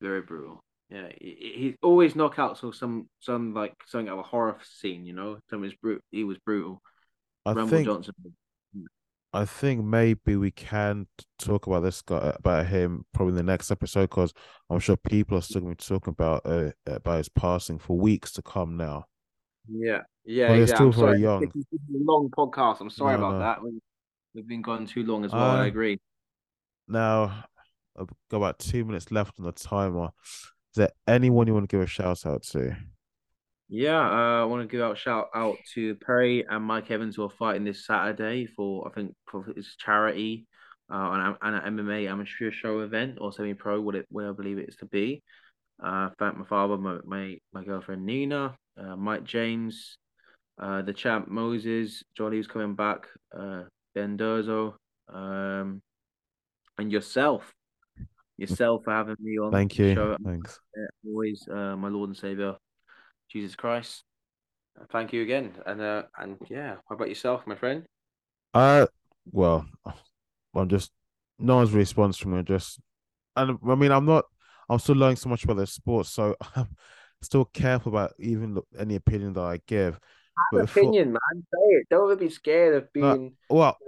[0.00, 0.62] very brutal.
[0.90, 5.04] Yeah, he, always knockouts or some some like something of a horror scene.
[5.04, 6.00] You know, something was brutal.
[6.10, 6.80] He was brutal.
[7.44, 8.14] I Rumble think, Johnson.
[9.34, 11.06] I think maybe we can
[11.38, 14.32] talk about this guy about him probably in the next episode because
[14.70, 17.98] I'm sure people are still going to be talking about uh, about his passing for
[17.98, 19.04] weeks to come now.
[19.70, 20.64] Yeah, yeah, yeah.
[20.64, 21.42] Still very young.
[21.42, 22.80] It's a long podcast.
[22.80, 23.38] I'm sorry no, about no.
[23.40, 23.80] that.
[24.38, 25.42] We've been gone too long as well.
[25.42, 25.98] I agree.
[26.86, 27.42] Now,
[27.98, 30.10] I've got about two minutes left on the timer.
[30.22, 32.76] Is there anyone you want to give a shout out to?
[33.68, 37.24] Yeah, uh, I want to give out shout out to Perry and Mike Evans who
[37.24, 40.46] are fighting this Saturday for I think for his charity,
[40.88, 44.58] uh, on an MMA amateur show event or semi pro, what it what I believe
[44.58, 45.24] it is to be.
[45.82, 49.98] Uh, thank my father, my my, my girlfriend Nina, uh, Mike James,
[50.62, 53.64] uh, the champ Moses, Johnny's coming back, uh,
[53.98, 54.74] Bendozo,
[55.12, 55.82] um,
[56.78, 57.52] and yourself.
[58.36, 59.50] Yourself for having me on.
[59.50, 59.94] Thank you.
[59.94, 60.16] Show.
[60.24, 60.60] Thanks.
[61.04, 62.54] always, uh, my Lord and Savior,
[63.28, 64.04] Jesus Christ.
[64.92, 67.84] Thank you again, and uh, and yeah, how about yourself, my friend?
[68.54, 68.86] Uh,
[69.32, 69.66] well,
[70.54, 70.92] I'm just
[71.40, 72.44] no one's response from me.
[72.44, 72.78] Just,
[73.34, 74.24] and I mean, I'm not.
[74.68, 76.68] I'm still learning so much about the sport, so I'm
[77.22, 79.98] still careful about even any opinion that I give.
[80.52, 81.42] Have opinion, man.
[81.52, 81.86] Say it.
[81.90, 83.78] Don't ever be scared of being uh, well,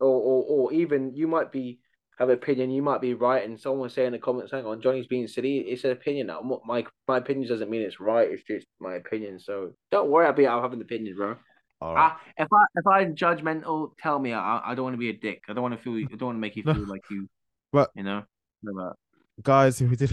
[0.00, 1.80] or, or or even you might be
[2.18, 2.70] have an opinion.
[2.70, 5.58] You might be right, and someone say in the comments, "Hang on, Johnny's being silly."
[5.58, 6.28] It's an opinion.
[6.28, 6.40] Now.
[6.40, 8.30] My my opinion doesn't mean it's right.
[8.30, 9.38] It's just my opinion.
[9.38, 11.36] So don't worry i'll be having an opinion, bro.
[11.80, 12.10] Right.
[12.10, 14.32] I, if I if I'm judgmental, tell me.
[14.32, 15.42] I, I don't want to be a dick.
[15.48, 15.96] I don't want to feel.
[15.96, 17.28] I don't want to make you feel like you.
[17.70, 18.22] But you know,
[19.42, 20.10] guys, if you did,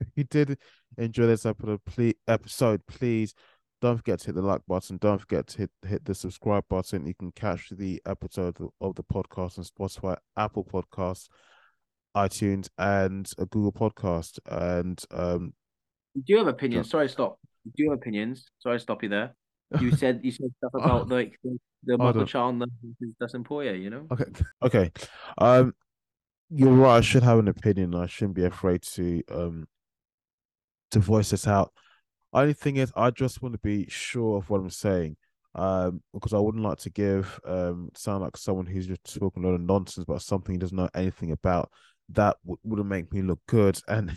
[0.00, 0.58] if you did
[0.96, 3.34] enjoy this episode, please episode, please
[3.80, 4.96] don't forget to hit the like button.
[4.96, 7.06] Don't forget to hit hit the subscribe button.
[7.06, 11.28] You can catch the episode of the podcast on Spotify, Apple Podcasts,
[12.16, 14.38] iTunes, and a Google Podcast.
[14.46, 15.52] And um,
[16.14, 16.90] do you have opinions?
[16.90, 17.38] Sorry, stop.
[17.64, 18.50] Do you have opinions?
[18.58, 19.34] Sorry, stop you there.
[19.80, 22.66] You said you said stuff about like the, the Michael Chandler
[23.20, 23.74] Dustin Poirier.
[23.74, 24.06] You know.
[24.10, 24.24] Okay.
[24.62, 24.92] Okay.
[25.36, 25.74] Um,
[26.48, 26.96] you're right.
[26.96, 27.94] I should have an opinion.
[27.94, 29.68] I shouldn't be afraid to um
[30.92, 31.72] to voice this out.
[32.32, 35.16] Only thing is, I just want to be sure of what I'm saying,
[35.54, 39.46] um, because I wouldn't like to give um sound like someone who's just talking a
[39.46, 41.70] lot of nonsense about something he doesn't know anything about.
[42.10, 44.12] That w- wouldn't make me look good, and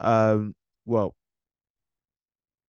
[0.00, 0.54] um,
[0.86, 1.14] well,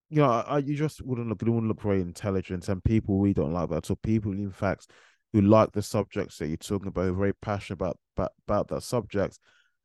[0.10, 3.54] you know, I, you just wouldn't look, wouldn't look very intelligent, and people we don't
[3.54, 3.86] like that.
[3.86, 4.88] So people, in fact,
[5.32, 8.68] who like the subjects that you're talking about, who are very passionate about about, about
[8.70, 9.40] that subject,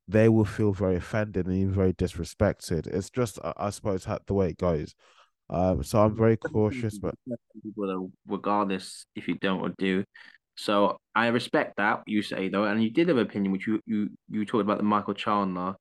[0.08, 2.86] they will feel very offended and even very disrespected.
[2.86, 4.94] It's just, I, I suppose, the way it goes.
[5.48, 7.14] Um, so I'm very cautious, but
[8.26, 10.04] regardless if you don't or do.
[10.56, 13.80] So I respect that you say though, and you did have an opinion, which you
[13.86, 15.74] you you talked about the Michael Chandler,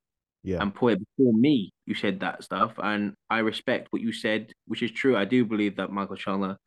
[0.44, 1.72] yeah, and Poirier before me.
[1.86, 5.18] You said that stuff, and I respect what you said, which is true.
[5.18, 6.58] I do believe that Michael Chandler.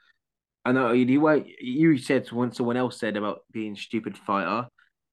[0.65, 4.69] I know you you said when someone else said about being stupid fighter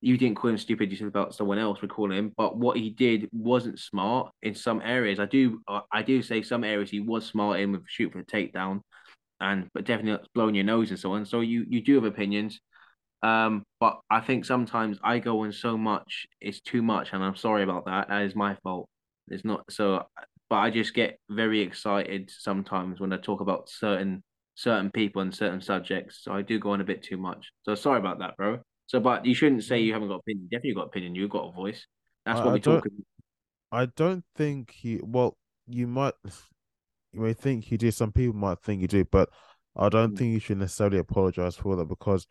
[0.06, 0.92] you didn't call him stupid.
[0.92, 4.54] You said about someone else would call him, but what he did wasn't smart in
[4.54, 5.20] some areas.
[5.20, 5.62] I do,
[5.92, 8.82] I do say some areas he was smart in with shoot for the takedown,
[9.40, 11.26] and but definitely blowing your nose and so on.
[11.26, 12.60] So you you do have opinions,
[13.24, 17.36] um, but I think sometimes I go on so much, it's too much, and I'm
[17.36, 18.10] sorry about that.
[18.10, 18.88] That is my fault.
[19.30, 20.04] It's not so,
[20.52, 24.22] but I just get very excited sometimes when I talk about certain
[24.54, 26.20] certain people and certain subjects.
[26.22, 27.52] So I do go on a bit too much.
[27.64, 28.60] So sorry about that, bro.
[28.88, 30.48] So, but you shouldn't say you haven't got opinion.
[30.50, 31.16] You Definitely got opinion.
[31.16, 31.86] You've got a voice.
[32.26, 32.86] That's what we talk.
[33.72, 35.00] I don't think he.
[35.04, 35.38] Well,
[35.68, 36.14] you might.
[37.12, 37.92] You may think you do.
[37.92, 39.30] Some people might think you do, but
[39.76, 40.18] I don't mm.
[40.18, 42.28] think you should necessarily apologize for that because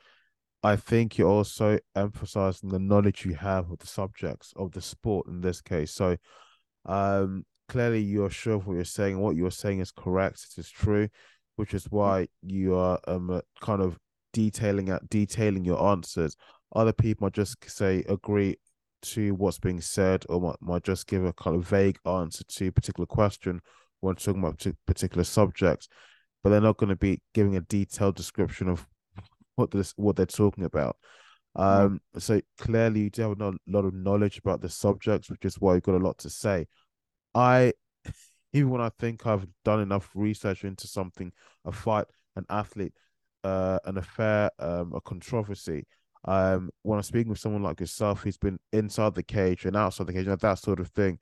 [0.62, 5.26] I think you're also emphasizing the knowledge you have of the subjects of the sport
[5.26, 5.92] in this case.
[5.92, 6.16] So,
[6.86, 9.18] um, clearly you're sure of what you're saying.
[9.18, 10.46] What you're saying is correct.
[10.50, 11.08] It is true,
[11.56, 11.92] which is mm.
[11.92, 13.98] why you are um kind of
[14.34, 16.36] detailing out detailing your answers.
[16.74, 18.56] Other people might just say agree
[19.02, 22.66] to what's being said or might, might just give a kind of vague answer to
[22.66, 23.60] a particular question
[24.00, 25.88] when talking about particular subjects,
[26.42, 28.86] but they're not going to be giving a detailed description of
[29.56, 30.96] what this what they're talking about.
[31.56, 35.60] Um, so clearly you do have a lot of knowledge about the subjects, which is
[35.60, 36.66] why you've got a lot to say.
[37.34, 37.72] I
[38.52, 41.32] even when I think I've done enough research into something,
[41.64, 42.06] a fight,
[42.36, 42.94] an athlete,
[43.44, 45.86] uh, an affair, um, a controversy.
[46.26, 50.06] Um, when I'm speaking with someone like yourself who's been inside the cage and outside
[50.06, 51.18] the cage and that sort of thing,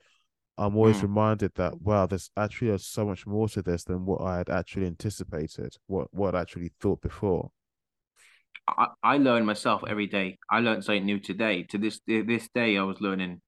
[0.56, 1.02] I'm always mm.
[1.02, 4.86] reminded that wow, there's actually so much more to this than what I had actually
[4.86, 7.50] anticipated, what what I actually thought before.
[8.68, 10.38] I, I learn myself every day.
[10.48, 11.64] I learned something new today.
[11.64, 13.40] To this this day, I was learning.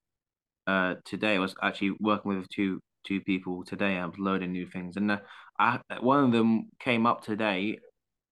[0.66, 3.98] Uh, today I was actually working with two two people today.
[3.98, 5.18] I was learning new things, and uh,
[5.58, 7.78] I one of them came up today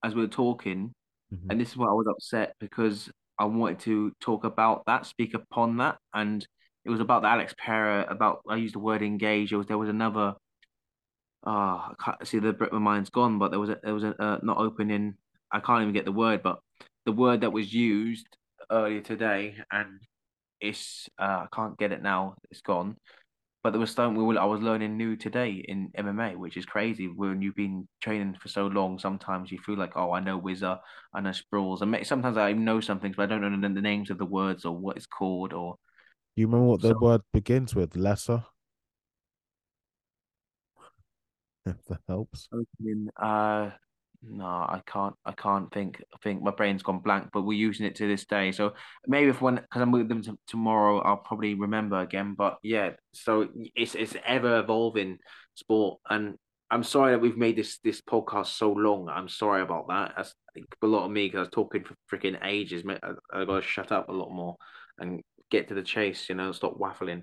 [0.03, 0.93] as we were talking,
[1.33, 1.51] mm-hmm.
[1.51, 5.35] and this is why I was upset because I wanted to talk about that, speak
[5.35, 6.47] upon that, and
[6.85, 8.07] it was about the Alex Pereira.
[8.09, 9.53] About I used the word engage.
[9.53, 10.35] It was there was another.
[11.45, 14.05] Ah, uh, I can't see the my mind's gone, but there was a there was
[14.05, 15.15] a uh, not opening.
[15.51, 16.61] I can't even get the word, but
[17.05, 18.27] the word that was used
[18.71, 20.01] earlier today, and
[20.61, 22.37] it's uh, I can't get it now.
[22.51, 22.97] It's gone.
[23.63, 26.67] But there was something we were, I was learning new today in MMA, which is
[26.67, 27.07] crazy.
[27.07, 30.79] When you've been training for so long, sometimes you feel like, oh, I know Whizzer,
[31.15, 34.11] I know Sprawls, and sometimes I know some things, but I don't know the names
[34.11, 35.53] of the words or what it's called.
[35.53, 35.77] Or
[36.35, 37.95] you remember what the so, word begins with?
[37.97, 38.45] Lesser.
[41.65, 42.49] If that helps.
[43.17, 43.71] Uh,
[44.23, 45.15] no, I can't.
[45.25, 46.03] I can't think.
[46.15, 47.31] I think my brain's gone blank.
[47.33, 48.53] But we're using it to this day.
[48.53, 48.75] So
[49.07, 52.35] maybe if when because I'm with them tomorrow, I'll probably remember again.
[52.37, 55.19] But yeah, so it's it's ever evolving
[55.55, 56.37] sport, and
[56.71, 59.09] I'm sorry that we've made this this podcast so long.
[59.09, 60.15] I'm sorry about that.
[60.17, 60.35] That's
[60.83, 62.85] a lot of me because I was talking for freaking ages.
[62.89, 62.99] I,
[63.33, 64.57] I got to shut up a lot more
[64.99, 65.21] and
[65.51, 66.29] get to the chase.
[66.29, 67.23] You know, stop waffling.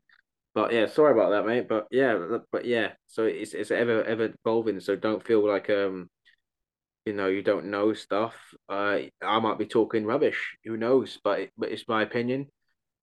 [0.54, 1.70] But yeah, sorry about that, mate.
[1.70, 2.90] But yeah, but yeah.
[3.08, 4.82] So it's it's ever ever evolving.
[4.82, 6.10] So don't feel like um
[7.10, 8.34] you know you don't know stuff
[8.69, 12.48] uh i might be talking rubbish who knows but it, but it's my opinion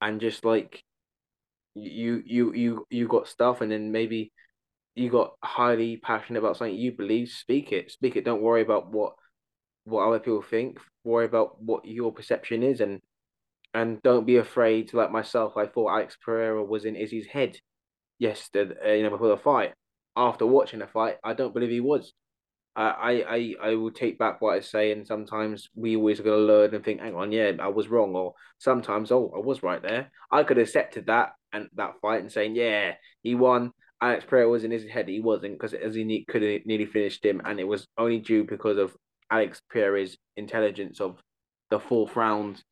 [0.00, 0.82] and just like
[1.74, 4.32] you you you you got stuff and then maybe
[4.94, 8.90] you got highly passionate about something you believe speak it speak it don't worry about
[8.90, 9.12] what
[9.86, 10.78] what other people think.
[11.04, 13.00] Worry about what your perception is, and
[13.72, 15.56] and don't be afraid like myself.
[15.56, 17.56] I thought Alex Pereira was in Izzy's head
[18.18, 19.72] yesterday, you know, before the fight.
[20.16, 22.12] After watching the fight, I don't believe he was.
[22.77, 26.36] I, I, I will take back what I say, and sometimes we always got to
[26.36, 29.82] learn and think, hang on, yeah, I was wrong, or sometimes, oh, I was right
[29.82, 30.11] there.
[30.31, 33.73] I could have accepted that and that fight and saying, yeah, he won.
[34.03, 37.24] Alex Pereira was in his head, he wasn't because as he could have nearly finished
[37.24, 38.94] him, and it was only due because of
[39.31, 41.19] Alex Pereira's intelligence of
[41.70, 42.62] the fourth round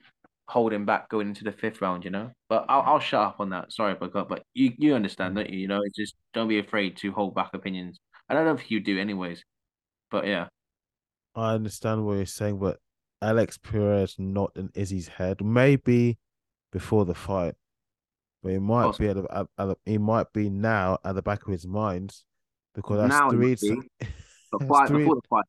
[0.49, 2.31] holding back going into the fifth round, you know.
[2.49, 3.73] But I'll, I'll shut up on that.
[3.73, 5.59] Sorry, but but you you understand, don't you?
[5.59, 7.99] You know, it's just don't be afraid to hold back opinions.
[8.29, 9.43] I don't know if you do, anyways.
[10.11, 10.49] But yeah,
[11.35, 12.79] I understand what you're saying, but
[13.21, 15.45] Alex Pereira not in Izzy's head.
[15.45, 16.19] Maybe
[16.73, 17.55] before the fight,
[18.43, 19.05] but it might awesome.
[19.05, 22.15] be at, the, at, at he might be now at the back of his mind
[22.75, 23.57] because that's now three.
[23.57, 25.45] Fight, three before the fight.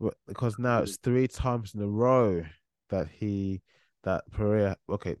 [0.00, 0.14] But...
[0.26, 2.44] Because now it's three times in a row
[2.90, 3.62] that he
[4.04, 4.76] that Pereira.
[4.88, 5.16] Okay,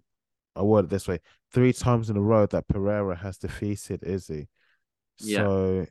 [0.56, 1.18] I word it this way:
[1.52, 4.48] three times in a row that Pereira has defeated Izzy.
[5.18, 5.38] Yeah.
[5.38, 5.86] So,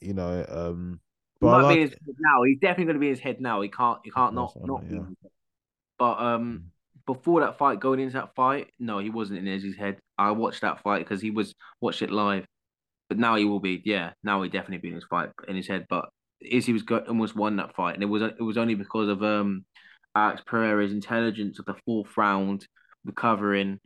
[0.00, 1.00] you know, um,
[1.40, 1.74] but might like...
[1.76, 2.42] be his now.
[2.44, 3.60] He's definitely going to be his head now.
[3.60, 3.98] He can't.
[4.04, 4.82] He can't not not.
[4.90, 5.00] Yeah.
[5.98, 7.06] But um, mm.
[7.06, 9.98] before that fight, going into that fight, no, he wasn't in Izzy's head.
[10.18, 12.46] I watched that fight because he was watched it live.
[13.08, 13.82] But now he will be.
[13.84, 15.86] Yeah, now he definitely be in his fight in his head.
[15.88, 16.08] But
[16.40, 19.22] Izzy was got, almost won that fight, and it was it was only because of
[19.22, 19.64] um
[20.14, 22.66] Alex Pereira's intelligence of the fourth round,
[23.04, 23.78] recovering,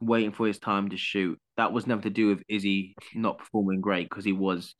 [0.00, 1.38] waiting for his time to shoot.
[1.56, 4.74] That was nothing to do with Izzy not performing great because he was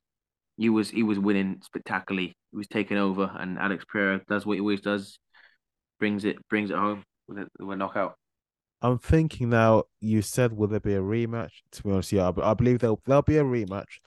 [0.60, 2.36] he was he was winning spectacularly.
[2.50, 5.18] He was taking over, and Alex Pereira does what he always does,
[5.98, 8.18] brings it brings it home with a, with a knockout.
[8.82, 9.84] I'm thinking now.
[10.00, 11.52] You said will there be a rematch?
[11.72, 14.00] To be honest, yeah, I, I believe there'll there'll be a rematch.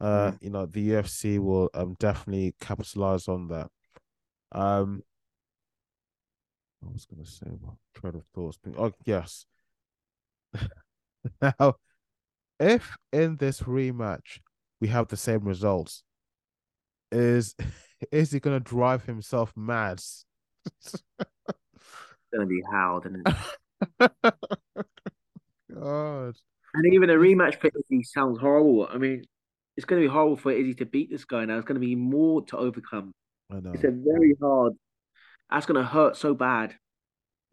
[0.00, 0.38] Uh, mm.
[0.40, 3.68] you know, the UFC will um definitely capitalize on that.
[4.52, 5.02] Um,
[6.80, 8.56] I was gonna say what thread of thoughts.
[8.76, 9.46] Oh yes.
[11.42, 11.74] now,
[12.60, 14.38] if in this rematch
[14.80, 16.02] we have the same results.
[17.10, 17.54] Is
[18.12, 19.98] is he gonna drive himself mad?
[19.98, 21.02] it's
[22.32, 23.34] gonna be howled, it?
[25.74, 26.34] God.
[26.74, 28.88] And even a rematch for Izzy sounds horrible.
[28.90, 29.24] I mean,
[29.76, 31.56] it's going to be horrible for Izzy to beat this guy now.
[31.56, 33.12] It's going to be more to overcome.
[33.50, 33.72] I know.
[33.72, 34.74] It's a very hard.
[35.50, 36.74] That's going to hurt so bad.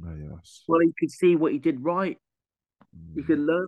[0.03, 0.63] Oh, yes.
[0.67, 2.17] Well, you can see what he did right.
[2.97, 3.15] Mm.
[3.17, 3.67] You can learn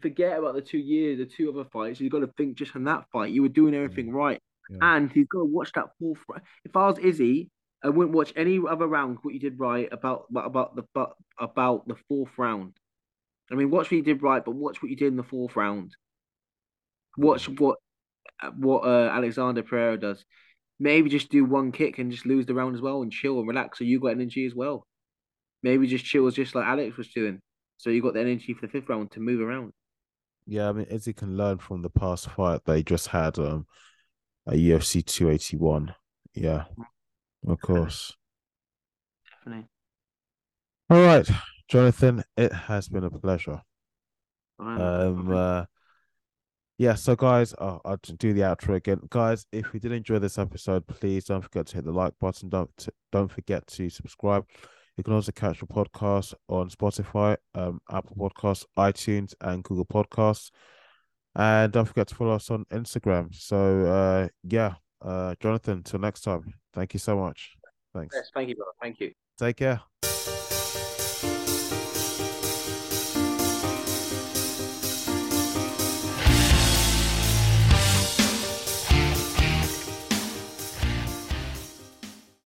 [0.00, 2.00] forget about the two years, the two other fights.
[2.00, 3.32] You've got to think just on that fight.
[3.32, 4.14] You were doing everything yeah.
[4.14, 4.40] right.
[4.70, 4.78] Yeah.
[4.80, 6.18] And he's got to watch that fourth.
[6.64, 7.50] If I was Izzy,
[7.84, 9.18] I wouldn't watch any other round.
[9.22, 12.74] What you did right about about the but about the fourth round.
[13.50, 15.56] I mean, watch what you did right, but watch what you did in the fourth
[15.56, 15.94] round.
[17.16, 17.78] Watch what
[18.56, 20.24] what uh, Alexander Pereira does.
[20.78, 23.48] Maybe just do one kick and just lose the round as well and chill and
[23.48, 23.78] relax.
[23.78, 24.86] So you got energy as well.
[25.62, 27.40] Maybe just chill just like Alex was doing.
[27.82, 29.72] So you got the energy for the fifth round to move around.
[30.46, 33.66] Yeah, I mean, Izzy can learn from the past fight they just had um
[34.46, 35.92] a UFC 281.
[36.32, 36.66] Yeah,
[37.44, 38.16] of course.
[39.28, 39.66] Definitely.
[40.90, 41.28] All right,
[41.66, 43.60] Jonathan, it has been a pleasure.
[44.60, 45.64] Um, uh,
[46.78, 49.00] yeah, so guys, uh, I'll do the outro again.
[49.10, 52.48] Guys, if you did enjoy this episode, please don't forget to hit the like button.
[52.48, 52.70] Don't
[53.10, 54.44] don't forget to subscribe.
[54.96, 60.50] You can also catch the podcast on Spotify, um, Apple Podcasts, iTunes, and Google Podcasts.
[61.34, 63.34] And don't forget to follow us on Instagram.
[63.34, 66.54] So, uh, yeah, uh, Jonathan, till next time.
[66.74, 67.56] Thank you so much.
[67.94, 68.14] Thanks.
[68.14, 68.72] Yes, thank you, brother.
[68.80, 69.12] Thank you.
[69.38, 69.91] Take care.